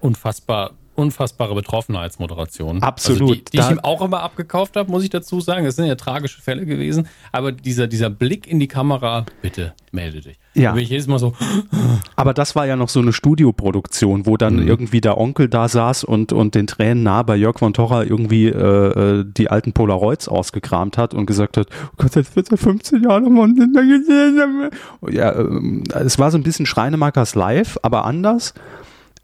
[0.00, 2.82] Unfassbar unfassbare Betroffenheitsmoderation.
[2.82, 3.20] Absolut.
[3.20, 5.64] Also die, die ich ihm auch immer abgekauft habe, muss ich dazu sagen.
[5.64, 7.08] Das sind ja tragische Fälle gewesen.
[7.32, 10.38] Aber dieser, dieser Blick in die Kamera, bitte melde dich.
[10.54, 10.70] Ja.
[10.70, 11.34] Da bin ich jedes Mal so.
[12.16, 14.68] Aber das war ja noch so eine Studioproduktion, wo dann mhm.
[14.68, 18.46] irgendwie der Onkel da saß und, und den Tränen nah bei Jörg von Torra irgendwie
[18.46, 22.58] äh, äh die alten Polaroids ausgekramt hat und gesagt hat, oh Gott, jetzt wird er
[22.58, 24.70] 15 Jahre nochmal gesehen.
[25.10, 28.54] Ja, äh, es war so ein bisschen Schreinemakers live, aber anders.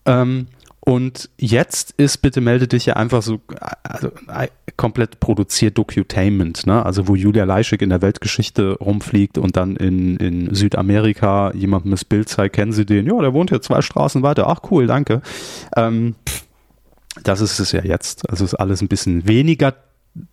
[0.04, 0.48] Ähm,
[0.84, 3.40] und jetzt ist bitte melde dich ja einfach so
[3.84, 4.10] also,
[4.76, 6.84] komplett produziert Docutainment, ne?
[6.84, 12.04] Also wo Julia Leischig in der Weltgeschichte rumfliegt und dann in, in Südamerika jemandem das
[12.04, 13.06] Bild zeigt, kennen Sie den?
[13.06, 14.48] Ja, der wohnt ja zwei Straßen weiter.
[14.48, 15.22] Ach cool, danke.
[15.76, 16.16] Ähm,
[17.22, 18.28] das ist es ja jetzt.
[18.28, 19.76] Also ist alles ein bisschen weniger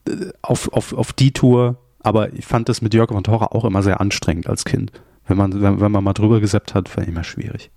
[0.08, 3.66] äh, auf, auf, auf die Tour, aber ich fand das mit Jörg von Torra auch
[3.66, 4.94] immer sehr anstrengend als Kind.
[5.28, 7.70] Wenn man, wenn, wenn man mal drüber gesappt hat, war immer schwierig.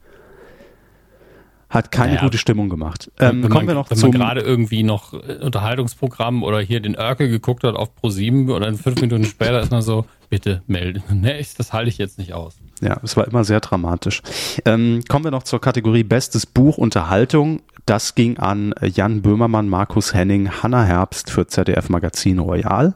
[1.73, 2.25] Hat keine naja.
[2.25, 3.11] gute Stimmung gemacht.
[3.19, 6.81] Ähm, wenn kommen man, wir noch wenn man gerade irgendwie noch äh, Unterhaltungsprogramm oder hier
[6.81, 10.63] den Örkel geguckt hat auf Pro7 und dann fünf Minuten später ist man so, bitte
[10.67, 11.03] melden.
[11.13, 12.57] Nee, das halte ich jetzt nicht aus.
[12.83, 14.21] Ja, es war immer sehr dramatisch.
[14.67, 17.63] Ähm, kommen wir noch zur Kategorie Bestes Buch Unterhaltung.
[17.87, 22.95] Das ging an Jan Böhmermann, Markus Henning, Hanna Herbst für ZDF Magazin Royal.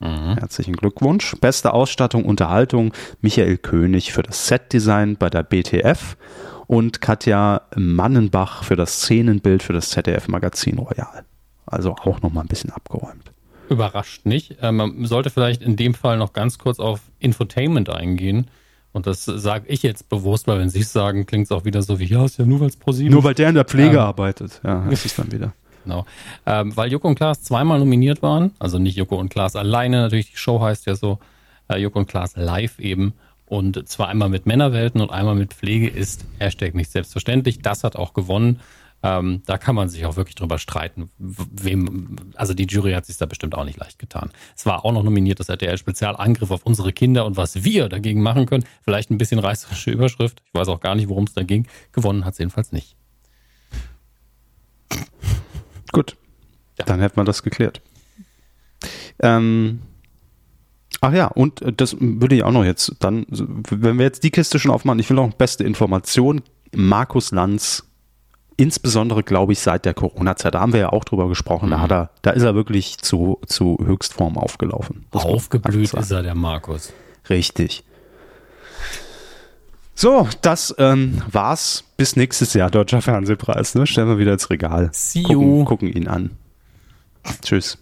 [0.00, 0.36] Mhm.
[0.38, 1.36] Herzlichen Glückwunsch.
[1.40, 2.92] Beste Ausstattung Unterhaltung
[3.22, 6.18] Michael König für das Setdesign bei der BTF
[6.66, 11.24] und Katja Mannenbach für das Szenenbild für das ZDF-Magazin Royal.
[11.66, 13.32] Also auch nochmal ein bisschen abgeräumt.
[13.68, 14.62] Überrascht nicht.
[14.62, 18.48] Äh, man sollte vielleicht in dem Fall noch ganz kurz auf Infotainment eingehen.
[18.92, 21.82] Und das sage ich jetzt bewusst, weil wenn Sie es sagen, klingt es auch wieder
[21.82, 23.96] so wie, ja, ist ja nur, weil es ProSieben Nur weil der in der Pflege
[23.96, 24.60] ähm, arbeitet.
[24.62, 25.52] Ja, ist es dann wieder.
[25.82, 26.06] Genau.
[26.46, 30.30] Ähm, weil Joko und Klaas zweimal nominiert waren, also nicht Joko und Klaas alleine, natürlich
[30.30, 31.18] die Show heißt ja so,
[31.68, 33.14] äh, Joko und Klaas live eben.
[33.46, 37.60] Und zwar einmal mit Männerwelten und einmal mit Pflege ist Hashtag nicht selbstverständlich.
[37.60, 38.60] Das hat auch gewonnen.
[39.04, 43.18] Ähm, da kann man sich auch wirklich drüber streiten, wem, also die Jury hat sich
[43.18, 44.30] da bestimmt auch nicht leicht getan.
[44.56, 48.22] Es war auch noch nominiert das RTL Spezialangriff auf unsere Kinder und was wir dagegen
[48.22, 48.64] machen können.
[48.82, 50.40] Vielleicht ein bisschen reißerische Überschrift.
[50.46, 51.68] Ich weiß auch gar nicht, worum es da ging.
[51.92, 52.96] Gewonnen hat es jedenfalls nicht.
[55.92, 56.16] Gut.
[56.78, 56.86] Ja.
[56.86, 57.82] Dann hätten wir das geklärt.
[59.20, 59.82] Ähm,
[61.04, 64.30] Ach ja, und äh, das würde ich auch noch jetzt dann, wenn wir jetzt die
[64.30, 66.40] Kiste schon aufmachen, ich will noch beste Information.
[66.74, 67.84] Markus Lanz,
[68.56, 71.72] insbesondere glaube ich seit der Corona-Zeit, da haben wir ja auch drüber gesprochen, mhm.
[71.72, 75.04] da hat er, da ist er wirklich zu, zu Höchstform aufgelaufen.
[75.10, 76.90] Aufgeblüht ist er, der Markus.
[77.28, 77.84] Richtig.
[79.94, 81.84] So, das ähm, war's.
[81.98, 83.74] Bis nächstes Jahr, Deutscher Fernsehpreis.
[83.74, 83.86] Ne?
[83.86, 84.88] Stellen wir wieder ins Regal.
[84.92, 85.64] See gucken, you.
[85.64, 86.30] Gucken ihn an.
[87.42, 87.78] Tschüss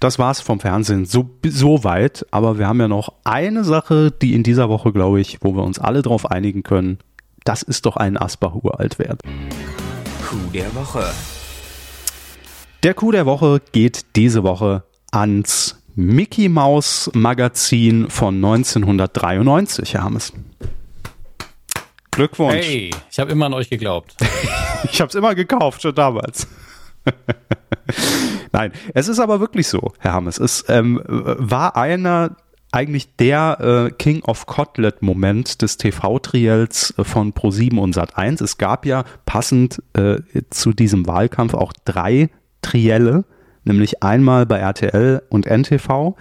[0.00, 1.04] das war's vom Fernsehen.
[1.04, 2.26] So, so weit.
[2.30, 5.62] Aber wir haben ja noch eine Sache, die in dieser Woche, glaube ich, wo wir
[5.62, 6.98] uns alle drauf einigen können.
[7.44, 9.22] Das ist doch ein Asbach uralt wert.
[10.26, 11.04] Coup der Woche.
[12.82, 20.32] Der Coup der Woche geht diese Woche ans Mickey Mouse Magazin von 1993, Herr Hammes.
[22.10, 22.54] Glückwunsch.
[22.54, 24.16] Hey, ich habe immer an euch geglaubt.
[24.90, 26.46] ich habe es immer gekauft, schon damals.
[28.52, 30.38] Nein, es ist aber wirklich so, Herr Hammes.
[30.38, 32.36] Es ähm, war einer
[32.72, 38.42] eigentlich der äh, King of Cotlet Moment des TV-Triels von Pro7 und Sat1.
[38.42, 42.30] Es gab ja passend äh, zu diesem Wahlkampf auch drei
[42.62, 43.24] Trielle,
[43.64, 46.14] nämlich einmal bei RTL und NTV,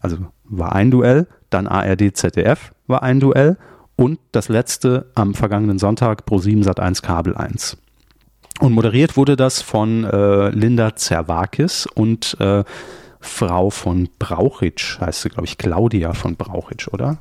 [0.00, 3.56] also war ein Duell, dann ARD ZDF war ein Duell
[3.96, 7.76] und das letzte am vergangenen Sonntag Pro7 Sat1 Kabel 1.
[8.60, 12.64] Und moderiert wurde das von äh, Linda Zerwakis und äh,
[13.20, 17.18] Frau von Brauchitsch, heißt sie, glaube ich, Claudia von Brauchitsch, oder?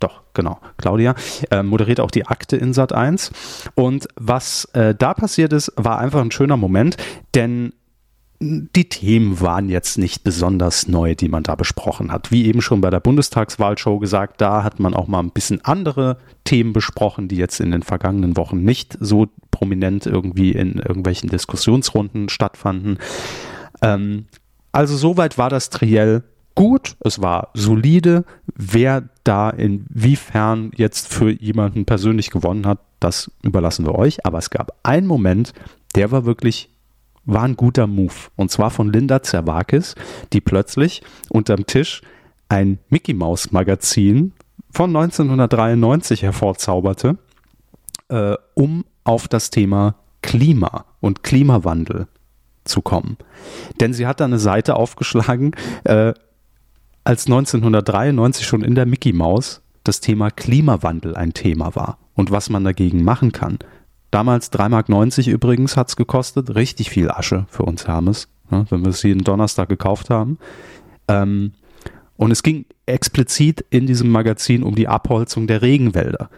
[0.00, 0.60] Doch, genau.
[0.76, 1.14] Claudia
[1.50, 3.30] äh, moderiert auch die Akte in Sat 1.
[3.74, 6.96] Und was äh, da passiert ist, war einfach ein schöner Moment,
[7.34, 7.72] denn
[8.38, 12.30] die Themen waren jetzt nicht besonders neu, die man da besprochen hat.
[12.30, 16.18] Wie eben schon bei der Bundestagswahlshow gesagt, da hat man auch mal ein bisschen andere
[16.44, 22.28] Themen besprochen, die jetzt in den vergangenen Wochen nicht so prominent irgendwie in irgendwelchen Diskussionsrunden
[22.28, 22.98] stattfanden.
[23.80, 24.26] Ähm,
[24.70, 26.22] also soweit war das Triell
[26.54, 28.24] gut, es war solide.
[28.54, 34.26] Wer da inwiefern jetzt für jemanden persönlich gewonnen hat, das überlassen wir euch.
[34.26, 35.54] Aber es gab einen Moment,
[35.94, 36.75] der war wirklich
[37.26, 38.14] war ein guter Move.
[38.36, 39.94] Und zwar von Linda Zerwakis,
[40.32, 42.00] die plötzlich unterm Tisch
[42.48, 44.32] ein Mickey Mouse Magazin
[44.70, 47.18] von 1993 hervorzauberte,
[48.08, 52.08] äh, um auf das Thema Klima und Klimawandel
[52.64, 53.16] zu kommen.
[53.80, 55.52] Denn sie hat da eine Seite aufgeschlagen,
[55.84, 56.14] äh,
[57.04, 62.50] als 1993 schon in der Mickey Mouse das Thema Klimawandel ein Thema war und was
[62.50, 63.58] man dagegen machen kann.
[64.16, 66.54] Damals 3,90 Mark übrigens hat es gekostet.
[66.54, 70.38] Richtig viel Asche für uns Hermes, ne, wenn wir es jeden Donnerstag gekauft haben.
[71.06, 71.52] Ähm,
[72.16, 76.30] und es ging explizit in diesem Magazin um die Abholzung der Regenwälder.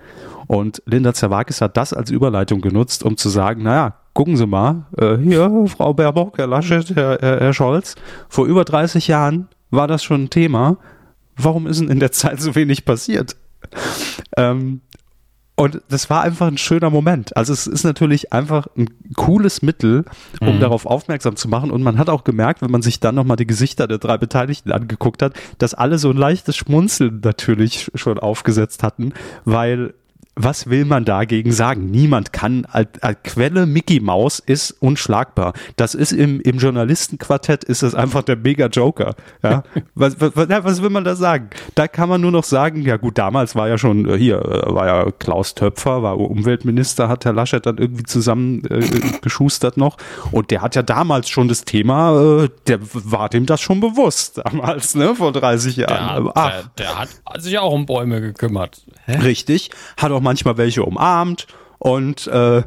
[0.48, 4.86] Und Linda Zerwakis hat das als Überleitung genutzt, um zu sagen, naja, gucken Sie mal,
[4.96, 7.94] äh, hier, Frau Baerbock, Herr Laschet, Herr, Herr, Herr Scholz,
[8.28, 10.78] vor über 30 Jahren war das schon ein Thema.
[11.36, 13.36] Warum ist denn in der Zeit so wenig passiert?
[14.36, 14.80] Ähm,
[15.58, 17.36] und das war einfach ein schöner Moment.
[17.36, 20.04] Also es ist natürlich einfach ein cooles Mittel,
[20.40, 20.60] um mhm.
[20.60, 21.72] darauf aufmerksam zu machen.
[21.72, 24.70] Und man hat auch gemerkt, wenn man sich dann nochmal die Gesichter der drei Beteiligten
[24.70, 29.14] angeguckt hat, dass alle so ein leichtes Schmunzeln natürlich schon aufgesetzt hatten,
[29.44, 29.94] weil
[30.38, 31.90] was will man dagegen sagen?
[31.90, 35.52] Niemand kann, als, als Quelle Mickey Mouse ist unschlagbar.
[35.76, 39.14] Das ist im, im Journalistenquartett ist es einfach der mega Joker.
[39.42, 39.64] Ja?
[39.94, 41.50] was, was, was will man da sagen?
[41.74, 44.74] Da kann man nur noch sagen, ja gut, damals war ja schon, äh, hier, äh,
[44.74, 48.80] war ja Klaus Töpfer, war Umweltminister, hat Herr Laschet dann irgendwie zusammen äh,
[49.20, 49.96] geschustert noch.
[50.30, 54.38] Und der hat ja damals schon das Thema, äh, der war dem das schon bewusst,
[54.44, 56.24] damals, ne, vor 30 Jahren.
[56.24, 57.08] Der, der, der hat
[57.38, 58.82] sich auch um Bäume gekümmert.
[59.04, 59.16] Hä?
[59.18, 59.70] Richtig.
[59.96, 61.46] Hat auch manchmal welche umarmt
[61.78, 62.62] und äh,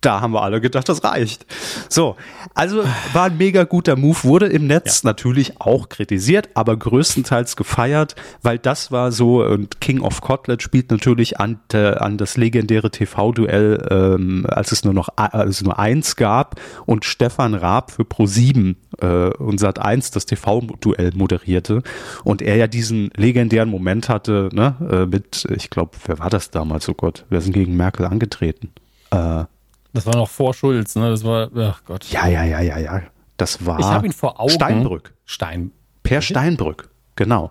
[0.00, 1.44] da haben wir alle gedacht, das reicht.
[1.88, 2.16] So,
[2.54, 5.08] also war ein mega guter Move, wurde im Netz ja.
[5.10, 10.90] natürlich auch kritisiert, aber größtenteils gefeiert, weil das war so, und King of Kotlet spielt
[10.90, 15.78] natürlich an, äh, an das legendäre TV-Duell, ähm, als es nur noch als es nur
[15.78, 21.82] eins gab und Stefan Raab für Pro7 äh, und Sat 1 das TV-Duell moderierte
[22.22, 26.50] und er ja diesen legendären Moment hatte, ne, äh, mit, ich glaube, wer war das
[26.50, 28.70] damals, oh Gott, wer sind gegen Merkel angetreten?
[29.10, 29.44] Äh,
[29.92, 31.10] das war noch vor Schulz, ne?
[31.10, 32.06] Das war, ach Gott.
[32.10, 33.02] Ja, ja, ja, ja, ja.
[33.36, 33.78] Das war.
[33.78, 34.50] Ich habe ihn vor Augen.
[34.50, 35.14] Steinbrück.
[35.24, 35.72] Stein.
[36.02, 36.90] Per Steinbrück.
[37.18, 37.50] Genau.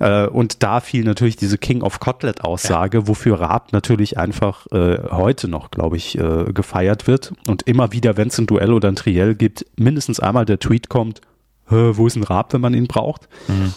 [0.00, 3.08] Äh, und da fiel natürlich diese King of Cotlet Aussage, ja.
[3.08, 7.34] wofür Raab natürlich einfach äh, heute noch, glaube ich, äh, gefeiert wird.
[7.46, 10.88] Und immer wieder, wenn es ein Duell oder ein Triell gibt, mindestens einmal der Tweet
[10.88, 11.20] kommt,
[11.68, 13.28] wo ist ein Raab, wenn man ihn braucht?
[13.48, 13.72] Mhm.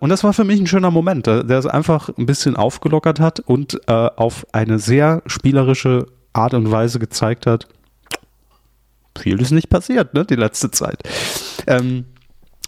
[0.00, 3.40] Und das war für mich ein schöner Moment, der es einfach ein bisschen aufgelockert hat
[3.40, 7.68] und auf eine sehr spielerische Art und Weise gezeigt hat,
[9.16, 10.98] viel ist nicht passiert, ne, die letzte Zeit.
[11.66, 12.04] Ähm,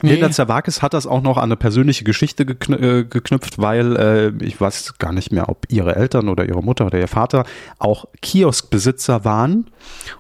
[0.03, 0.13] Nee.
[0.13, 4.45] Linda Zerwakis hat das auch noch an eine persönliche Geschichte gekn äh, geknüpft, weil äh,
[4.45, 7.47] ich weiß gar nicht mehr, ob ihre Eltern oder ihre Mutter oder ihr Vater
[7.79, 9.71] auch Kioskbesitzer waren.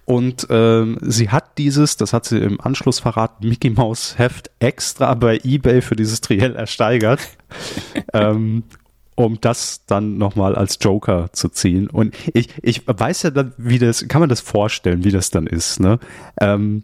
[0.06, 5.12] Und äh, sie hat dieses, das hat sie im Anschluss verraten, Mickey Mouse Heft extra
[5.12, 7.20] bei eBay für dieses Triell ersteigert.
[8.14, 8.62] ähm,
[9.16, 11.88] um das dann nochmal als Joker zu ziehen.
[11.88, 15.46] Und ich, ich weiß ja dann, wie das, kann man das vorstellen, wie das dann
[15.46, 15.98] ist, ne?
[16.40, 16.82] Ähm,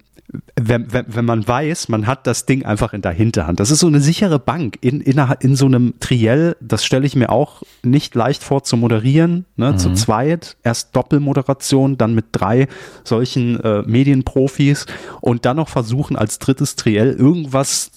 [0.56, 3.60] wenn, wenn, wenn man weiß, man hat das Ding einfach in der Hinterhand.
[3.60, 6.56] Das ist so eine sichere Bank in, in, in so einem Triell.
[6.60, 9.44] Das stelle ich mir auch nicht leicht vor zu moderieren.
[9.56, 9.72] Ne?
[9.72, 9.78] Mhm.
[9.78, 12.68] Zu zweit, erst Doppelmoderation, dann mit drei
[13.04, 14.86] solchen äh, Medienprofis
[15.20, 17.90] und dann noch versuchen, als drittes Triell irgendwas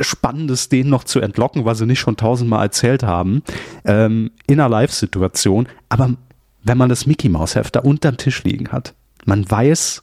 [0.00, 3.42] Spannendes denen noch zu entlocken, was sie nicht schon tausendmal erzählt haben,
[3.84, 5.68] ähm, in einer Live-Situation.
[5.88, 6.14] Aber
[6.62, 10.02] wenn man das Mickey Mouse Heft da unterm Tisch liegen hat, man weiß,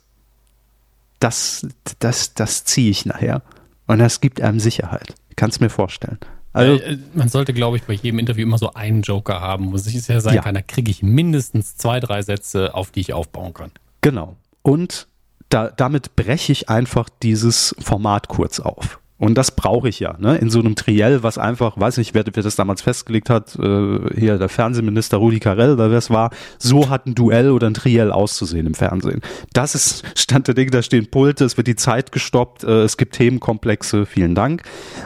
[1.19, 1.67] das,
[1.99, 3.41] das, das ziehe ich nachher.
[3.87, 5.15] Und das gibt einem Sicherheit.
[5.35, 6.17] Kannst mir vorstellen.
[6.53, 9.75] Also, äh, man sollte, glaube ich, bei jedem Interview immer so einen Joker haben, wo
[9.75, 10.41] es sicher sein Ja.
[10.41, 13.71] kann, da kriege ich mindestens zwei, drei Sätze, auf die ich aufbauen kann.
[14.01, 14.35] Genau.
[14.63, 15.07] Und
[15.49, 18.99] da, damit breche ich einfach dieses Format kurz auf.
[19.19, 20.37] Und das brauche ich ja, ne?
[20.37, 23.99] In so einem Triell, was einfach, weiß nicht, wer, wer das damals festgelegt hat, äh,
[24.15, 26.29] hier der Fernsehminister Rudi Carell oder wer es war,
[26.59, 29.21] so hat ein Duell oder ein Triell auszusehen im Fernsehen.
[29.53, 32.97] Das ist Stand der Dinge, da stehen Pulte, es wird die Zeit gestoppt, äh, es
[32.97, 34.61] gibt Themenkomplexe, vielen Dank.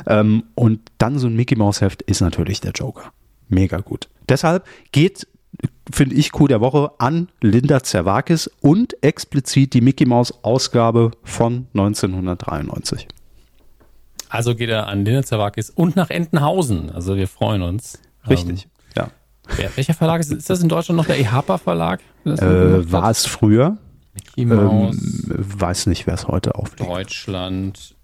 [0.07, 3.13] Ähm, und dann so ein Mickey Mouse Heft ist natürlich der Joker.
[3.47, 4.09] Mega gut.
[4.27, 5.27] Deshalb geht
[5.91, 11.67] finde ich cool der Woche an Linda Zerwakis und explizit die Mickey Mouse Ausgabe von
[11.73, 13.07] 1993.
[14.31, 16.89] Also geht er an Linda Zerwakis und nach Entenhausen.
[16.89, 17.99] Also wir freuen uns.
[18.29, 19.03] Richtig, ja.
[19.03, 19.09] Ähm,
[19.57, 21.99] wer, welcher Verlag ist, ist das in Deutschland noch der EHPA Verlag?
[22.25, 22.29] Äh,
[22.91, 23.77] war es früher?
[24.13, 26.89] Mickey Mouse, Ähm, weiß nicht, wer es heute auflegt.
[26.89, 27.95] Deutschland,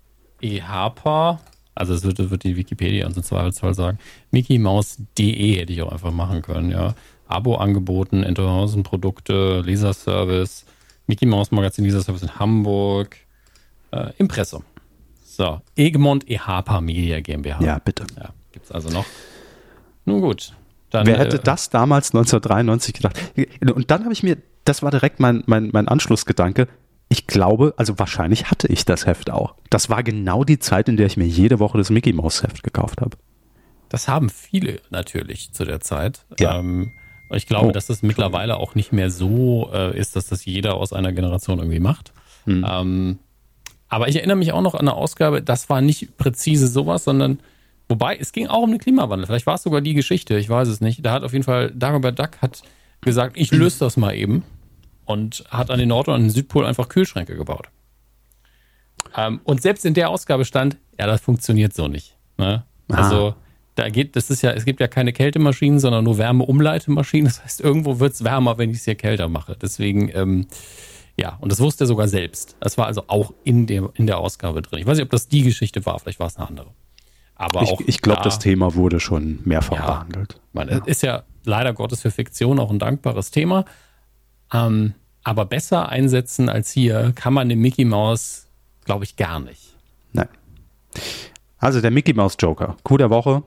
[0.41, 1.39] EHPA.
[1.75, 3.99] Also es wird, wird die Wikipedia uns im Zweifelsfall sagen.
[4.31, 6.93] Mickey Mouse.de hätte ich auch einfach machen können, ja.
[7.27, 10.65] Abo angeboten, Entenhausen Produkte, Leserservice,
[11.07, 13.15] Mickey Mouse Magazin Leserservice in Hamburg,
[13.91, 14.63] äh, Impressum.
[15.37, 17.61] So, Egmont EHPA Media GmbH.
[17.63, 18.07] Ja, bitte.
[18.17, 19.05] Ja, gibt's also noch.
[20.03, 20.53] Nun gut.
[20.89, 23.19] Dann, Wer hätte äh, das damals 1993 gedacht?
[23.61, 26.67] Und dann habe ich mir, das war direkt mein, mein, mein Anschlussgedanke.
[27.07, 29.53] Ich glaube, also wahrscheinlich hatte ich das Heft auch.
[29.69, 32.63] Das war genau die Zeit, in der ich mir jede Woche das Mickey Mouse Heft
[32.63, 33.15] gekauft habe.
[33.89, 36.25] Das haben viele natürlich zu der Zeit.
[36.39, 36.57] Ja.
[36.57, 36.93] Ähm,
[37.29, 40.77] ich glaube, Oh, dass das mittlerweile auch nicht mehr so äh, ist, dass das jeder
[40.77, 42.11] aus einer Generation irgendwie macht.
[42.45, 42.65] Hm.
[42.67, 43.19] Ähm,
[43.89, 47.39] aber ich erinnere mich auch noch an eine Ausgabe, das war nicht präzise sowas, sondern
[47.87, 49.27] wobei es ging auch um den Klimawandel.
[49.27, 51.05] Vielleicht war es sogar die Geschichte, ich weiß es nicht.
[51.05, 52.63] Da hat auf jeden Fall Dagobert Duck hat
[53.01, 54.43] gesagt, ich löse das mal eben
[55.05, 57.67] und hat an den Nord- und an den Südpol einfach Kühlschränke gebaut.
[59.15, 62.17] Ähm, und selbst in der Ausgabe stand, ja, das funktioniert so nicht.
[62.37, 62.63] Ne?
[62.89, 63.35] Also
[63.75, 67.25] da geht, das ist ja, es gibt ja keine Kältemaschinen, sondern nur Wärmeumleitemaschinen.
[67.25, 69.55] Das heißt, irgendwo wird's wärmer, wenn ich es hier kälter mache.
[69.61, 70.47] Deswegen, ähm,
[71.19, 72.55] ja, und das wusste er sogar selbst.
[72.59, 74.79] Das war also auch in der, in der Ausgabe drin.
[74.79, 76.67] Ich weiß nicht, ob das die Geschichte war, vielleicht war es eine andere.
[77.35, 79.85] Aber Ich, ich glaube, da- das Thema wurde schon mehrfach Ja.
[79.85, 80.39] behandelt.
[80.53, 83.65] man, es ist ja leider Gottes für Fiktion auch ein dankbares Thema.
[84.53, 88.47] Ähm, aber besser einsetzen als hier kann man den Mickey Mouse,
[88.85, 89.75] glaube ich, gar nicht.
[90.13, 90.29] Nein.
[91.57, 92.77] Also der Mickey Mouse Joker.
[92.83, 93.43] Coup der Woche.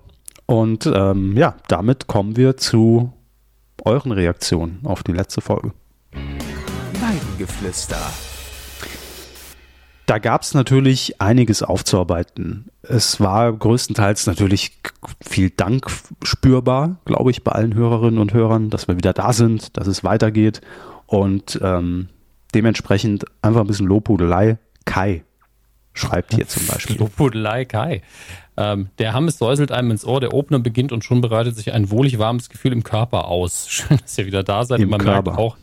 [0.46, 3.12] Und ähm, ja, damit kommen wir zu
[3.84, 5.72] euren Reaktionen auf die letzte Folge.
[7.40, 7.98] Weidengeflüster.
[10.06, 12.70] Da gab es natürlich einiges aufzuarbeiten.
[12.82, 14.80] Es war größtenteils natürlich
[15.22, 15.86] viel Dank
[16.24, 20.02] spürbar, glaube ich, bei allen Hörerinnen und Hörern, dass wir wieder da sind, dass es
[20.02, 20.60] weitergeht
[21.06, 22.08] und ähm,
[22.54, 24.58] dementsprechend einfach ein bisschen Lobhudelei.
[24.84, 25.22] Kai
[25.92, 26.96] schreibt hier zum Beispiel.
[26.98, 28.02] Lobhudelei Kai.
[28.56, 31.90] Ähm, der Hammes säuselt einem ins Ohr, der Opener beginnt und schon bereitet sich ein
[31.90, 33.66] wohlig warmes Gefühl im Körper aus.
[33.70, 35.30] Schön, dass ihr wieder da seid Im und man Körper.
[35.30, 35.56] merkt auch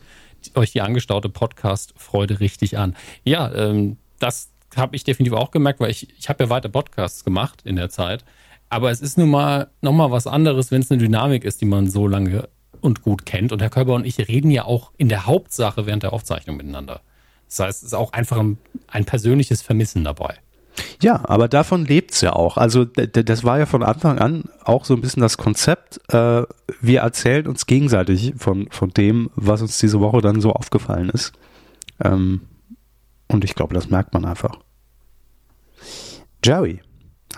[0.54, 2.96] euch die angestaute Podcast-Freude richtig an.
[3.24, 7.24] Ja, ähm, das habe ich definitiv auch gemerkt, weil ich, ich habe ja weiter Podcasts
[7.24, 8.24] gemacht in der Zeit.
[8.70, 11.88] Aber es ist nun mal nochmal was anderes, wenn es eine Dynamik ist, die man
[11.88, 12.48] so lange
[12.80, 13.52] und gut kennt.
[13.52, 17.00] Und Herr Körber und ich reden ja auch in der Hauptsache während der Aufzeichnung miteinander.
[17.48, 18.58] Das heißt, es ist auch einfach ein,
[18.88, 20.36] ein persönliches Vermissen dabei.
[21.00, 22.56] Ja, aber davon lebt's ja auch.
[22.56, 26.00] Also das war ja von Anfang an auch so ein bisschen das Konzept.
[26.12, 26.42] Äh,
[26.80, 31.32] wir erzählen uns gegenseitig von, von dem, was uns diese Woche dann so aufgefallen ist.
[32.02, 32.42] Ähm,
[33.28, 34.58] und ich glaube, das merkt man einfach.
[36.44, 36.80] Jerry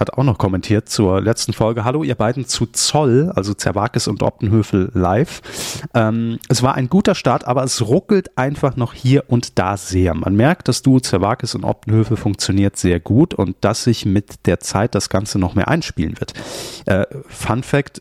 [0.01, 1.85] hat auch noch kommentiert zur letzten Folge.
[1.85, 5.43] Hallo, ihr beiden zu Zoll, also Zerwakis und Optenhöfel live.
[5.95, 10.15] Ähm, es war ein guter Start, aber es ruckelt einfach noch hier und da sehr.
[10.15, 14.59] Man merkt, das Duo Zerwakis und Optenhöfel funktioniert sehr gut und dass sich mit der
[14.61, 16.33] Zeit das Ganze noch mehr einspielen wird.
[16.87, 18.01] Äh, Fun Fact,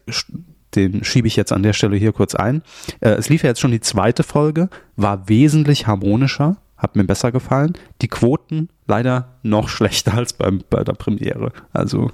[0.76, 2.62] den schiebe ich jetzt an der Stelle hier kurz ein.
[3.02, 7.32] Äh, es lief ja jetzt schon die zweite Folge, war wesentlich harmonischer, hat mir besser
[7.32, 7.74] gefallen.
[8.02, 11.52] Die Quoten leider noch schlechter als beim, bei der Premiere.
[11.72, 12.12] Also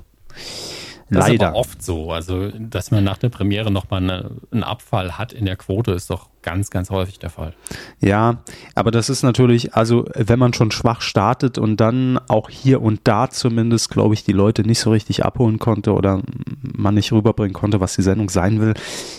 [1.09, 1.49] Das ist leider.
[1.49, 2.11] aber oft so.
[2.11, 6.09] Also, dass man nach der Premiere nochmal eine, einen Abfall hat in der Quote, ist
[6.09, 7.53] doch ganz, ganz häufig der Fall.
[8.01, 8.43] Ja,
[8.73, 13.01] aber das ist natürlich, also wenn man schon schwach startet und dann auch hier und
[13.03, 16.21] da zumindest, glaube ich, die Leute nicht so richtig abholen konnte oder
[16.61, 18.73] man nicht rüberbringen konnte, was die Sendung sein will,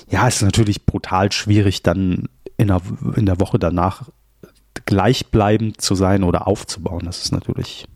[0.09, 2.81] ja, ist natürlich brutal schwierig, dann in der,
[3.17, 4.03] in der Woche danach
[4.85, 7.03] gleichbleibend zu sein oder aufzubauen.
[7.05, 7.87] Das ist natürlich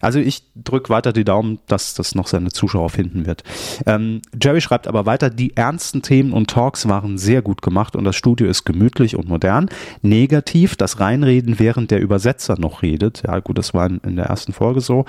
[0.00, 3.44] Also ich drücke weiter die Daumen, dass das noch seine Zuschauer finden wird.
[3.86, 8.04] Ähm, Jerry schreibt aber weiter, die ernsten Themen und Talks waren sehr gut gemacht und
[8.04, 9.68] das Studio ist gemütlich und modern.
[10.02, 13.22] Negativ, das Reinreden, während der Übersetzer noch redet.
[13.26, 15.04] Ja gut, das war in, in der ersten Folge so.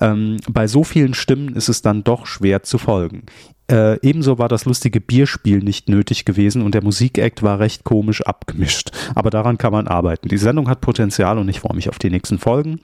[0.00, 3.24] Ähm, bei so vielen Stimmen ist es dann doch schwer zu folgen.
[3.70, 8.20] Äh, ebenso war das lustige Bierspiel nicht nötig gewesen und der Musikakt war recht komisch
[8.22, 8.90] abgemischt.
[9.14, 10.28] Aber daran kann man arbeiten.
[10.28, 12.80] Die Sendung hat Potenzial und ich freue mich auf die nächsten Folgen.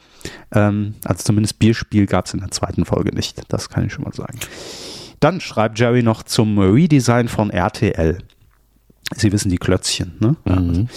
[0.52, 3.42] Ähm, also zumindest Bierspiel gab es in der zweiten Folge nicht.
[3.48, 4.38] Das kann ich schon mal sagen.
[5.18, 8.18] Dann schreibt Jerry noch zum Redesign von RTL.
[9.14, 10.36] Sie wissen die Klötzchen, ne?
[10.44, 10.88] Mhm.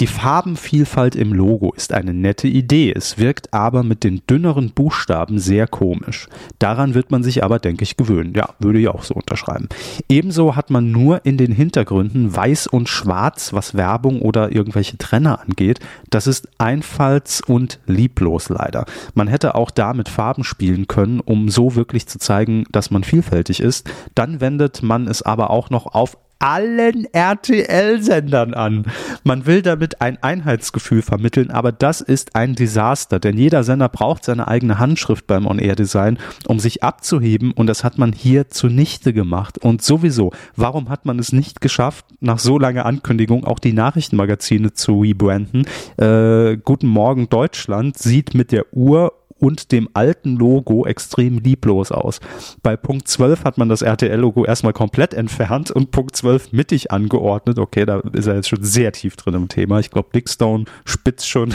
[0.00, 5.38] Die Farbenvielfalt im Logo ist eine nette Idee, es wirkt aber mit den dünneren Buchstaben
[5.38, 6.26] sehr komisch.
[6.58, 8.32] Daran wird man sich aber, denke ich, gewöhnen.
[8.34, 9.68] Ja, würde ich auch so unterschreiben.
[10.08, 15.42] Ebenso hat man nur in den Hintergründen weiß und schwarz, was Werbung oder irgendwelche Trenner
[15.42, 15.80] angeht.
[16.08, 18.86] Das ist einfalls- und lieblos leider.
[19.12, 23.04] Man hätte auch da mit Farben spielen können, um so wirklich zu zeigen, dass man
[23.04, 23.90] vielfältig ist.
[24.14, 28.86] Dann wendet man es aber auch noch auf allen RTL-Sendern an.
[29.22, 34.24] Man will damit ein Einheitsgefühl vermitteln, aber das ist ein Desaster, denn jeder Sender braucht
[34.24, 36.18] seine eigene Handschrift beim On-Air-Design,
[36.48, 39.58] um sich abzuheben und das hat man hier zunichte gemacht.
[39.58, 44.72] Und sowieso, warum hat man es nicht geschafft, nach so langer Ankündigung auch die Nachrichtenmagazine
[44.72, 45.66] zu rebranden?
[45.96, 52.20] Äh, Guten Morgen Deutschland sieht mit der Uhr und dem alten Logo extrem lieblos aus.
[52.62, 57.58] Bei Punkt 12 hat man das RTL-Logo erstmal komplett entfernt und Punkt 12 mittig angeordnet.
[57.58, 59.80] Okay, da ist er jetzt schon sehr tief drin im Thema.
[59.80, 61.54] Ich glaube, Dickstone spitzt schon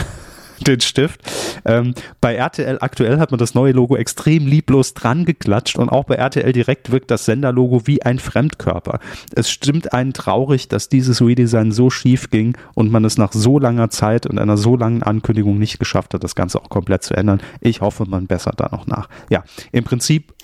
[0.60, 1.20] den Stift.
[1.64, 6.04] Ähm, bei RTL aktuell hat man das neue Logo extrem lieblos dran geklatscht und auch
[6.04, 9.00] bei RTL direkt wirkt das Senderlogo wie ein Fremdkörper.
[9.34, 13.58] Es stimmt einen traurig, dass dieses Redesign so schief ging und man es nach so
[13.58, 17.14] langer Zeit und einer so langen Ankündigung nicht geschafft hat, das Ganze auch komplett zu
[17.14, 17.40] ändern.
[17.60, 19.08] Ich hoffe, man bessert da noch nach.
[19.30, 20.34] Ja, im Prinzip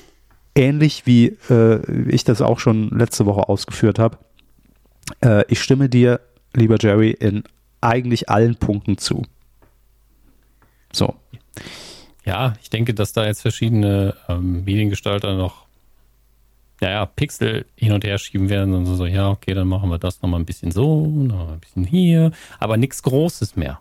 [0.55, 4.19] ähnlich wie äh, ich das auch schon letzte Woche ausgeführt habe.
[5.25, 6.21] Äh, ich stimme dir,
[6.55, 7.45] lieber Jerry, in
[7.81, 9.23] eigentlich allen Punkten zu.
[10.93, 11.15] So.
[12.25, 15.67] Ja, ich denke, dass da jetzt verschiedene ähm, Mediengestalter noch
[16.81, 20.21] ja, Pixel hin und her schieben werden und so, ja, okay, dann machen wir das
[20.21, 23.81] nochmal ein bisschen so, noch ein bisschen hier, aber nichts Großes mehr.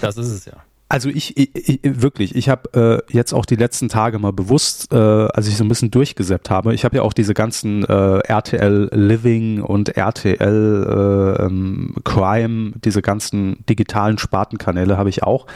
[0.00, 0.64] Das ist es ja.
[0.94, 4.92] Also ich, ich, ich wirklich, ich habe äh, jetzt auch die letzten Tage mal bewusst,
[4.92, 8.18] äh, als ich so ein bisschen durchgesäppt habe, ich habe ja auch diese ganzen äh,
[8.20, 15.48] RTL Living und RTL äh, ähm, Crime, diese ganzen digitalen Spartenkanäle habe ich auch.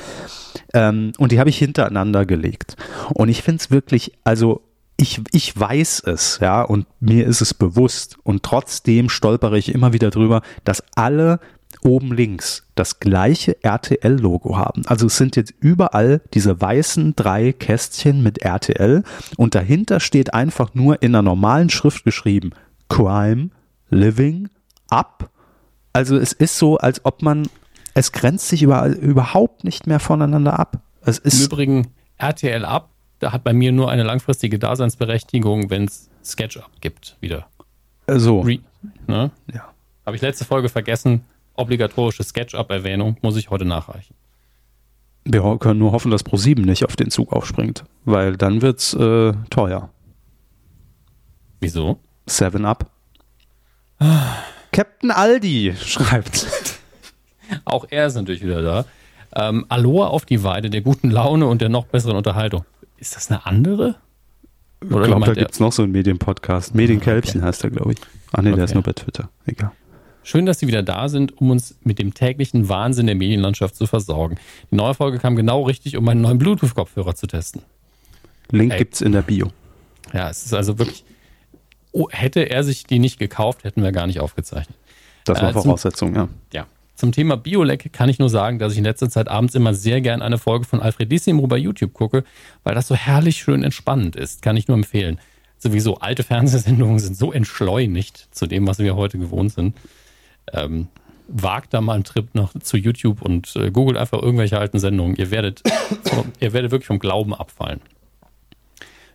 [0.75, 2.75] Ähm, und die habe ich hintereinander gelegt.
[3.15, 4.63] Und ich finde es wirklich, also
[4.97, 8.19] ich, ich weiß es, ja, und mir ist es bewusst.
[8.25, 11.39] Und trotzdem stolpere ich immer wieder drüber, dass alle
[11.89, 14.83] oben links das gleiche RTL-Logo haben.
[14.87, 19.03] Also es sind jetzt überall diese weißen drei Kästchen mit RTL
[19.37, 22.51] und dahinter steht einfach nur in einer normalen Schrift geschrieben
[22.89, 23.51] Crime,
[23.91, 24.49] Living,
[24.89, 25.31] Up.
[25.93, 27.49] Also es ist so, als ob man,
[27.95, 30.83] es grenzt sich über, überhaupt nicht mehr voneinander ab.
[31.01, 31.89] Es ist Im Übrigen
[32.19, 37.49] RTL Up, da hat bei mir nur eine langfristige Daseinsberechtigung, wenn es SketchUp gibt wieder.
[38.07, 38.41] So.
[38.41, 38.61] Re
[39.07, 39.31] ne?
[39.53, 39.73] Ja.
[40.07, 41.25] Habe ich letzte Folge vergessen
[41.59, 44.15] obligatorische SketchUp-Erwähnung muss ich heute nachreichen.
[45.25, 49.33] Wir können nur hoffen, dass Pro7 nicht auf den Zug aufspringt, weil dann wird's äh,
[49.51, 49.91] teuer.
[51.61, 51.99] Wieso?
[52.27, 52.91] Seven Up.
[54.73, 56.47] Captain Aldi schreibt.
[57.65, 58.85] Auch er ist natürlich wieder da.
[59.35, 62.65] Ähm, Aloha auf die Weide der guten Laune und der noch besseren Unterhaltung.
[62.97, 63.97] Ist das eine andere?
[64.83, 66.75] Oder ich glaube, da gibt es noch so einen Medienpodcast.
[66.75, 67.49] Medienkälbchen okay.
[67.49, 67.99] heißt er, glaube ich.
[68.33, 68.57] Ah nee, okay.
[68.57, 69.29] der ist nur bei Twitter.
[69.47, 69.73] Egal.
[70.29, 73.87] Schön, dass Sie wieder da sind, um uns mit dem täglichen Wahnsinn der Medienlandschaft zu
[73.87, 74.37] versorgen.
[74.71, 77.63] Die neue Folge kam genau richtig, um meinen neuen Bluetooth-Kopfhörer zu testen.
[78.51, 78.79] Link Ey.
[78.79, 79.51] gibt's in der Bio.
[80.13, 81.03] Ja, es ist also wirklich.
[81.93, 84.77] Oh, hätte er sich die nicht gekauft, hätten wir gar nicht aufgezeichnet.
[85.25, 86.29] Das war äh, Voraussetzung, ja.
[86.53, 86.67] Ja.
[86.95, 90.03] Zum Thema Biolek kann ich nur sagen, dass ich in letzter Zeit abends immer sehr
[90.03, 92.23] gern eine Folge von Alfredissimo bei YouTube gucke,
[92.65, 94.43] weil das so herrlich schön entspannend ist.
[94.43, 95.21] Kann ich nur empfehlen.
[95.57, 99.75] Sowieso alte Fernsehsendungen sind so entschleunigt zu dem, was wir heute gewohnt sind
[100.55, 100.89] ähm,
[101.29, 105.17] wagt da mal einen Trip noch zu YouTube und äh, googelt einfach irgendwelche alten Sendungen.
[105.17, 105.63] Ihr werdet,
[106.41, 107.81] ihr werdet wirklich vom Glauben abfallen.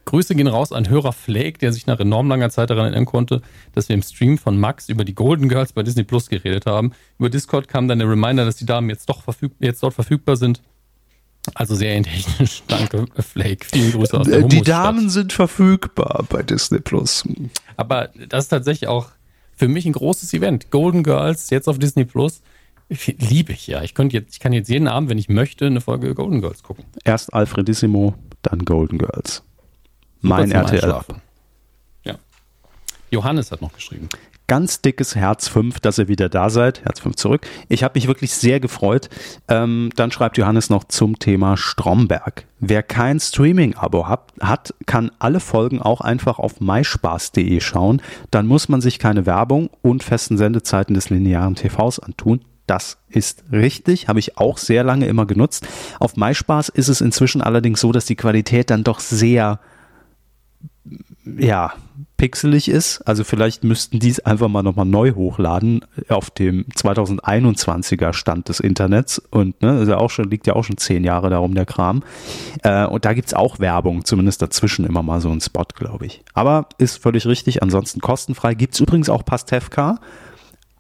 [0.06, 3.42] Grüße gehen raus an Hörer Flake, der sich nach enorm langer Zeit daran erinnern konnte,
[3.74, 6.92] dass wir im Stream von Max über die Golden Girls bei Disney Plus geredet haben.
[7.20, 10.36] Über Discord kam dann der Reminder, dass die Damen jetzt doch verfüg jetzt dort verfügbar
[10.36, 10.62] sind.
[11.56, 12.64] Also sehr technisch.
[12.68, 13.66] Danke, Flake.
[13.66, 17.28] Vielen Grüße aus der Die Damen sind verfügbar bei Disney Plus.
[17.76, 19.10] Aber das ist tatsächlich auch
[19.56, 20.72] für mich ein großes Event.
[20.72, 22.42] Golden Girls, jetzt auf Disney Plus.
[22.90, 23.82] Liebe ich ja.
[23.82, 26.64] Ich, könnte jetzt, ich kann jetzt jeden Abend, wenn ich möchte, eine Folge Golden Girls
[26.64, 26.86] gucken.
[27.04, 29.44] Erst Alfredissimo, dann Golden Girls.
[30.22, 31.02] Mein RTL.
[32.04, 32.16] Ja.
[33.10, 34.10] Johannes hat noch geschrieben
[34.54, 36.86] ganz dickes Herz 5, dass ihr wieder da seid.
[36.86, 37.48] Herz 5 zurück.
[37.70, 39.10] Ich habe mich wirklich sehr gefreut.
[39.48, 42.46] Ähm, dann schreibt Johannes noch zum Thema Stromberg.
[42.60, 48.00] Wer kein Streaming-Abo hat, kann alle Folgen auch einfach auf myspaß.de schauen.
[48.30, 52.42] Dann muss man sich keine Werbung und festen Sendezeiten des linearen TVs antun.
[52.68, 55.66] Das ist richtig, habe ich auch sehr lange immer genutzt.
[56.00, 59.60] Auf MySpaß ist es inzwischen allerdings so, dass die Qualität dann doch sehr
[61.26, 61.74] ja,
[62.18, 63.02] pixelig ist.
[63.02, 68.60] Also vielleicht müssten die es einfach mal nochmal neu hochladen auf dem 2021er Stand des
[68.60, 69.20] Internets.
[69.30, 72.04] Und ne, ist ja auch schon, liegt ja auch schon zehn Jahre darum, der Kram.
[72.64, 76.24] Äh, und da gibt's auch Werbung, zumindest dazwischen immer mal so ein Spot, glaube ich.
[76.34, 78.54] Aber ist völlig richtig, ansonsten kostenfrei.
[78.54, 80.00] Gibt's übrigens auch Pastewka,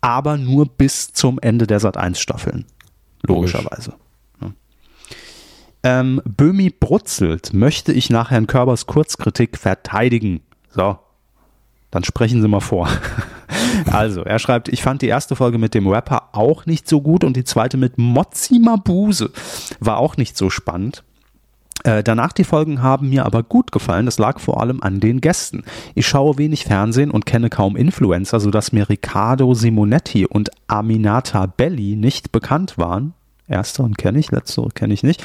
[0.01, 2.65] aber nur bis zum Ende der Sat 1 Staffeln.
[3.21, 3.93] Logischerweise.
[5.83, 10.41] Ähm, Böhmi brutzelt, möchte ich nach Herrn Körbers Kurzkritik verteidigen.
[10.69, 10.97] So,
[11.91, 12.87] dann sprechen Sie mal vor.
[13.91, 17.23] also, er schreibt, ich fand die erste Folge mit dem Rapper auch nicht so gut
[17.23, 19.31] und die zweite mit Mozzi Mabuse
[19.79, 21.03] war auch nicht so spannend.
[21.83, 24.05] Äh, danach die Folgen haben mir aber gut gefallen.
[24.05, 25.63] Das lag vor allem an den Gästen.
[25.95, 31.97] Ich schaue wenig Fernsehen und kenne kaum Influencer, sodass mir Riccardo Simonetti und Aminata Belli
[31.97, 33.13] nicht bekannt waren.
[33.47, 35.21] Ersteren kenne ich, letztere kenne ich nicht.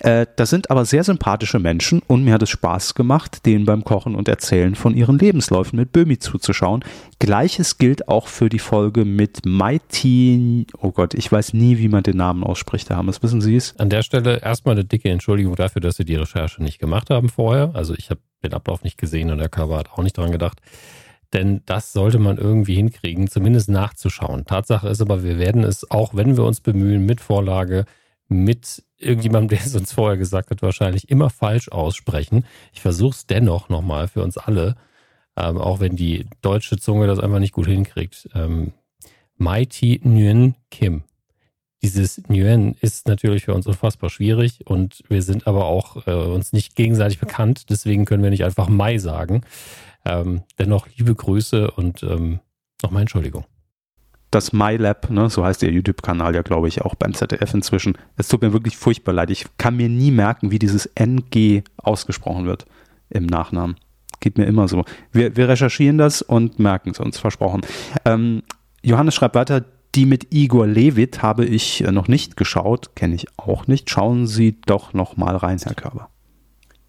[0.00, 3.82] Äh, das sind aber sehr sympathische Menschen und mir hat es Spaß gemacht, denen beim
[3.82, 6.84] Kochen und Erzählen von ihren Lebensläufen mit Böhmi zuzuschauen.
[7.18, 12.02] Gleiches gilt auch für die Folge mit Mighty, oh Gott, ich weiß nie, wie man
[12.02, 13.76] den Namen ausspricht, Herr Hammes, wissen Sie es?
[13.78, 17.28] An der Stelle erstmal eine dicke Entschuldigung dafür, dass Sie die Recherche nicht gemacht haben
[17.28, 17.70] vorher.
[17.74, 20.60] Also ich habe den Ablauf nicht gesehen und der Cover hat auch nicht dran gedacht.
[21.36, 24.46] Denn das sollte man irgendwie hinkriegen, zumindest nachzuschauen.
[24.46, 27.84] Tatsache ist aber, wir werden es, auch wenn wir uns bemühen, mit Vorlage,
[28.26, 32.46] mit irgendjemandem, der es uns vorher gesagt hat, wahrscheinlich immer falsch aussprechen.
[32.72, 34.76] Ich versuche es dennoch nochmal für uns alle,
[35.36, 38.30] ähm, auch wenn die deutsche Zunge das einfach nicht gut hinkriegt.
[38.34, 38.72] Ähm,
[39.36, 41.02] Mighty Nguyen Kim.
[41.82, 46.54] Dieses Nguyen ist natürlich für uns unfassbar schwierig und wir sind aber auch äh, uns
[46.54, 49.42] nicht gegenseitig bekannt, deswegen können wir nicht einfach Mai sagen.
[50.06, 52.38] Ähm, dennoch liebe Grüße und ähm,
[52.82, 53.44] nochmal Entschuldigung.
[54.30, 57.98] Das MyLab, ne, so heißt der YouTube-Kanal ja, glaube ich, auch beim ZDF inzwischen.
[58.16, 59.30] Es tut mir wirklich furchtbar leid.
[59.30, 62.66] Ich kann mir nie merken, wie dieses NG ausgesprochen wird
[63.10, 63.76] im Nachnamen.
[64.20, 64.84] Geht mir immer so.
[65.12, 67.62] Wir, wir recherchieren das und merken es uns, versprochen.
[68.04, 68.42] Ähm,
[68.82, 69.64] Johannes schreibt weiter,
[69.94, 73.90] die mit Igor Levit habe ich äh, noch nicht geschaut, kenne ich auch nicht.
[73.90, 76.10] Schauen Sie doch noch mal rein, Herr Körber.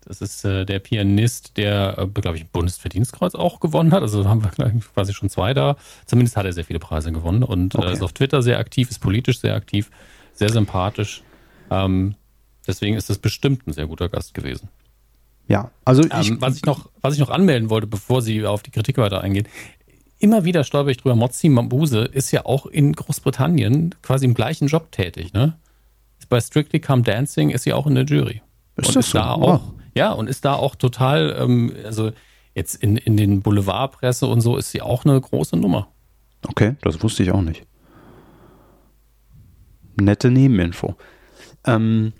[0.07, 4.01] Das ist äh, der Pianist, der, äh, glaube ich, Bundesverdienstkreuz auch gewonnen hat.
[4.01, 4.51] Also haben wir
[4.93, 5.75] quasi schon zwei da.
[6.05, 7.89] Zumindest hat er sehr viele Preise gewonnen und äh, okay.
[7.89, 9.91] äh, ist auf Twitter sehr aktiv, ist politisch sehr aktiv,
[10.33, 11.23] sehr sympathisch.
[11.69, 12.15] Ähm,
[12.65, 14.69] deswegen ist das bestimmt ein sehr guter Gast gewesen.
[15.49, 18.63] Ja, also ich, ähm, was ich noch, was ich noch anmelden wollte, bevor Sie auf
[18.63, 19.47] die Kritik weiter eingehen.
[20.19, 21.15] Immer wieder stolper ich drüber.
[21.15, 25.57] Mozzi Mabuse ist ja auch in Großbritannien quasi im gleichen Job tätig, ne?
[26.29, 28.41] Bei Strictly Come Dancing ist sie auch in der Jury.
[28.75, 29.19] Ist und das ist so?
[29.19, 29.61] da auch,
[29.97, 32.11] ja, und ist da auch total, ähm, also
[32.55, 35.87] jetzt in, in den Boulevardpresse und so ist sie auch eine große Nummer.
[36.47, 37.65] Okay, das wusste ich auch nicht.
[39.99, 40.95] Nette Nebeninfo.
[41.65, 42.13] Ähm,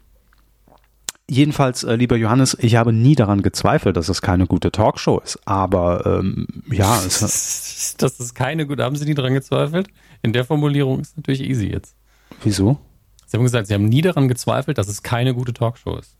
[1.29, 5.39] jedenfalls, äh, lieber Johannes, ich habe nie daran gezweifelt, dass es keine gute Talkshow ist.
[5.45, 8.83] Aber ähm, ja, es das ist keine gute.
[8.83, 9.87] Haben Sie nie daran gezweifelt?
[10.23, 11.95] In der Formulierung ist natürlich easy jetzt.
[12.43, 12.79] Wieso?
[13.27, 16.16] Sie haben gesagt, Sie haben nie daran gezweifelt, dass es keine gute Talkshow ist.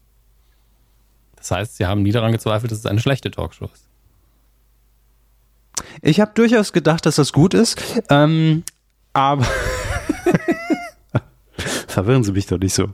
[1.37, 3.87] Das heißt, sie haben nie daran gezweifelt, dass es eine schlechte Talkshow ist.
[6.01, 8.63] Ich habe durchaus gedacht, dass das gut ist, ähm,
[9.13, 9.45] aber
[11.87, 12.89] verwirren Sie mich doch nicht so.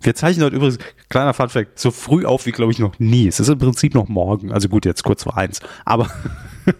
[0.00, 3.26] Wir zeichnen heute übrigens, kleiner Funfact, so früh auf wie, glaube ich, noch nie.
[3.26, 6.08] Es ist im Prinzip noch morgen, also gut, jetzt kurz vor eins, aber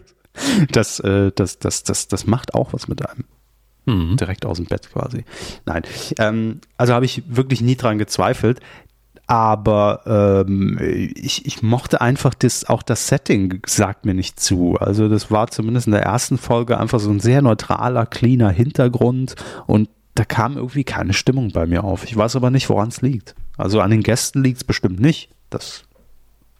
[0.70, 3.24] das, äh, das, das, das, das macht auch was mit einem.
[3.86, 4.16] Mhm.
[4.16, 5.24] Direkt aus dem Bett quasi.
[5.64, 5.82] Nein.
[6.18, 8.60] Ähm, also habe ich wirklich nie dran gezweifelt
[9.28, 10.78] aber ähm,
[11.14, 14.76] ich, ich mochte einfach das, auch das Setting sagt mir nicht zu.
[14.80, 19.36] Also das war zumindest in der ersten Folge einfach so ein sehr neutraler, cleaner Hintergrund
[19.66, 22.04] und da kam irgendwie keine Stimmung bei mir auf.
[22.04, 23.36] Ich weiß aber nicht, woran es liegt.
[23.58, 25.30] Also an den Gästen liegt es bestimmt nicht.
[25.50, 25.84] Das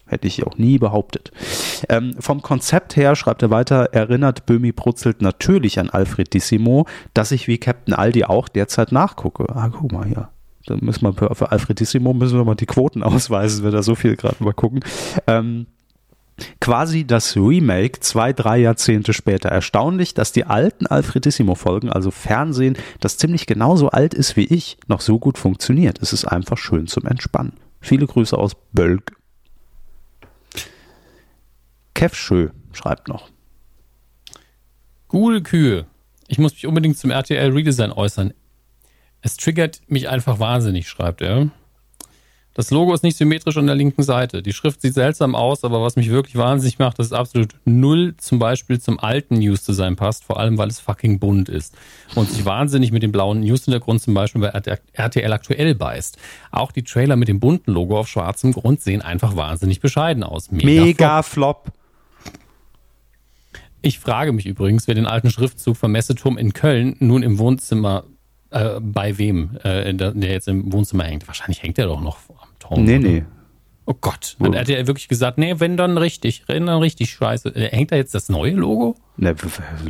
[0.07, 1.33] hätte ich auch nie behauptet.
[1.89, 7.49] Ähm, vom Konzept her, schreibt er weiter, erinnert Böhmi Brutzelt natürlich an Alfredissimo, dass ich
[7.49, 9.47] wie Captain Aldi auch derzeit nachgucke.
[9.55, 10.29] Ah, guck mal hier.
[10.67, 13.95] Da müssen wir für, Alfredissimo müssen wir mal die Quoten ausweisen, wenn wir da so
[13.95, 14.81] viel gerade mal gucken.
[15.27, 15.67] Ähm,
[16.61, 19.49] quasi das Remake zwei, drei Jahrzehnte später.
[19.49, 25.01] Erstaunlich, dass die alten Alfredissimo-Folgen, also Fernsehen, das ziemlich genauso alt ist wie ich, noch
[25.01, 26.01] so gut funktioniert.
[26.01, 27.55] Es ist einfach schön zum Entspannen.
[27.81, 29.17] Viele Grüße aus Bölk.
[31.95, 33.31] Kev Schö schreibt noch.
[35.09, 35.87] Gute Kühe.
[36.29, 38.35] Ich muss mich unbedingt zum RTL Redesign äußern.
[39.21, 41.51] Es triggert mich einfach wahnsinnig, schreibt er.
[42.59, 44.43] Das Logo ist nicht symmetrisch an der linken Seite.
[44.43, 48.17] Die Schrift sieht seltsam aus, aber was mich wirklich wahnsinnig macht, dass es absolut null
[48.17, 51.77] zum Beispiel zum alten News-Design passt, vor allem weil es fucking bunt ist
[52.17, 56.19] und sich wahnsinnig mit dem blauen News-Hintergrund zum Beispiel bei RTL aktuell beißt.
[56.51, 60.51] Auch die Trailer mit dem bunten Logo auf schwarzem Grund sehen einfach wahnsinnig bescheiden aus.
[60.51, 61.67] Mega, Mega flop.
[61.67, 61.79] flop.
[63.83, 68.03] Ich frage mich übrigens, wer den alten Schriftzug vom Messeturm in Köln nun im Wohnzimmer
[68.51, 71.27] äh, bei wem, äh, der, jetzt im Wohnzimmer hängt.
[71.27, 72.19] Wahrscheinlich hängt er doch noch
[72.59, 72.85] Tom.
[72.85, 73.25] Nee, nee.
[73.87, 74.37] Oh Gott.
[74.43, 77.49] Hat, hat er wirklich gesagt, nee, wenn dann richtig, wenn dann richtig scheiße.
[77.57, 78.97] Äh, hängt da jetzt das neue Logo?
[79.17, 79.35] Ne,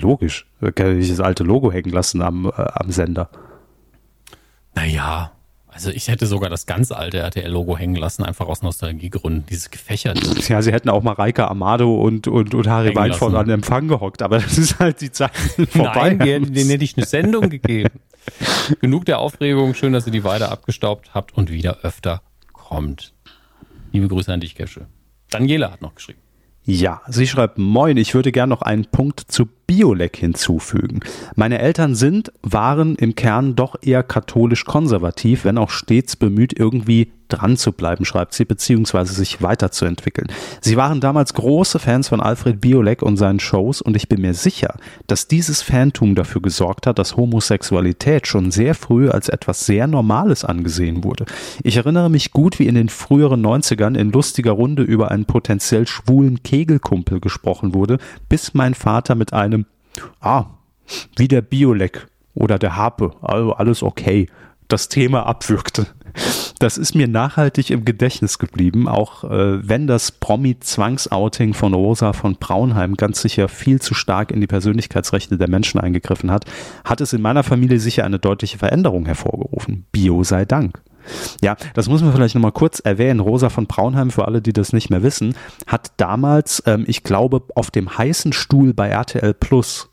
[0.01, 0.47] logisch.
[0.75, 3.29] Kann ich das alte Logo hängen lassen am, äh, am Sender.
[4.75, 5.33] Naja,
[5.79, 10.29] also ich hätte sogar das ganz alte RTL-Logo hängen lassen, einfach aus Nostalgiegründen, dieses gefächerte.
[10.49, 14.23] Ja, sie hätten auch mal Reike Amado und, und, und Harry Weinfurt an Empfang gehockt,
[14.23, 15.37] aber das ist halt die Zeit
[15.71, 16.15] vorbei.
[16.15, 17.91] Nein, denen hätte ich eine Sendung gegeben.
[18.81, 22.23] Genug der Aufregung, schön, dass ihr die weiter abgestaubt habt und wieder öfter
[22.53, 23.15] kommt.
[23.93, 24.87] Liebe Grüße an dich, Kesche.
[25.31, 26.21] Daniela hat noch geschrieben.
[26.65, 31.01] Ja, sie schreibt, moin, ich würde gern noch einen Punkt zu Biolek hinzufügen.
[31.37, 37.13] Meine Eltern sind, waren im Kern doch eher katholisch konservativ, wenn auch stets bemüht, irgendwie
[37.29, 40.29] dran zu bleiben, schreibt sie, beziehungsweise sich weiterzuentwickeln.
[40.61, 44.35] Sie waren damals große Fans von Alfred Biolek und seinen Shows und ich bin mir
[44.35, 44.75] sicher,
[45.07, 50.45] dass dieses Fantum dafür gesorgt hat, dass Homosexualität schon sehr früh als etwas sehr Normales
[50.45, 51.27] angesehen wurde.
[51.63, 55.87] Ich erinnere mich gut, wie in den früheren 90ern in lustiger Runde über einen potenziell
[55.87, 59.58] schwulen Kegelkumpel gesprochen wurde, bis mein Vater mit einem
[60.21, 60.47] Ah,
[61.17, 64.29] wie der Biolek oder der Harpe, also alles okay,
[64.69, 65.87] das Thema abwürgte.
[66.59, 72.37] Das ist mir nachhaltig im Gedächtnis geblieben, auch äh, wenn das Promi-Zwangsouting von Rosa von
[72.37, 76.45] Braunheim ganz sicher viel zu stark in die Persönlichkeitsrechte der Menschen eingegriffen hat,
[76.85, 79.87] hat es in meiner Familie sicher eine deutliche Veränderung hervorgerufen.
[79.93, 80.81] Bio sei Dank.
[81.41, 83.21] Ja, das muss man vielleicht nochmal kurz erwähnen.
[83.21, 85.35] Rosa von Braunheim, für alle, die das nicht mehr wissen,
[85.67, 89.88] hat damals, ähm, ich glaube, auf dem heißen Stuhl bei RTL Plus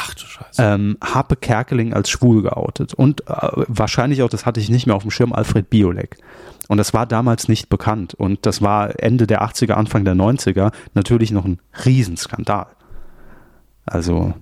[0.00, 0.62] Ach du Scheiße.
[0.62, 2.94] Ähm, Harpe Kerkeling als schwul geoutet.
[2.94, 6.18] Und äh, wahrscheinlich auch, das hatte ich nicht mehr auf dem Schirm, Alfred Biolek.
[6.68, 8.14] Und das war damals nicht bekannt.
[8.14, 12.68] Und das war Ende der 80er, Anfang der 90er natürlich noch ein Riesenskandal.
[13.86, 14.34] Also.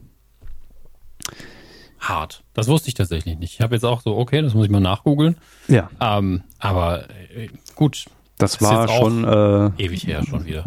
[2.00, 2.44] Hart.
[2.52, 3.54] Das wusste ich tatsächlich nicht.
[3.54, 5.36] Ich habe jetzt auch so, okay, das muss ich mal nachgoogeln.
[5.68, 5.88] Ja.
[6.00, 8.04] Ähm, aber äh, gut,
[8.38, 10.64] das, das war schon äh, ewig her schon wieder.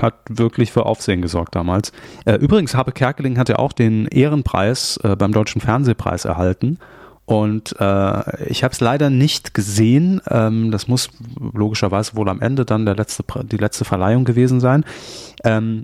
[0.00, 1.92] Hat wirklich für Aufsehen gesorgt damals.
[2.24, 6.78] Äh, übrigens, Habe Kerkeling hat ja auch den Ehrenpreis äh, beim Deutschen Fernsehpreis erhalten.
[7.26, 10.20] Und äh, ich habe es leider nicht gesehen.
[10.28, 11.08] Ähm, das muss
[11.38, 14.84] logischerweise wohl am Ende dann der letzte, die letzte Verleihung gewesen sein.
[15.42, 15.82] Ähm,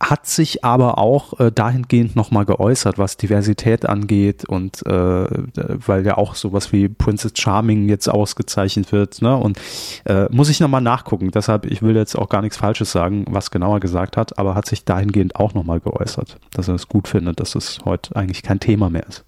[0.00, 6.16] hat sich aber auch äh, dahingehend nochmal geäußert, was Diversität angeht und äh, weil ja
[6.16, 9.36] auch sowas wie Princess Charming jetzt ausgezeichnet wird, ne?
[9.36, 9.58] Und
[10.04, 11.32] äh, muss ich nochmal nachgucken.
[11.32, 14.66] Deshalb, ich will jetzt auch gar nichts Falsches sagen, was genauer gesagt hat, aber hat
[14.66, 18.60] sich dahingehend auch nochmal geäußert, dass er es gut findet, dass es heute eigentlich kein
[18.60, 19.24] Thema mehr ist.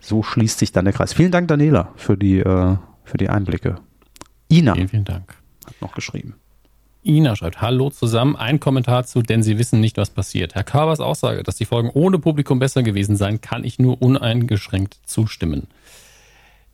[0.00, 1.12] So schließt sich dann der Kreis.
[1.12, 3.76] Vielen Dank, Daniela, für die, äh, für die Einblicke.
[4.50, 5.34] Ina vielen, vielen Dank.
[5.66, 6.34] hat noch geschrieben.
[7.06, 10.54] Ina schreibt, hallo zusammen, ein Kommentar zu, denn sie wissen nicht, was passiert.
[10.54, 14.98] Herr Kabers Aussage, dass die Folgen ohne Publikum besser gewesen seien, kann ich nur uneingeschränkt
[15.06, 15.68] zustimmen.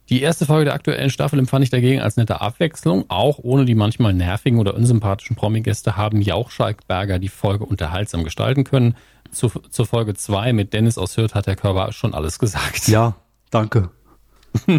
[0.09, 3.04] Die erste Folge der aktuellen Staffel empfand ich dagegen als nette Abwechslung.
[3.09, 8.64] Auch ohne die manchmal nervigen oder unsympathischen Promi-Gäste haben Jauch Schalkberger die Folge unterhaltsam gestalten
[8.64, 8.96] können.
[9.30, 12.88] Zu, zur Folge 2 mit Dennis aus Hürth hat der Körper schon alles gesagt.
[12.88, 13.14] Ja,
[13.50, 13.90] danke.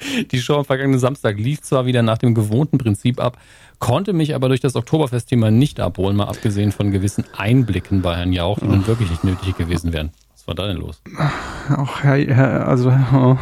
[0.30, 3.38] die Show am vergangenen Samstag lief zwar wieder nach dem gewohnten Prinzip ab,
[3.78, 8.32] konnte mich aber durch das Oktoberfest-Thema nicht abholen, mal abgesehen von gewissen Einblicken bei Herrn
[8.32, 10.10] Jauch, die nun wirklich nicht nötig gewesen wären.
[10.34, 11.02] Was war da denn los?
[11.16, 13.36] Ach, Herr, Herr also oh,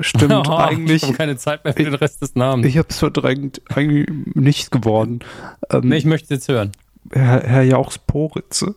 [0.00, 1.02] stimmt oh, eigentlich.
[1.02, 2.66] Ich habe keine Zeit mehr für den Rest des Namens.
[2.66, 3.60] Ich habe es verdrängt.
[3.74, 5.20] Eigentlich nicht geworden.
[5.70, 6.72] Ähm, nee, ich möchte es jetzt hören.
[7.12, 8.74] Herr, Herr Jauchs Poritze.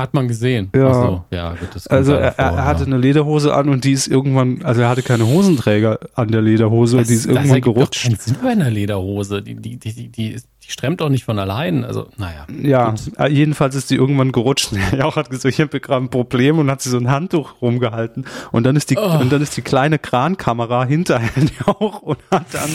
[0.00, 0.70] Hat man gesehen.
[0.74, 0.94] Ja.
[0.94, 1.54] So, ja
[1.88, 2.86] also er, er vor, hatte ja.
[2.86, 6.96] eine Lederhose an und die ist irgendwann, also er hatte keine Hosenträger an der Lederhose
[6.96, 8.12] das, und die ist irgendwann gerutscht.
[8.12, 9.42] Das Sinn bei einer Lederhose.
[9.42, 11.84] Die, die, die, die, die, die strengt doch nicht von allein.
[11.84, 12.46] Also, naja.
[12.62, 13.18] Ja, gut.
[13.18, 14.70] Äh, jedenfalls ist die irgendwann gerutscht.
[14.92, 17.62] Er auch hat gesagt, ich habe gerade ein Problem und hat sie so ein Handtuch
[17.62, 18.24] rumgehalten.
[18.52, 19.18] Und dann ist die, oh.
[19.20, 21.30] und dann ist die kleine Krankamera hinterher
[21.66, 22.70] auch und hat dann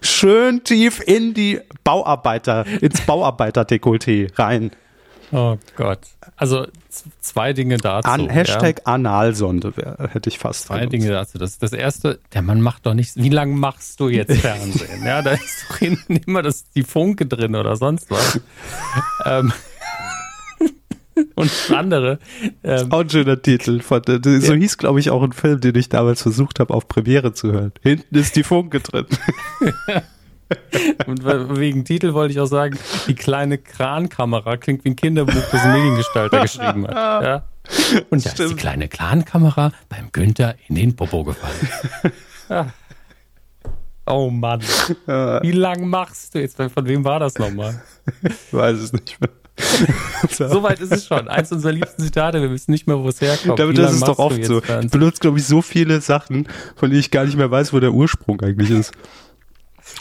[0.00, 4.70] schön tief in die Bauarbeiter, ins Bauarbeiterdekolleté rein
[5.32, 6.00] Oh Gott.
[6.36, 6.66] Also
[7.20, 8.08] zwei Dinge dazu.
[8.08, 8.94] An, Hashtag ja.
[8.94, 10.66] Analsonde wär, hätte ich fast.
[10.66, 10.92] Zwei benutzt.
[10.92, 11.38] Dinge dazu.
[11.38, 13.16] Das, das erste, der Mann macht doch nichts.
[13.16, 15.04] Wie lange machst du jetzt Fernsehen?
[15.04, 15.80] ja, da ist doch
[16.26, 18.40] immer das, die Funke drin oder sonst was.
[19.24, 19.52] ähm,
[21.34, 22.18] und das andere.
[22.62, 23.80] Ähm, auch ein schöner Titel.
[23.80, 27.32] Von, so hieß, glaube ich, auch ein Film, den ich damals versucht habe, auf Premiere
[27.32, 27.72] zu hören.
[27.82, 29.06] Hinten ist die Funke drin.
[31.06, 31.24] Und
[31.58, 35.72] wegen Titel wollte ich auch sagen, die kleine Krankamera klingt wie ein Kinderbuch, das ein
[35.72, 36.94] Mediengestalter geschrieben hat.
[37.24, 37.42] Ja?
[38.08, 41.68] Und da ist die kleine Krankamera beim Günther in den Popo gefallen.
[42.48, 42.72] Ja.
[44.10, 44.62] Oh Mann.
[45.06, 46.56] Wie lang machst du jetzt?
[46.56, 47.82] Von wem war das nochmal?
[48.22, 49.28] Ich weiß es nicht mehr.
[50.30, 51.28] Soweit ist es schon.
[51.28, 53.58] Eins unserer liebsten Zitate, wir wissen nicht mehr, wo es herkommt.
[53.58, 54.62] Damit ist es doch oft so.
[54.62, 57.80] Ich benutze, glaube ich, so viele Sachen, von denen ich gar nicht mehr weiß, wo
[57.80, 58.92] der Ursprung eigentlich ist.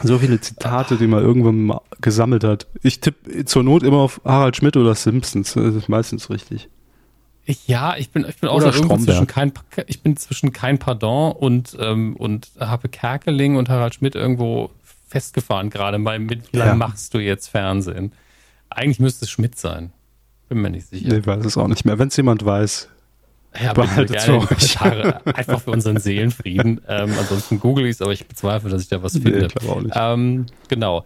[0.03, 2.67] So viele Zitate, die man irgendwann mal gesammelt hat.
[2.83, 5.53] Ich tippe zur Not immer auf Harald Schmidt oder Simpsons.
[5.53, 6.69] Das ist meistens richtig.
[7.65, 9.53] Ja, ich bin, ich bin auch zwischen kein,
[9.87, 14.71] ich bin zwischen kein Pardon und, ähm, und Happe Kerkeling und Harald Schmidt irgendwo
[15.07, 16.75] festgefahren gerade mal mit, wie lange ja.
[16.75, 18.11] machst du jetzt Fernsehen?
[18.69, 19.91] Eigentlich müsste es Schmidt sein.
[20.49, 21.17] Bin mir nicht sicher.
[21.17, 21.97] Ich weiß es auch nicht mehr.
[21.97, 22.89] Wenn es jemand weiß,
[23.61, 24.81] ja, behaltet es euch.
[25.25, 26.81] Einfach für unseren Seelenfrieden.
[26.87, 29.47] Ähm, ansonsten google ich es, aber ich bezweifle, dass ich da was finde.
[29.61, 29.95] Nee, nicht.
[29.95, 31.05] Ähm, genau.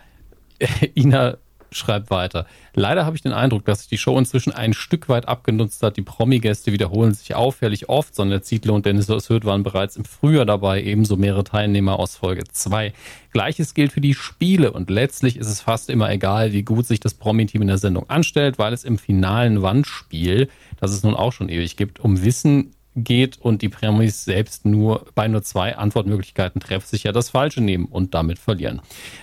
[0.95, 1.37] Ina
[1.71, 2.45] schreibt weiter.
[2.73, 5.97] Leider habe ich den Eindruck, dass sich die Show inzwischen ein Stück weit abgenutzt hat.
[5.97, 8.13] Die Promi-Gäste wiederholen sich auffällig oft.
[8.15, 12.43] Sonja Zietlow und Dennis Höth waren bereits im Frühjahr dabei, ebenso mehrere Teilnehmer aus Folge
[12.43, 12.93] 2.
[13.31, 16.99] Gleiches gilt für die Spiele und letztlich ist es fast immer egal, wie gut sich
[16.99, 20.49] das Promi-Team in der Sendung anstellt, weil es im finalen Wandspiel,
[20.79, 25.05] das es nun auch schon ewig gibt, um Wissen geht und die Promis selbst nur
[25.15, 28.81] bei nur zwei Antwortmöglichkeiten treffsicher das Falsche nehmen und damit verlieren.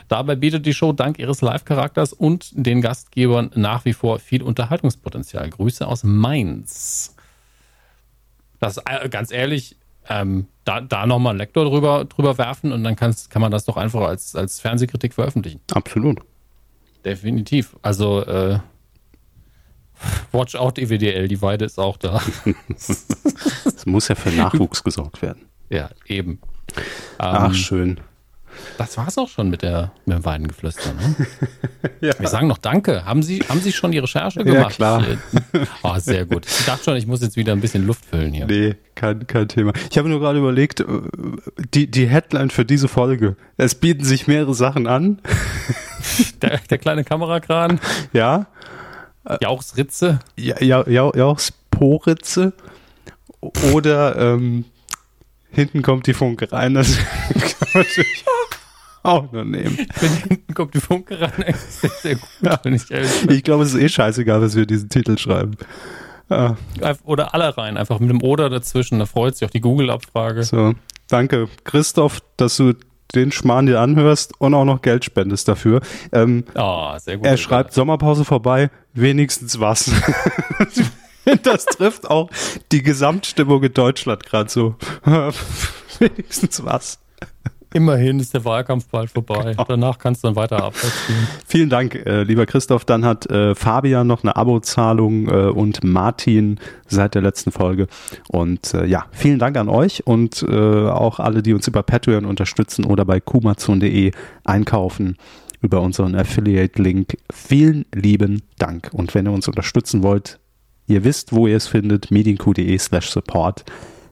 [0.08, 5.50] Dabei bietet die Show dank ihres Live-Charakters und den Gastgebern nach wie vor viel Unterhaltungspotenzial.
[5.50, 7.14] Grüße aus Mainz.
[8.58, 9.76] Das äh, ganz ehrlich,
[10.08, 13.76] ähm, da, da nochmal einen Lektor drüber, drüber werfen und dann kann man das doch
[13.76, 15.60] einfach als, als Fernsehkritik veröffentlichen.
[15.72, 16.20] Absolut.
[17.04, 17.76] Definitiv.
[17.82, 18.58] Also äh,
[20.32, 22.20] Watch out EWDL, die Weide ist auch da.
[22.76, 25.46] Es muss ja für Nachwuchs gesorgt werden.
[25.70, 26.40] Ja, eben.
[27.18, 28.00] Ach, ähm, schön.
[28.76, 30.92] Das war es auch schon mit, der, mit dem Weidengeflüster.
[30.94, 31.26] Ne?
[32.00, 32.12] ja.
[32.18, 33.04] Wir sagen noch Danke.
[33.04, 34.78] Haben Sie, haben Sie schon die Recherche gemacht?
[34.78, 35.04] Ja, klar.
[35.82, 36.46] oh, sehr gut.
[36.46, 38.46] Ich dachte schon, ich muss jetzt wieder ein bisschen Luft füllen hier.
[38.46, 39.72] Nee, kein, kein Thema.
[39.90, 40.84] Ich habe nur gerade überlegt, äh,
[41.74, 43.36] die, die Headline für diese Folge.
[43.56, 45.20] Es bieten sich mehrere Sachen an.
[46.42, 47.80] Der, der kleine Kamerakran.
[48.12, 48.46] Ja.
[49.40, 50.20] Jauchsritze?
[50.36, 52.52] Ja, ja, ja, Jauchsporitze.
[53.72, 54.64] Oder ähm,
[55.50, 56.74] hinten kommt die Funke rein.
[56.74, 56.96] Das
[57.28, 58.24] kann man natürlich
[59.02, 59.78] auch nur nehmen.
[60.00, 62.60] Wenn hinten kommt die Funke rein, ist sehr, sehr gut, ja.
[62.64, 63.30] ich.
[63.30, 65.56] Ich glaube, es ist eh scheißegal, dass wir diesen Titel schreiben.
[66.30, 66.56] Ja.
[67.04, 68.98] Oder alle rein, einfach mit dem Oder dazwischen.
[68.98, 70.42] Da freut sich auch die Google-Abfrage.
[70.42, 70.74] So,
[71.08, 72.74] danke, Christoph, dass du
[73.14, 75.80] den Schmarrn dir anhörst und auch noch Geld spendest dafür.
[76.12, 77.26] Ähm, oh, sehr gut.
[77.26, 79.90] Er schreibt Sommerpause vorbei, wenigstens was.
[81.42, 82.30] das trifft auch
[82.72, 84.76] die Gesamtstimmung in Deutschland gerade so.
[85.98, 87.00] wenigstens was.
[87.74, 89.52] Immerhin ist der Wahlkampf bald vorbei.
[89.52, 89.64] Genau.
[89.64, 91.28] Danach kannst du dann weiter abwärts gehen.
[91.46, 92.84] Vielen Dank, äh, lieber Christoph.
[92.84, 97.86] Dann hat äh, Fabian noch eine Abozahlung äh, und Martin seit der letzten Folge.
[98.28, 102.24] Und äh, ja, vielen Dank an euch und äh, auch alle, die uns über Patreon
[102.24, 104.12] unterstützen oder bei kumazon.de
[104.44, 105.16] einkaufen
[105.60, 107.18] über unseren Affiliate-Link.
[107.30, 108.90] Vielen lieben Dank.
[108.92, 110.38] Und wenn ihr uns unterstützen wollt,
[110.86, 113.64] ihr wisst, wo ihr es findet, medienq.de slash support.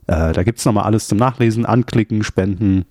[0.07, 2.85] Äh, da gibt's nochmal alles zum Nachlesen, anklicken, spenden,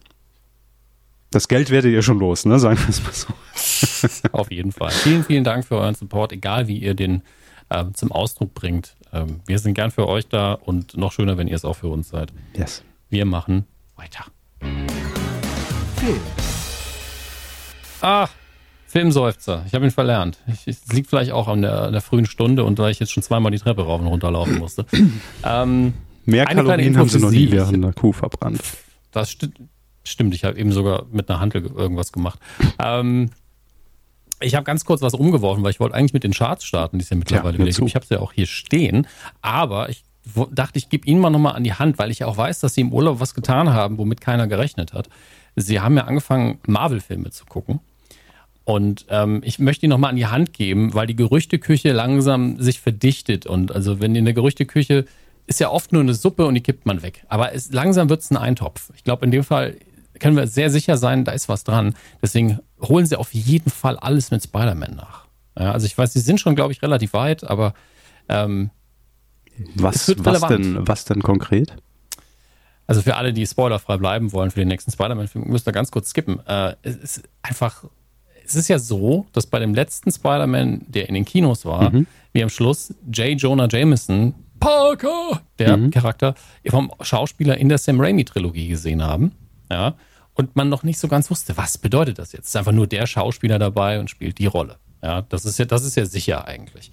[1.35, 2.57] das Geld werdet ihr schon los, ne?
[2.59, 4.29] Sagen wir es mal so.
[4.31, 4.91] Auf jeden Fall.
[4.91, 7.23] Vielen, vielen Dank für euren Support, egal wie ihr den
[7.69, 8.95] ähm, zum Ausdruck bringt.
[9.11, 11.89] Ähm, wir sind gern für euch da und noch schöner, wenn ihr es auch für
[11.89, 12.31] uns seid.
[12.55, 12.83] Yes.
[13.09, 13.65] Wir machen
[13.97, 14.23] weiter.
[15.97, 16.19] Film.
[17.99, 18.29] Ah,
[18.87, 19.65] Filmseufzer.
[19.67, 20.39] Ich habe ihn verlernt.
[20.65, 23.51] Es liegt vielleicht auch an der, der, frühen Stunde und weil ich jetzt schon zweimal
[23.51, 24.85] die Treppe rauf und runter laufen musste.
[25.43, 28.61] ähm, Mehr Kalorien haben sie noch nie während der Kuh verbrannt.
[29.11, 29.59] Das stimmt
[30.05, 32.39] Stimmt, ich habe eben sogar mit einer Handel irgendwas gemacht.
[32.79, 33.31] Ähm,
[34.39, 37.03] ich habe ganz kurz was umgeworfen, weil ich wollte eigentlich mit den Charts starten, die
[37.03, 37.87] es ja mittlerweile wieder gibt.
[37.87, 39.07] Ich habe es ja auch hier stehen,
[39.41, 40.03] aber ich
[40.51, 42.73] dachte, ich gebe Ihnen mal nochmal an die Hand, weil ich ja auch weiß, dass
[42.73, 45.09] Sie im Urlaub was getan haben, womit keiner gerechnet hat.
[45.55, 47.79] Sie haben ja angefangen, Marvel-Filme zu gucken.
[48.65, 52.81] Und ähm, ich möchte Ihnen nochmal an die Hand geben, weil die Gerüchteküche langsam sich
[52.81, 53.45] verdichtet.
[53.45, 55.05] Und also wenn in der Gerüchteküche
[55.47, 57.23] ist ja oft nur eine Suppe und die kippt man weg.
[57.27, 58.91] Aber es, langsam wird es ein Eintopf.
[58.95, 59.77] Ich glaube, in dem Fall
[60.19, 61.95] können wir sehr sicher sein, da ist was dran.
[62.21, 65.25] Deswegen holen sie auf jeden Fall alles mit Spider-Man nach.
[65.57, 67.73] Ja, also ich weiß, sie sind schon, glaube ich, relativ weit, aber
[68.27, 68.71] ähm,
[69.75, 71.73] was, was, denn, was denn konkret?
[72.87, 76.09] Also für alle, die spoilerfrei bleiben wollen für den nächsten Spider-Man-Film, müsst ihr ganz kurz
[76.09, 76.45] skippen.
[76.45, 77.85] Äh, es ist einfach,
[78.45, 82.05] es ist ja so, dass bei dem letzten Spider-Man, der in den Kinos war, mhm.
[82.33, 83.41] wir am Schluss J.
[83.41, 85.91] Jonah Jameson, Parker, der mhm.
[85.91, 86.35] Charakter,
[86.69, 89.31] vom Schauspieler in der Sam Raimi-Trilogie gesehen haben.
[89.71, 89.95] Ja.
[90.33, 92.47] Und man noch nicht so ganz wusste, was bedeutet das jetzt?
[92.47, 94.77] Ist einfach nur der Schauspieler dabei und spielt die Rolle.
[95.01, 96.91] Ja, das ist ja, das ist ja sicher eigentlich.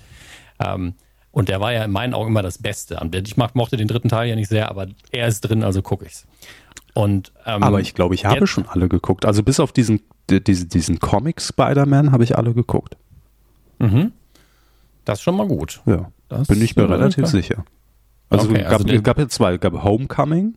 [0.61, 0.95] Ähm,
[1.33, 3.01] und der war ja in meinen Augen immer das Beste.
[3.25, 6.27] Ich mochte den dritten Teil ja nicht sehr, aber er ist drin, also gucke ich's.
[6.95, 9.25] Und, ähm, aber ich glaube, ich habe schon alle geguckt.
[9.25, 12.97] Also bis auf diesen, diesen, diesen Comic Spider-Man habe ich alle geguckt.
[13.79, 14.13] Mhm.
[15.05, 15.81] Das ist schon mal gut.
[15.87, 16.13] Ja.
[16.29, 17.65] Das bin ich mir relativ sicher.
[18.29, 19.55] Also, okay, gab, also es gab ja zwei.
[19.55, 20.55] Es gab Homecoming.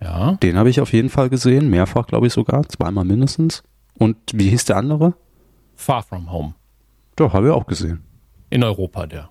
[0.00, 0.32] Ja.
[0.42, 1.70] Den habe ich auf jeden Fall gesehen.
[1.70, 2.68] Mehrfach, glaube ich sogar.
[2.68, 3.62] Zweimal mindestens.
[3.98, 5.14] Und wie hieß der andere?
[5.74, 6.54] Far From Home.
[7.16, 8.02] Doch, habe ich auch gesehen.
[8.50, 9.30] In Europa, der.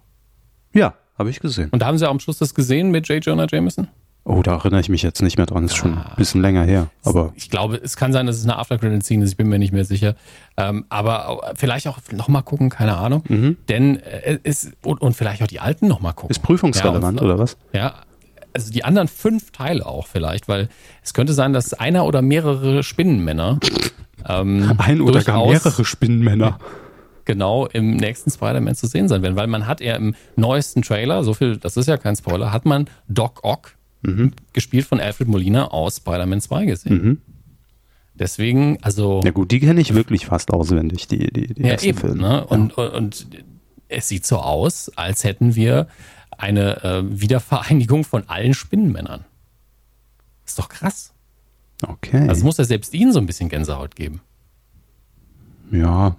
[0.74, 1.70] Ja, habe ich gesehen.
[1.70, 3.24] Und haben Sie am Schluss das gesehen mit J.
[3.24, 3.88] Jonah Jameson?
[4.28, 5.66] Oh, da erinnere ich mich jetzt nicht mehr dran.
[5.66, 5.76] Ist ah.
[5.76, 6.88] schon ein bisschen länger her.
[7.04, 9.32] Aber ich glaube, es kann sein, dass es eine After-Credit-Scene ist.
[9.32, 10.16] Ich bin mir nicht mehr sicher.
[10.58, 13.24] Ähm, aber vielleicht auch nochmal gucken, keine Ahnung.
[13.28, 13.58] Mhm.
[13.70, 16.32] Denn äh, es und, und, vielleicht auch die alten nochmal gucken.
[16.32, 17.56] Ist prüfungsrelevant ja, oder was?
[17.72, 18.02] Ja,
[18.56, 20.70] also die anderen fünf Teile auch vielleicht, weil
[21.04, 23.60] es könnte sein, dass einer oder mehrere Spinnenmänner
[24.28, 26.58] ähm, ein oder gar mehrere Spinnenmänner
[27.26, 31.24] genau im nächsten Spider-Man zu sehen sein werden, weil man hat ja im neuesten Trailer,
[31.24, 34.32] so viel, das ist ja kein Spoiler, hat man Doc Ock, mhm.
[34.54, 36.94] gespielt von Alfred Molina aus Spider-Man 2 gesehen.
[36.94, 37.22] Mhm.
[38.14, 39.20] Deswegen, also.
[39.26, 42.22] Ja gut, die kenne ich wirklich fast auswendig, die, die, die ja, ersten eben, Filme.
[42.22, 42.46] Ne?
[42.46, 42.84] Und, ja.
[42.84, 43.28] und, und
[43.90, 45.88] es sieht so aus, als hätten wir
[46.38, 49.26] eine äh, Wiedervereinigung von allen Spinnenmännern.
[50.46, 51.14] Ist doch krass.
[51.86, 52.22] Okay.
[52.22, 54.22] Also es muss ja selbst ihnen so ein bisschen Gänsehaut geben.
[55.72, 56.16] Ja,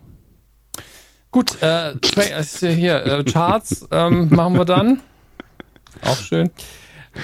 [1.36, 5.02] Gut, äh, äh, hier, äh, Charts ähm, machen wir dann.
[6.00, 6.50] Auch schön.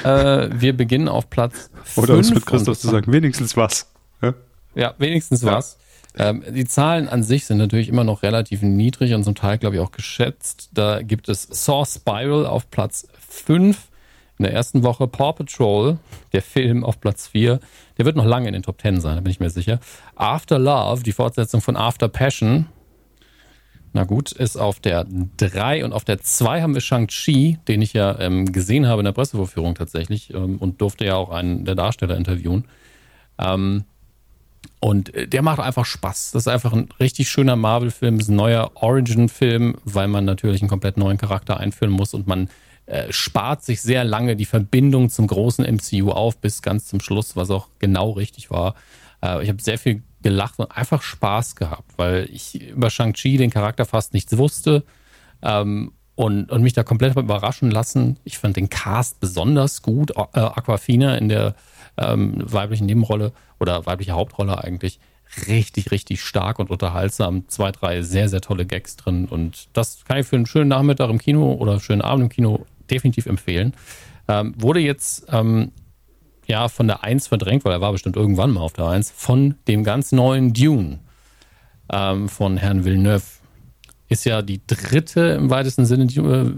[0.05, 1.97] Äh, wir beginnen auf Platz 5.
[1.97, 3.91] Oder was mit Christoph zu sagen, wenigstens was.
[4.21, 4.35] Ja,
[4.75, 5.53] ja wenigstens ja.
[5.53, 5.79] was.
[6.19, 9.77] Ähm, die Zahlen an sich sind natürlich immer noch relativ niedrig und zum Teil, glaube
[9.77, 10.71] ich, auch geschätzt.
[10.75, 13.89] Da gibt es Saw Spiral auf Platz 5.
[14.39, 15.99] In der ersten Woche Paw Patrol,
[16.33, 17.61] der Film auf Platz 4.
[17.97, 19.79] Der wird noch lange in den Top 10 sein, da bin ich mir sicher.
[20.17, 22.67] After Love, die Fortsetzung von After Passion,
[23.93, 25.07] na gut, ist auf der
[25.37, 29.05] 3 und auf der 2 haben wir Shang-Chi, den ich ja ähm, gesehen habe in
[29.05, 32.65] der Pressevorführung tatsächlich ähm, und durfte ja auch einen der Darsteller interviewen.
[33.39, 33.85] Ähm,
[34.81, 36.33] und äh, der macht einfach Spaß.
[36.33, 40.69] Das ist einfach ein richtig schöner Marvel-Film, ist ein neuer Origin-Film, weil man natürlich einen
[40.69, 42.49] komplett neuen Charakter einführen muss und man
[42.87, 47.37] äh, spart sich sehr lange die Verbindung zum großen MCU auf bis ganz zum Schluss,
[47.37, 48.75] was auch genau richtig war.
[49.23, 53.51] Äh, ich habe sehr viel gelacht und einfach Spaß gehabt, weil ich über Shang-Chi den
[53.51, 54.85] Charakter fast nichts wusste
[55.43, 58.19] ähm, und, und mich da komplett überraschen lassen.
[58.25, 60.11] Ich fand den Cast besonders gut.
[60.11, 61.55] Äh, Aquafina in der
[61.97, 64.99] ähm, weiblichen Nebenrolle oder weibliche Hauptrolle eigentlich
[65.47, 67.49] richtig, richtig stark und unterhaltsam.
[67.49, 71.11] Zwei, drei sehr, sehr tolle Gags drin und das kann ich für einen schönen Nachmittag
[71.11, 73.75] im Kino oder schönen Abend im Kino definitiv empfehlen.
[74.29, 75.73] Ähm, wurde jetzt ähm,
[76.47, 79.57] ja von der 1 verdrängt, weil er war bestimmt irgendwann mal auf der 1, von
[79.69, 81.01] dem ganz neuen Dune
[81.91, 83.25] ähm, von Herrn Villeneuve.
[84.09, 86.53] Ist ja die dritte im weitesten Sinne äh,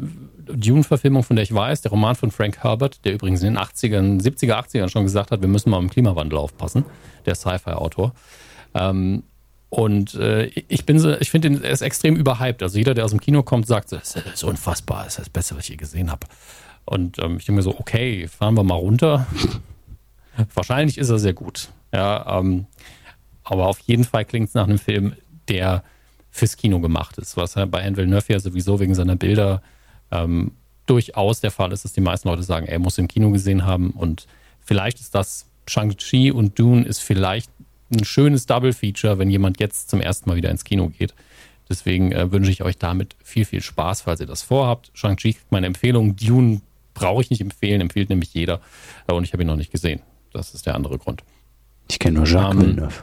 [0.47, 1.83] Dune-Verfilmung, von der ich weiß.
[1.83, 5.41] Der Roman von Frank Herbert, der übrigens in den 80ern, 70er, 80ern schon gesagt hat,
[5.41, 6.85] wir müssen mal im Klimawandel aufpassen.
[7.27, 8.13] Der Sci-Fi-Autor.
[8.75, 9.23] Ähm,
[9.71, 12.63] und äh, ich bin so, ich finde, er ist extrem überhyped.
[12.63, 15.57] Also jeder, der aus dem Kino kommt, sagt, das ist unfassbar, das ist das Beste,
[15.57, 16.27] was ich je gesehen habe.
[16.85, 19.27] Und ähm, ich denke mir so, okay, fahren wir mal runter.
[20.55, 21.71] Wahrscheinlich ist er sehr gut.
[21.93, 22.67] Ja, ähm,
[23.43, 25.15] aber auf jeden Fall klingt es nach einem Film,
[25.49, 25.83] der
[26.31, 29.63] fürs Kino gemacht ist, was ja bei Herrn Villeneuve ja sowieso wegen seiner Bilder
[30.11, 30.53] ähm,
[30.87, 33.91] durchaus der Fall ist, dass die meisten Leute sagen, er muss im Kino gesehen haben
[33.91, 34.27] und
[34.61, 37.51] vielleicht ist das Shang-Chi und Dune ist vielleicht
[37.93, 41.15] ein schönes Double-Feature, wenn jemand jetzt zum ersten Mal wieder ins Kino geht.
[41.69, 44.91] Deswegen äh, wünsche ich euch damit viel, viel Spaß, falls ihr das vorhabt.
[44.95, 46.61] Shang-Chi meine Empfehlung, Dune
[46.93, 48.61] brauche ich nicht empfehlen, empfiehlt nämlich jeder
[49.07, 50.01] und ich habe ihn noch nicht gesehen.
[50.33, 51.23] Das ist der andere Grund.
[51.89, 53.03] Ich kenne nur Jacques um, ähm, Villeneuve.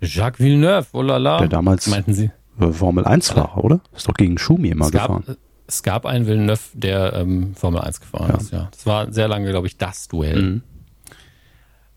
[0.00, 1.38] Jacques Villeneuve, oh la la.
[1.38, 2.30] Der damals meinten Sie?
[2.72, 3.80] Formel 1 war, oder?
[3.94, 5.24] Ist doch gegen Schumi immer es gefahren.
[5.26, 5.36] Gab,
[5.70, 8.36] es gab einen Villeneuve, der ähm, Formel 1 gefahren ja.
[8.36, 8.68] ist, ja.
[8.72, 10.42] Das war sehr lange, glaube ich, das Duell.
[10.42, 10.62] Mhm.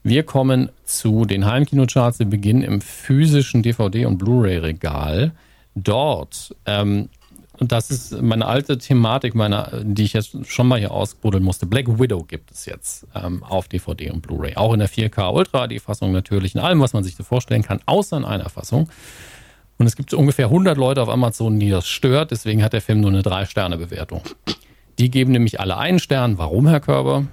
[0.04, 2.20] Wir kommen zu den Heimkinocharts.
[2.20, 5.32] Wir beginnen im physischen DVD- und Blu-ray-Regal.
[5.76, 7.10] Dort ähm,
[7.60, 11.66] und das ist meine alte Thematik, meine, die ich jetzt schon mal hier ausbuddeln musste.
[11.66, 14.56] Black Widow gibt es jetzt ähm, auf DVD und Blu-ray.
[14.56, 17.62] Auch in der 4K Ultra, die Fassung natürlich, in allem, was man sich so vorstellen
[17.62, 18.90] kann, außer in einer Fassung.
[19.84, 22.32] Und es gibt ungefähr 100 Leute auf Amazon, die das stört.
[22.32, 24.22] Deswegen hat der Film nur eine 3-Sterne-Bewertung.
[24.98, 26.38] Die geben nämlich alle einen Stern.
[26.38, 27.26] Warum, Herr Körber?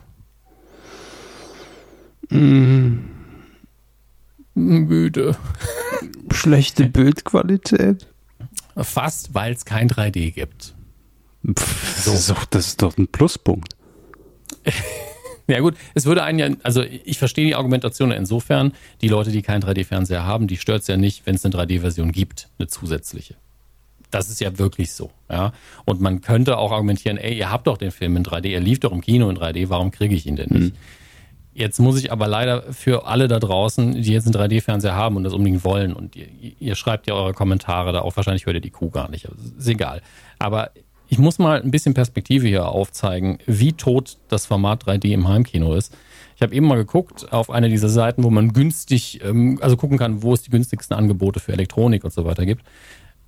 [2.28, 3.04] Mm.
[4.54, 5.36] Müde.
[6.32, 8.08] Schlechte Bildqualität.
[8.76, 10.74] Fast, weil es kein 3D gibt.
[11.56, 12.10] Pff, so.
[12.10, 13.76] das, ist doch, das ist doch ein Pluspunkt.
[15.50, 19.42] Ja gut, es würde einen ja, also ich verstehe die Argumentation insofern, die Leute, die
[19.42, 23.34] keinen 3D-Fernseher haben, die stört es ja nicht, wenn es eine 3D-Version gibt, eine zusätzliche.
[24.10, 25.52] Das ist ja wirklich so, ja.
[25.84, 28.80] Und man könnte auch argumentieren, ey, ihr habt doch den Film in 3D, er lief
[28.80, 30.74] doch im Kino in 3D, warum kriege ich ihn denn nicht?
[30.74, 30.78] Mhm.
[31.52, 35.24] Jetzt muss ich aber leider für alle da draußen, die jetzt einen 3D-Fernseher haben und
[35.24, 36.26] das unbedingt wollen, und ihr,
[36.58, 39.28] ihr, schreibt ja eure Kommentare da auch, wahrscheinlich hört ihr die Kuh gar nicht,
[39.58, 40.00] ist egal.
[40.38, 40.70] Aber
[41.10, 45.74] ich muss mal ein bisschen Perspektive hier aufzeigen, wie tot das Format 3D im Heimkino
[45.74, 45.92] ist.
[46.36, 49.98] Ich habe eben mal geguckt auf eine dieser Seiten, wo man günstig, ähm, also gucken
[49.98, 52.64] kann, wo es die günstigsten Angebote für Elektronik und so weiter gibt.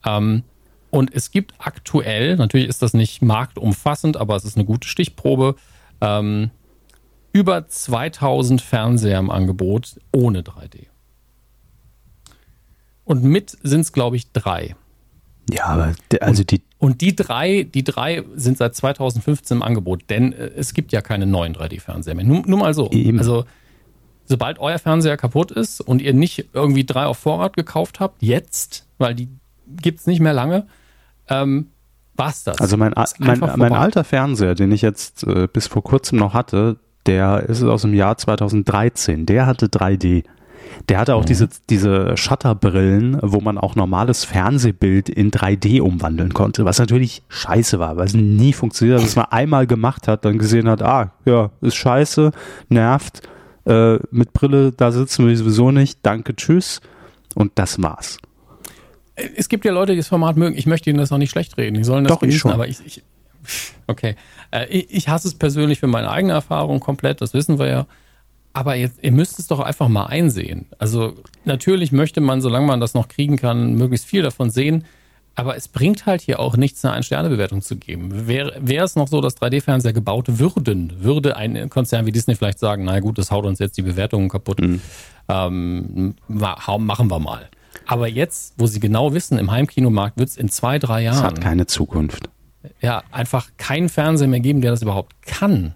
[0.06, 0.44] Ähm,
[0.90, 5.56] und es gibt aktuell, natürlich ist das nicht marktumfassend, aber es ist eine gute Stichprobe,
[6.00, 6.52] ähm,
[7.32, 10.86] über 2000 Fernseher im Angebot ohne 3D.
[13.04, 14.76] Und mit sind es, glaube ich, drei.
[15.50, 16.62] Ja, aber also die.
[16.82, 21.00] Und die drei, die drei sind seit 2015 im Angebot, denn äh, es gibt ja
[21.00, 22.24] keine neuen 3D-Fernseher mehr.
[22.24, 22.90] Nur, nur mal so.
[22.90, 23.20] Eben.
[23.20, 23.44] Also,
[24.24, 28.88] sobald euer Fernseher kaputt ist und ihr nicht irgendwie drei auf Vorrat gekauft habt, jetzt,
[28.98, 29.28] weil die
[29.68, 30.66] gibt es nicht mehr lange,
[31.28, 31.68] ähm,
[32.16, 32.58] war's das.
[32.60, 36.80] Also mein, mein, mein alter Fernseher, den ich jetzt äh, bis vor kurzem noch hatte,
[37.06, 39.24] der ist aus dem Jahr 2013.
[39.24, 40.24] Der hatte 3D.
[40.88, 41.26] Der hatte auch mhm.
[41.26, 47.78] diese, diese Shutterbrillen, wo man auch normales Fernsehbild in 3D umwandeln konnte, was natürlich scheiße
[47.78, 51.12] war, weil es nie funktioniert hat, dass man einmal gemacht hat, dann gesehen hat, ah,
[51.24, 52.32] ja, ist scheiße,
[52.68, 53.22] nervt,
[53.66, 56.80] äh, mit Brille, da sitzen wir sowieso nicht, danke, tschüss.
[57.34, 58.18] Und das war's.
[59.14, 60.56] Es gibt ja Leute, die das Format mögen.
[60.56, 61.74] Ich möchte ihnen das auch nicht schlecht reden.
[61.74, 62.50] Die sollen das Doch, genießen, ich schon.
[62.52, 63.02] aber ich, ich
[63.86, 64.16] okay.
[64.50, 67.86] Äh, ich hasse es persönlich für meine eigene Erfahrung komplett, das wissen wir ja.
[68.52, 70.66] Aber jetzt, ihr müsst es doch einfach mal einsehen.
[70.78, 71.14] Also
[71.44, 74.84] natürlich möchte man, solange man das noch kriegen kann, möglichst viel davon sehen.
[75.34, 78.26] Aber es bringt halt hier auch nichts, eine Ein-Sterne-Bewertung zu geben.
[78.26, 82.58] Wäre, wäre es noch so, dass 3D-Fernseher gebaut würden, würde ein Konzern wie Disney vielleicht
[82.58, 84.60] sagen, na gut, das haut uns jetzt die Bewertungen kaputt.
[84.60, 84.82] Mhm.
[85.28, 87.48] Ähm, machen wir mal.
[87.86, 91.16] Aber jetzt, wo sie genau wissen, im Heimkinomarkt wird es in zwei, drei Jahren.
[91.16, 92.28] Es hat keine Zukunft.
[92.80, 95.74] Ja, einfach keinen Fernseher mehr geben, der das überhaupt kann.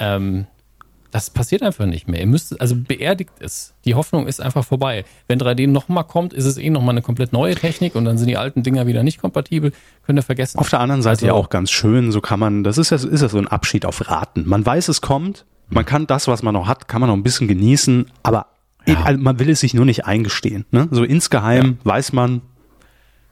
[0.00, 0.46] Ähm,
[1.14, 2.18] das passiert einfach nicht mehr.
[2.18, 3.72] Ihr müsst, also beerdigt es.
[3.84, 5.04] Die Hoffnung ist einfach vorbei.
[5.28, 8.26] Wenn 3D nochmal kommt, ist es eh nochmal eine komplett neue Technik und dann sind
[8.26, 9.72] die alten Dinger wieder nicht kompatibel.
[10.04, 10.58] Könnt ihr vergessen.
[10.58, 12.10] Auf der anderen Seite also, ja auch ganz schön.
[12.10, 14.42] So kann man, das ist ja, ist ja so ein Abschied auf Raten.
[14.48, 15.46] Man weiß, es kommt.
[15.68, 18.06] Man kann das, was man noch hat, kann man noch ein bisschen genießen.
[18.24, 18.46] Aber
[18.84, 19.00] ja.
[19.04, 20.64] Also man will es sich nur nicht eingestehen.
[20.72, 20.88] Ne?
[20.90, 21.92] So insgeheim ja.
[21.92, 22.42] weiß man,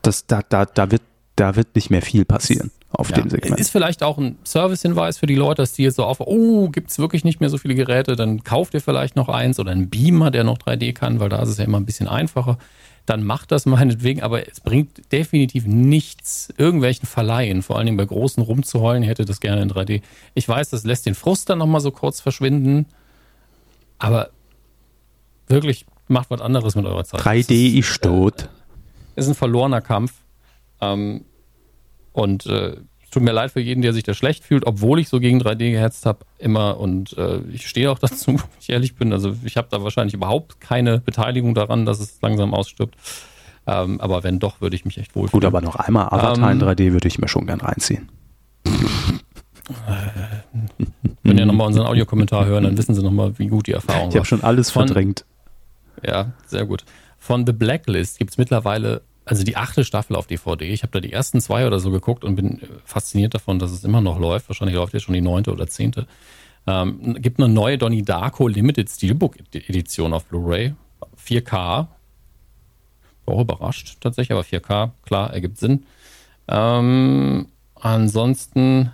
[0.02, 1.02] dass da, da, da wird,
[1.34, 3.16] da wird nicht mehr viel passieren auf ja.
[3.16, 3.58] dem Segment.
[3.58, 6.90] Ist vielleicht auch ein Service-Hinweis für die Leute, dass die jetzt so auf, oh, gibt
[6.90, 9.90] es wirklich nicht mehr so viele Geräte, dann kauft ihr vielleicht noch eins oder einen
[9.90, 12.58] Beamer, der noch 3D kann, weil da ist es ja immer ein bisschen einfacher.
[13.06, 18.04] Dann macht das meinetwegen, aber es bringt definitiv nichts, irgendwelchen Verleihen, vor allen Dingen bei
[18.04, 20.02] großen rumzuheulen, ich hätte das gerne in 3D.
[20.34, 22.86] Ich weiß, das lässt den Frust dann nochmal so kurz verschwinden,
[23.98, 24.30] aber
[25.48, 27.20] wirklich macht was anderes mit eurer Zeit.
[27.20, 28.42] 3D ist tot.
[28.42, 30.12] Äh, ist ein verlorener Kampf.
[30.80, 31.24] Ähm,
[32.12, 32.76] und äh,
[33.12, 35.70] tut mir leid für jeden, der sich da schlecht fühlt, obwohl ich so gegen 3D
[35.70, 36.80] gehetzt habe, immer.
[36.80, 39.12] Und äh, ich stehe auch dazu, wenn ich ehrlich bin.
[39.12, 42.96] Also ich habe da wahrscheinlich überhaupt keine Beteiligung daran, dass es langsam ausstirbt.
[43.66, 45.40] Ähm, aber wenn doch, würde ich mich echt wohlfühlen.
[45.40, 48.08] Gut, aber noch einmal Avatar ähm, in 3D würde ich mir schon gern reinziehen.
[51.22, 54.08] Wenn ihr nochmal unseren Audiokommentar hören, dann wissen sie nochmal, wie gut die Erfahrung war.
[54.08, 55.24] Ich habe schon alles Von, verdrängt.
[56.04, 56.84] Ja, sehr gut.
[57.18, 60.64] Von The Blacklist gibt es mittlerweile also die achte Staffel auf DVD.
[60.66, 63.84] Ich habe da die ersten zwei oder so geguckt und bin fasziniert davon, dass es
[63.84, 64.48] immer noch läuft.
[64.48, 66.06] Wahrscheinlich läuft jetzt schon die neunte oder zehnte.
[66.66, 70.74] Ähm, gibt eine neue Donnie Darko Limited Steelbook Edition auf Blu-ray.
[71.24, 71.86] 4K.
[73.26, 75.84] Auch überrascht tatsächlich, aber 4K, klar, ergibt Sinn.
[76.48, 78.90] Ähm, ansonsten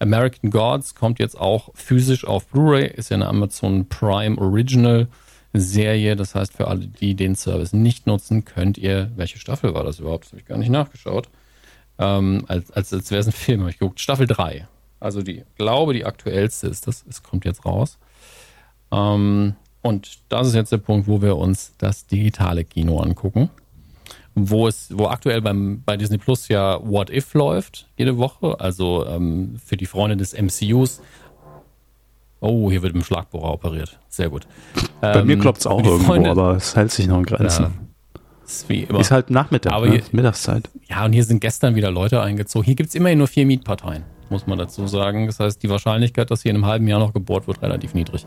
[0.00, 5.08] American Gods kommt jetzt auch physisch auf Blu-ray, ist ja eine Amazon Prime Original.
[5.54, 6.16] Serie.
[6.16, 10.00] Das heißt, für alle, die den Service nicht nutzen, könnt ihr, welche Staffel war das
[10.00, 10.24] überhaupt?
[10.24, 11.28] Das habe ich gar nicht nachgeschaut.
[11.98, 14.00] Ähm, als als, als wäre es ein Film, habe ich geguckt.
[14.00, 14.66] Staffel 3.
[15.00, 17.04] Also die, glaube die aktuellste ist das.
[17.08, 17.98] Es kommt jetzt raus.
[18.90, 23.50] Ähm, und das ist jetzt der Punkt, wo wir uns das digitale Kino angucken.
[24.34, 28.58] Wo es, wo aktuell beim, bei Disney Plus ja What If läuft, jede Woche.
[28.58, 31.00] Also ähm, für die Freunde des MCUs
[32.44, 33.98] Oh, hier wird im Schlagbohrer operiert.
[34.08, 34.46] Sehr gut.
[35.00, 37.62] Bei ähm, mir klopft es auch irgendwo, Freunde, aber es hält sich noch in Grenzen.
[37.64, 37.70] Ja,
[38.44, 39.00] Ist wie immer.
[39.00, 39.92] Ist halt Nachmittag, Aber ne?
[39.92, 40.68] hier- Mittagszeit.
[40.88, 42.64] Ja, und hier sind gestern wieder Leute eingezogen.
[42.66, 45.26] Hier gibt's immerhin nur vier Mietparteien, muss man dazu sagen.
[45.26, 48.26] Das heißt, die Wahrscheinlichkeit, dass hier in einem halben Jahr noch gebohrt wird, relativ niedrig.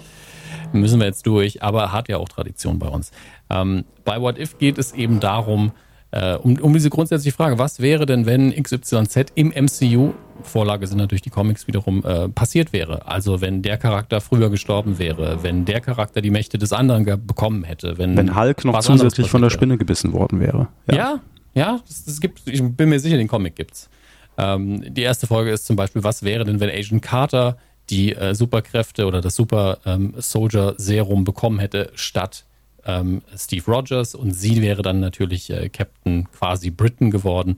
[0.73, 3.11] Müssen wir jetzt durch, aber hat ja auch Tradition bei uns.
[3.49, 5.71] Ähm, bei What If geht es eben darum,
[6.11, 10.97] äh, um, um diese grundsätzliche Frage, was wäre denn, wenn XYZ im MCU, Vorlage sind
[10.97, 13.07] natürlich die Comics wiederum, äh, passiert wäre?
[13.07, 17.63] Also wenn der Charakter früher gestorben wäre, wenn der Charakter die Mächte des anderen bekommen
[17.63, 19.49] hätte, wenn, Wenn Hulk noch zusätzlich von der.
[19.49, 20.67] Spinne gebissen worden wäre.
[20.91, 21.21] Ja,
[21.53, 23.89] ja, das, das gibt, ich bin mir sicher, den Comic gibt's.
[24.37, 27.57] Ähm, die erste Folge ist zum Beispiel, was wäre denn, wenn Agent Carter
[27.89, 32.45] die äh, Superkräfte oder das Super ähm, Soldier Serum bekommen hätte, statt
[32.87, 37.57] ähm, Steve Rogers und sie wäre dann natürlich äh, Captain quasi Britain geworden.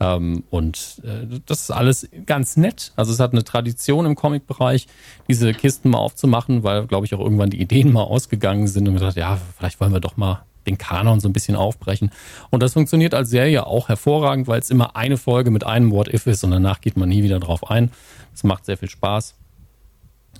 [0.00, 2.92] Ähm, und äh, das ist alles ganz nett.
[2.96, 4.86] Also es hat eine Tradition im Comic-Bereich,
[5.28, 8.94] diese Kisten mal aufzumachen, weil, glaube ich, auch irgendwann die Ideen mal ausgegangen sind und
[8.94, 12.10] gesagt, ja, vielleicht wollen wir doch mal den Kanon so ein bisschen aufbrechen.
[12.50, 16.12] Und das funktioniert als Serie auch hervorragend, weil es immer eine Folge mit einem What
[16.12, 17.90] If ist und danach geht man nie wieder drauf ein.
[18.32, 19.36] Das macht sehr viel Spaß.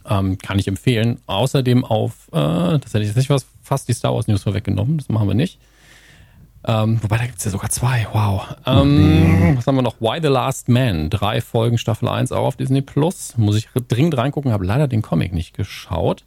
[0.09, 1.21] Ähm, kann ich empfehlen.
[1.27, 4.99] Außerdem auf, äh, das hätte ich jetzt nicht was, fast die Star Wars News vorweggenommen,
[4.99, 5.61] das machen wir nicht.
[6.67, 8.05] Ähm, wobei, da gibt es ja sogar zwei.
[8.13, 8.57] Wow.
[8.67, 10.01] Ähm, Was haben wir noch?
[10.01, 11.09] Why the Last Man?
[11.09, 13.39] Drei Folgen, Staffel 1 auch auf Disney Plus.
[13.39, 16.25] Muss ich dringend reingucken, habe leider den Comic nicht geschaut.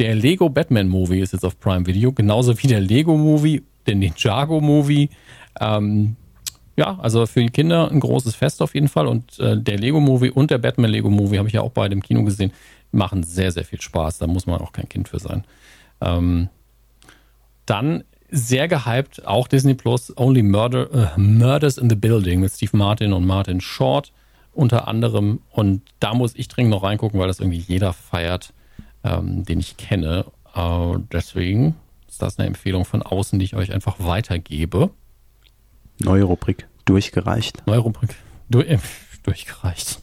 [0.00, 3.94] Der Lego Batman Movie ist jetzt auf Prime Video, genauso wie der Lego Movie, der
[3.94, 5.10] Ninjago Movie.
[5.60, 6.16] Ähm,
[6.76, 9.06] ja, also für die Kinder ein großes Fest auf jeden Fall.
[9.06, 11.94] Und äh, der Lego Movie und der Batman Lego Movie habe ich ja auch beide
[11.94, 12.52] im Kino gesehen,
[12.90, 14.18] machen sehr, sehr viel Spaß.
[14.18, 15.44] Da muss man auch kein Kind für sein.
[16.00, 16.48] Ähm,
[17.70, 22.76] dann sehr gehypt, auch Disney Plus, Only Murder, äh, Murders in the Building mit Steve
[22.76, 24.12] Martin und Martin Short
[24.52, 25.40] unter anderem.
[25.50, 28.52] Und da muss ich dringend noch reingucken, weil das irgendwie jeder feiert,
[29.04, 30.26] ähm, den ich kenne.
[30.54, 31.76] Äh, deswegen
[32.08, 34.90] ist das eine Empfehlung von außen, die ich euch einfach weitergebe.
[35.98, 36.66] Neue Rubrik.
[36.84, 37.66] Durchgereicht.
[37.66, 38.16] Neue Rubrik
[38.48, 38.78] durch, äh,
[39.22, 40.00] durchgereicht.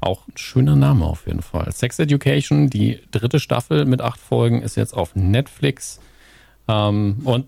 [0.00, 1.70] Auch ein schöner Name auf jeden Fall.
[1.72, 6.00] Sex Education, die dritte Staffel mit acht Folgen, ist jetzt auf Netflix.
[6.68, 7.46] Ähm, und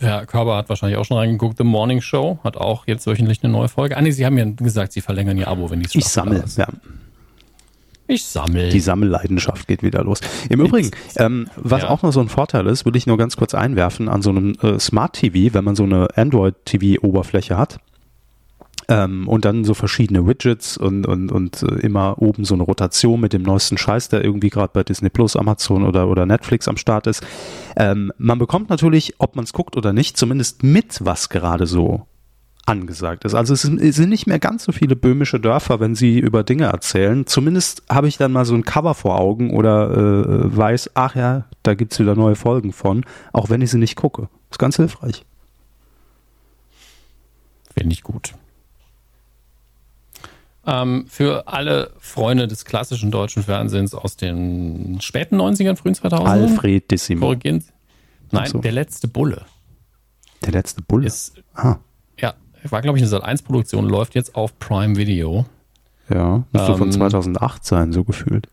[0.00, 1.56] Herr Körber hat wahrscheinlich auch schon reingeguckt.
[1.58, 3.96] The Morning Show hat auch jetzt wöchentlich eine neue Folge.
[3.96, 6.44] Ah, nee, Sie haben ja gesagt, Sie verlängern Ihr Abo, wenn die Ich Staffel sammle.
[6.56, 6.66] Ja.
[8.08, 8.68] Ich sammle.
[8.68, 10.20] Die Sammelleidenschaft geht wieder los.
[10.48, 11.90] Im Übrigen, ähm, was Ja.
[11.90, 14.52] auch noch so ein Vorteil ist, will ich nur ganz kurz einwerfen, an so einem
[14.62, 17.78] äh, Smart TV, wenn man so eine Android-TV-Oberfläche hat
[18.88, 23.20] ähm, und dann so verschiedene Widgets und, und, und äh, immer oben so eine Rotation
[23.20, 26.76] mit dem neuesten Scheiß, der irgendwie gerade bei Disney Plus, Amazon oder, oder Netflix am
[26.76, 27.26] Start ist.
[27.76, 32.06] Ähm, man bekommt natürlich, ob man es guckt oder nicht, zumindest mit, was gerade so
[32.66, 33.34] angesagt ist.
[33.34, 36.64] Also es sind, es nicht mehr ganz so viele böhmische Dörfer, wenn sie über Dinge
[36.64, 37.26] erzählen.
[37.26, 41.44] Zumindest habe ich dann mal so ein Cover vor Augen oder äh, weiß, ach ja,
[41.62, 44.28] da gibt's wieder neue Folgen von, auch wenn ich sie nicht gucke.
[44.50, 45.24] Ist ganz hilfreich.
[47.76, 48.34] Finde ich gut.
[50.66, 56.24] Ähm, für alle Freunde des klassischen deutschen Fernsehens aus den späten 90ern, frühen 2000ern.
[56.24, 57.64] Alfred Dissimo, Korrigieren.
[58.32, 58.58] Nein, so.
[58.58, 59.46] der letzte Bulle
[60.46, 61.06] der letzte Bulle.
[61.06, 61.76] ist, ah,
[62.18, 62.34] ja,
[62.70, 65.46] war glaube ich eine Sat1-Produktion, läuft jetzt auf Prime Video.
[66.08, 68.48] ja, müsste von Ähm, 2008 sein, so gefühlt.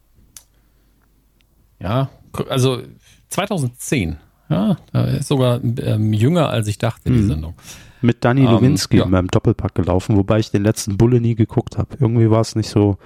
[1.80, 2.10] Ja,
[2.50, 2.82] also
[3.30, 4.18] 2010.
[4.50, 7.28] Ja, da ist sogar ähm, jünger, als ich dachte, die Mhm.
[7.28, 7.54] Sendung.
[8.02, 9.04] Mit Danny ähm, ja.
[9.06, 11.96] in meinem Doppelpack gelaufen, wobei ich den letzten Bulle nie geguckt habe.
[12.00, 12.98] Irgendwie war es nicht so.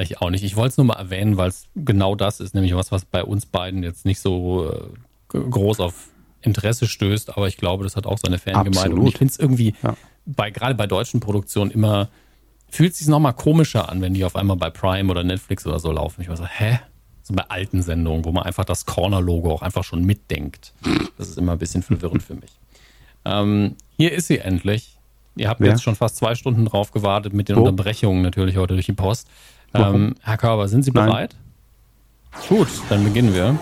[0.00, 0.44] Ich auch nicht.
[0.44, 3.24] Ich wollte es nur mal erwähnen, weil es genau das ist, nämlich was, was bei
[3.24, 4.70] uns beiden jetzt nicht so
[5.32, 6.08] äh, groß auf
[6.42, 8.70] Interesse stößt, aber ich glaube, das hat auch seine Fangemeinde.
[8.70, 9.08] Und Absolut.
[9.08, 9.96] ich finde es irgendwie, Ja.
[10.26, 12.08] bei, gerade bei deutschen Produktionen immer,
[12.68, 15.78] fühlt es sich nochmal komischer an, wenn die auf einmal bei Prime oder Netflix oder
[15.80, 16.22] so laufen.
[16.22, 16.80] Ich war so, hä?
[17.26, 20.74] So bei alten Sendungen, wo man einfach das Corner-Logo auch einfach schon mitdenkt.
[21.16, 22.52] Das ist immer ein bisschen verwirrend für mich.
[23.24, 24.98] Ähm, hier ist sie endlich.
[25.34, 25.70] Ihr habt Wer?
[25.70, 27.60] jetzt schon fast zwei Stunden drauf gewartet mit den Wo?
[27.60, 29.26] Unterbrechungen natürlich heute durch die Post.
[29.72, 31.06] Ähm, Herr Körber, sind Sie Nein.
[31.06, 31.36] bereit?
[32.48, 33.58] Gut, dann beginnen wir.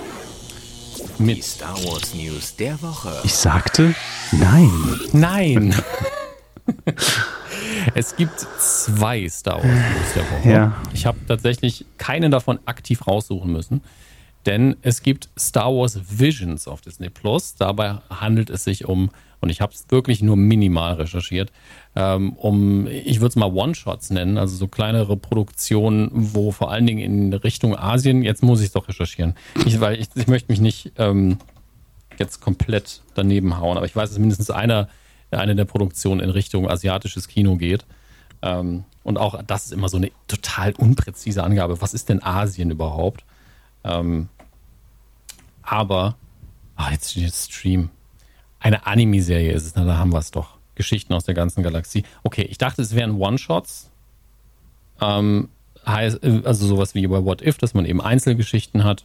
[1.18, 3.12] Die Mit Star Wars News der Woche.
[3.22, 3.94] Ich sagte,
[4.32, 4.70] nein.
[5.12, 5.74] Nein!
[7.94, 10.48] es gibt zwei Star Wars News der Woche.
[10.48, 10.82] Ja.
[10.92, 13.82] Ich habe tatsächlich keinen davon aktiv raussuchen müssen,
[14.46, 17.54] denn es gibt Star Wars Visions auf Disney Plus.
[17.54, 19.10] Dabei handelt es sich um,
[19.40, 21.52] und ich habe es wirklich nur minimal recherchiert,
[21.94, 26.86] ähm, um, ich würde es mal One-Shots nennen, also so kleinere Produktionen, wo vor allen
[26.86, 29.34] Dingen in Richtung Asien, jetzt muss ich es doch recherchieren,
[29.66, 31.38] ich, weil ich, ich möchte mich nicht ähm,
[32.18, 34.88] jetzt komplett daneben hauen, aber ich weiß, dass mindestens einer,
[35.38, 37.84] eine der Produktionen in Richtung asiatisches Kino geht.
[38.42, 41.80] Ähm, und auch das ist immer so eine total unpräzise Angabe.
[41.80, 43.24] Was ist denn Asien überhaupt?
[43.84, 44.28] Ähm,
[45.62, 46.16] aber,
[46.76, 47.90] ah, jetzt steht Stream.
[48.60, 50.58] Eine Anime-Serie ist es, na, da haben wir es doch.
[50.74, 52.04] Geschichten aus der ganzen Galaxie.
[52.22, 53.90] Okay, ich dachte, es wären One-Shots.
[55.00, 55.48] Ähm,
[55.86, 59.04] heißt, also sowas wie bei What If, dass man eben Einzelgeschichten hat.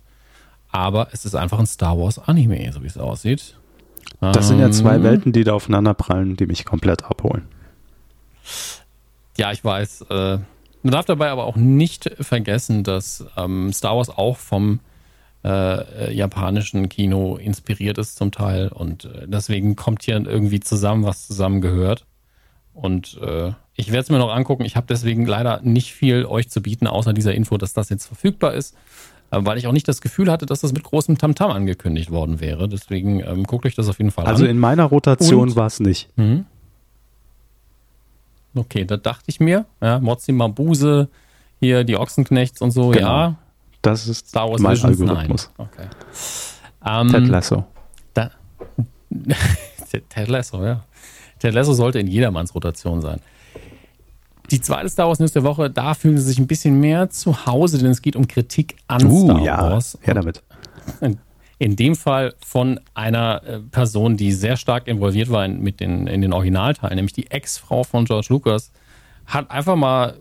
[0.70, 3.58] Aber es ist einfach ein Star Wars Anime, so wie es aussieht.
[4.20, 7.44] Das sind ja zwei ähm, Welten, die da aufeinander prallen, die mich komplett abholen.
[9.38, 10.06] Ja, ich weiß.
[10.10, 10.40] Äh,
[10.84, 14.80] man darf dabei aber auch nicht vergessen, dass ähm, Star Wars auch vom
[15.44, 21.28] äh, japanischen Kino inspiriert ist zum Teil und äh, deswegen kommt hier irgendwie zusammen, was
[21.28, 22.06] zusammengehört.
[22.74, 24.66] Und äh, ich werde es mir noch angucken.
[24.66, 28.06] Ich habe deswegen leider nicht viel euch zu bieten, außer dieser Info, dass das jetzt
[28.06, 28.76] verfügbar ist,
[29.30, 32.40] weil ich auch nicht das Gefühl hatte, dass das mit großem Tamtam -Tam angekündigt worden
[32.40, 32.70] wäre.
[32.70, 34.41] Deswegen ähm, guckt euch das auf jeden Fall also an.
[34.41, 36.10] Also in meiner Rotation war es nicht.
[36.16, 36.45] Mhm.
[38.56, 41.10] Okay, da dachte ich mir, ja, Mozzi Mabuse,
[41.60, 43.08] hier die Ochsenknechts und so, genau.
[43.08, 43.36] ja.
[43.82, 45.02] Das ist Star Wars mein Visions?
[45.02, 45.52] Algorithmus.
[45.58, 45.68] Nein.
[45.68, 47.02] Okay.
[47.02, 47.66] Um, Ted Lasso.
[48.14, 48.32] Da,
[50.10, 50.84] Ted Lasso, ja.
[51.40, 53.20] Ted Lasso sollte in jedermanns Rotation sein.
[54.52, 57.45] Die zweite Star Wars News der Woche, da fühlen sie sich ein bisschen mehr zu
[57.45, 59.61] Hause, denn es geht um Kritik an uh, Star ja.
[59.61, 59.98] Wars.
[60.06, 60.44] Ja, damit.
[61.60, 66.07] In dem Fall von einer äh, Person, die sehr stark involviert war in, mit den,
[66.07, 68.72] in den Originalteilen, nämlich die Ex-Frau von George Lucas,
[69.26, 70.18] hat einfach mal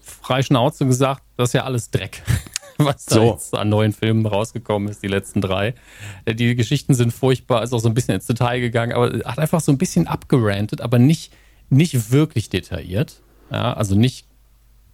[0.00, 2.22] frei Schnauze gesagt, das ist ja alles Dreck,
[2.78, 3.30] was da so.
[3.30, 5.74] jetzt an neuen Filmen rausgekommen ist, die letzten drei.
[6.26, 9.38] Äh, die Geschichten sind furchtbar, ist auch so ein bisschen ins Detail gegangen, aber hat
[9.38, 11.32] einfach so ein bisschen abgerantet, aber nicht,
[11.70, 13.22] nicht wirklich detailliert.
[13.52, 14.26] Ja, also nicht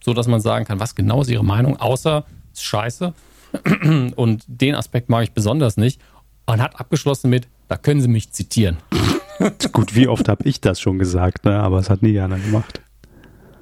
[0.05, 3.15] so, dass man sagen kann, was genau ist ihre Meinung, außer ist scheiße.
[4.17, 6.01] Und den Aspekt mag ich besonders nicht.
[6.47, 8.79] Und hat abgeschlossen mit, da können Sie mich zitieren.
[9.73, 11.61] Gut, wie oft habe ich das schon gesagt, ne?
[11.61, 12.81] aber es hat nie einer gemacht.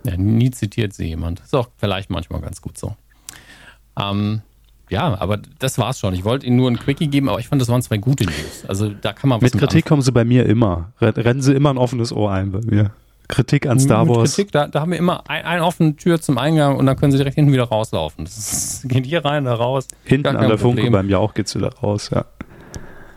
[0.04, 1.40] Ja, nie zitiert sie jemand.
[1.40, 2.96] Ist auch vielleicht manchmal ganz gut so.
[4.00, 4.40] Ähm,
[4.88, 6.14] ja, aber das war's schon.
[6.14, 8.64] Ich wollte Ihnen nur ein Quickie geben, aber ich fand, das waren zwei gute News.
[8.68, 10.92] Also da kann man was Mit Kritik kommen Sie bei mir immer.
[11.00, 12.92] Rennen Sie immer ein offenes Ohr ein bei mir.
[13.28, 14.34] Kritik an Star Wars.
[14.34, 17.12] Kritik, da, da, haben wir immer ein, eine offene Tür zum Eingang und dann können
[17.12, 18.24] Sie direkt hinten wieder rauslaufen.
[18.24, 19.88] Das ist, geht hier rein, da raus.
[20.04, 20.58] Hinten an der.
[20.58, 22.24] Funke beim Jauch geht's wieder raus, ja.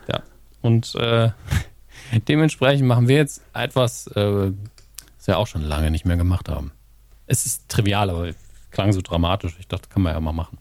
[0.07, 0.21] Ja,
[0.61, 1.29] und äh,
[2.27, 4.51] dementsprechend machen wir jetzt etwas, äh,
[5.17, 6.71] was wir auch schon lange nicht mehr gemacht haben.
[7.27, 8.29] Es ist trivial, aber
[8.71, 9.55] klang so dramatisch.
[9.59, 10.57] Ich dachte, kann man ja mal machen.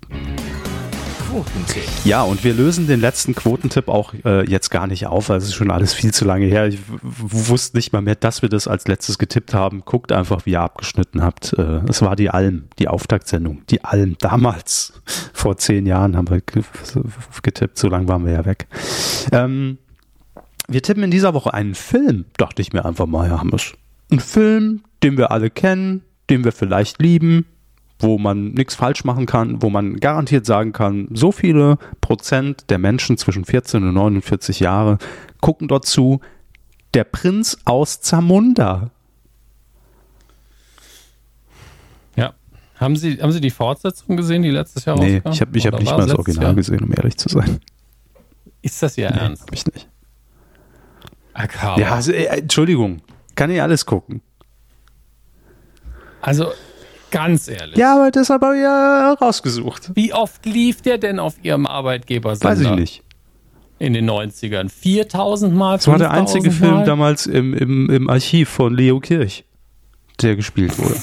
[1.39, 1.85] Quotentipp.
[2.05, 5.44] Ja, und wir lösen den letzten Quotentipp auch äh, jetzt gar nicht auf, weil es
[5.44, 6.66] ist schon alles viel zu lange her.
[6.66, 9.82] Ich wusste nicht mal mehr, dass wir das als letztes getippt haben.
[9.85, 11.52] Guckt einfach, wie ihr abgeschnitten habt.
[11.52, 13.62] Äh, es war die Alm, die Auftaktsendung.
[13.70, 14.16] Die Alm.
[14.19, 15.01] Damals,
[15.32, 16.43] vor zehn Jahren, haben wir
[17.43, 17.78] getippt.
[17.78, 18.66] So lange waren wir ja weg.
[19.31, 19.78] Ähm,
[20.66, 23.56] wir tippen in dieser Woche einen Film, dachte ich mir einfach mal, ja, haben wir
[23.56, 23.74] es.
[24.10, 27.47] Ein Film, den wir alle kennen, den wir vielleicht lieben,
[27.99, 32.79] wo man nichts falsch machen kann, wo man garantiert sagen kann, so viele Prozent der
[32.79, 34.99] Menschen zwischen 14 und 49 Jahre
[35.41, 36.20] gucken dort zu.
[36.95, 38.91] Der Prinz aus Zamunda.
[42.16, 42.35] Ja.
[42.77, 45.33] Haben Sie, haben Sie die Fortsetzung gesehen, die letztes Jahr nee, rauskam?
[45.33, 46.55] ich habe ich hab nicht mal das Original Jahr?
[46.55, 47.59] gesehen, um ehrlich zu sein.
[48.62, 49.43] Ist das Ihr nee, Ernst?
[49.43, 49.89] Hab ich nicht.
[51.35, 51.81] Akaba.
[51.81, 53.01] Ja, also, äh, Entschuldigung.
[53.35, 54.20] Kann ich alles gucken.
[56.20, 56.51] Also,
[57.10, 57.76] Ganz ehrlich.
[57.76, 59.90] Ja, aber das habe ich ja rausgesucht.
[59.94, 62.40] Wie oft lief der denn auf Ihrem Arbeitgeber?
[62.40, 63.02] Weiß ich nicht.
[63.78, 64.68] In den 90ern.
[64.68, 65.76] 4000 Mal?
[65.76, 66.56] Das war der einzige Mal?
[66.56, 69.44] Film damals im, im, im Archiv von Leo Kirch,
[70.20, 70.97] der gespielt wurde.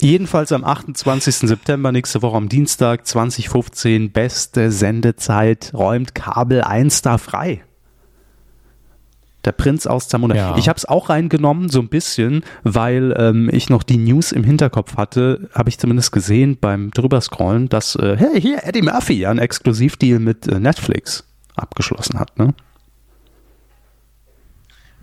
[0.00, 1.36] Jedenfalls am 28.
[1.36, 7.62] September, nächste Woche am Dienstag 2015, beste Sendezeit, räumt Kabel 1 da frei.
[9.46, 10.34] Der Prinz aus Zamunda.
[10.34, 10.56] Ja.
[10.58, 14.42] Ich habe es auch reingenommen, so ein bisschen, weil ähm, ich noch die News im
[14.42, 19.30] Hinterkopf hatte, habe ich zumindest gesehen beim drüberscrollen, dass, äh, hey, hier, Eddie Murphy ja
[19.30, 21.24] einen Exklusivdeal mit äh, Netflix
[21.54, 22.54] abgeschlossen hat, ne?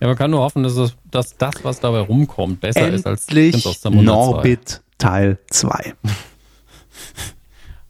[0.01, 3.07] Ja, man kann nur hoffen, dass, es, dass das, was dabei rumkommt, besser Endlich ist
[3.07, 5.93] als Prinz aus Zamunda Norbit Teil 2.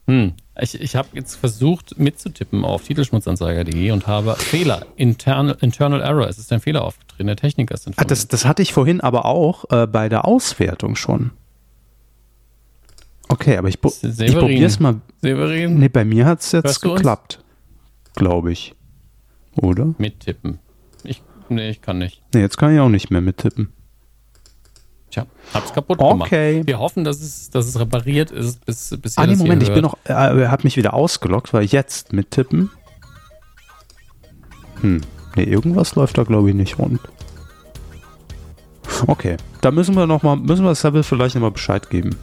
[0.06, 0.34] hm.
[0.60, 6.28] Ich, ich habe jetzt versucht mitzutippen auf titelschmutzanzeiger.de und habe Fehler, internal, internal Error.
[6.28, 9.24] Es ist ein Fehler aufgetreten, der Techniker ist ah, das, das hatte ich vorhin aber
[9.24, 11.32] auch äh, bei der Auswertung schon.
[13.28, 15.00] Okay, aber ich, ich probiere es mal.
[15.22, 15.78] Severin?
[15.78, 17.42] Nee, bei mir hat es jetzt geklappt.
[18.14, 18.74] Glaube ich.
[19.56, 19.94] Oder?
[19.98, 20.60] Mittippen.
[21.02, 22.22] Ich, nee, ich kann nicht.
[22.32, 23.72] Nee, jetzt kann ich auch nicht mehr mittippen.
[25.14, 26.54] Tja, hab's kaputt okay.
[26.54, 26.66] gemacht.
[26.66, 29.72] Wir hoffen, dass es, dass es repariert ist, bis, bis ihr Ah, nee, Moment, ich
[29.72, 30.12] bin noch, äh,
[30.48, 32.68] hab mich wieder ausgelockt, weil jetzt mit Tippen.
[34.80, 35.02] Hm,
[35.36, 37.00] nee, irgendwas läuft da glaube ich nicht rund.
[39.06, 42.16] Okay, da müssen wir noch mal, müssen wir Sabel vielleicht noch mal Bescheid geben.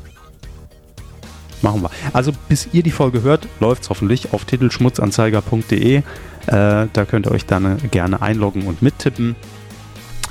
[1.61, 1.91] Machen wir.
[2.11, 5.95] Also bis ihr die Folge hört, läuft es hoffentlich auf titelschmutzanzeiger.de.
[5.95, 6.03] Äh,
[6.47, 9.37] da könnt ihr euch dann gerne einloggen und mittippen.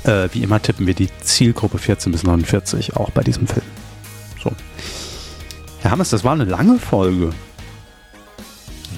[0.03, 3.65] Äh, wie immer tippen wir die Zielgruppe 14 bis 49 auch bei diesem Film.
[4.43, 4.51] So.
[5.81, 7.31] Herr Hammers, das war eine lange Folge.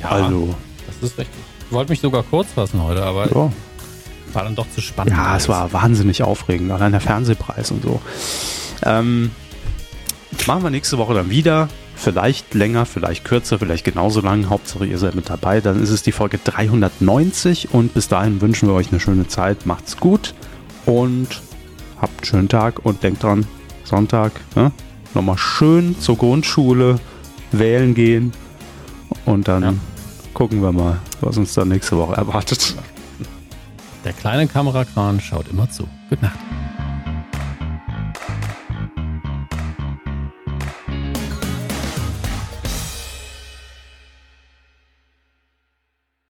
[0.01, 0.55] Ja, also.
[0.88, 1.35] Das ist richtig.
[1.67, 3.51] Ich wollte mich sogar kurz fassen heute, aber ja.
[4.31, 5.15] war dann doch zu spannend.
[5.15, 8.01] Ja, es war wahnsinnig aufregend, allein der Fernsehpreis und so.
[8.84, 9.31] Ähm,
[10.47, 11.67] machen wir nächste Woche dann wieder.
[11.95, 14.49] Vielleicht länger, vielleicht kürzer, vielleicht genauso lang.
[14.49, 15.61] Hauptsache ihr seid mit dabei.
[15.61, 19.65] Dann ist es die Folge 390 und bis dahin wünschen wir euch eine schöne Zeit.
[19.65, 20.34] Macht's gut
[20.85, 21.41] und
[21.99, 23.45] habt einen schönen Tag und denkt dran,
[23.84, 24.72] Sonntag, ne?
[25.14, 26.99] nochmal schön zur Grundschule
[27.51, 28.34] wählen gehen
[29.26, 29.73] und dann ja.
[30.34, 32.76] gucken wir mal, was uns dann nächste Woche erwartet.
[34.03, 35.88] Der kleine Kamerakran schaut immer zu.
[36.10, 36.39] Gute Nacht.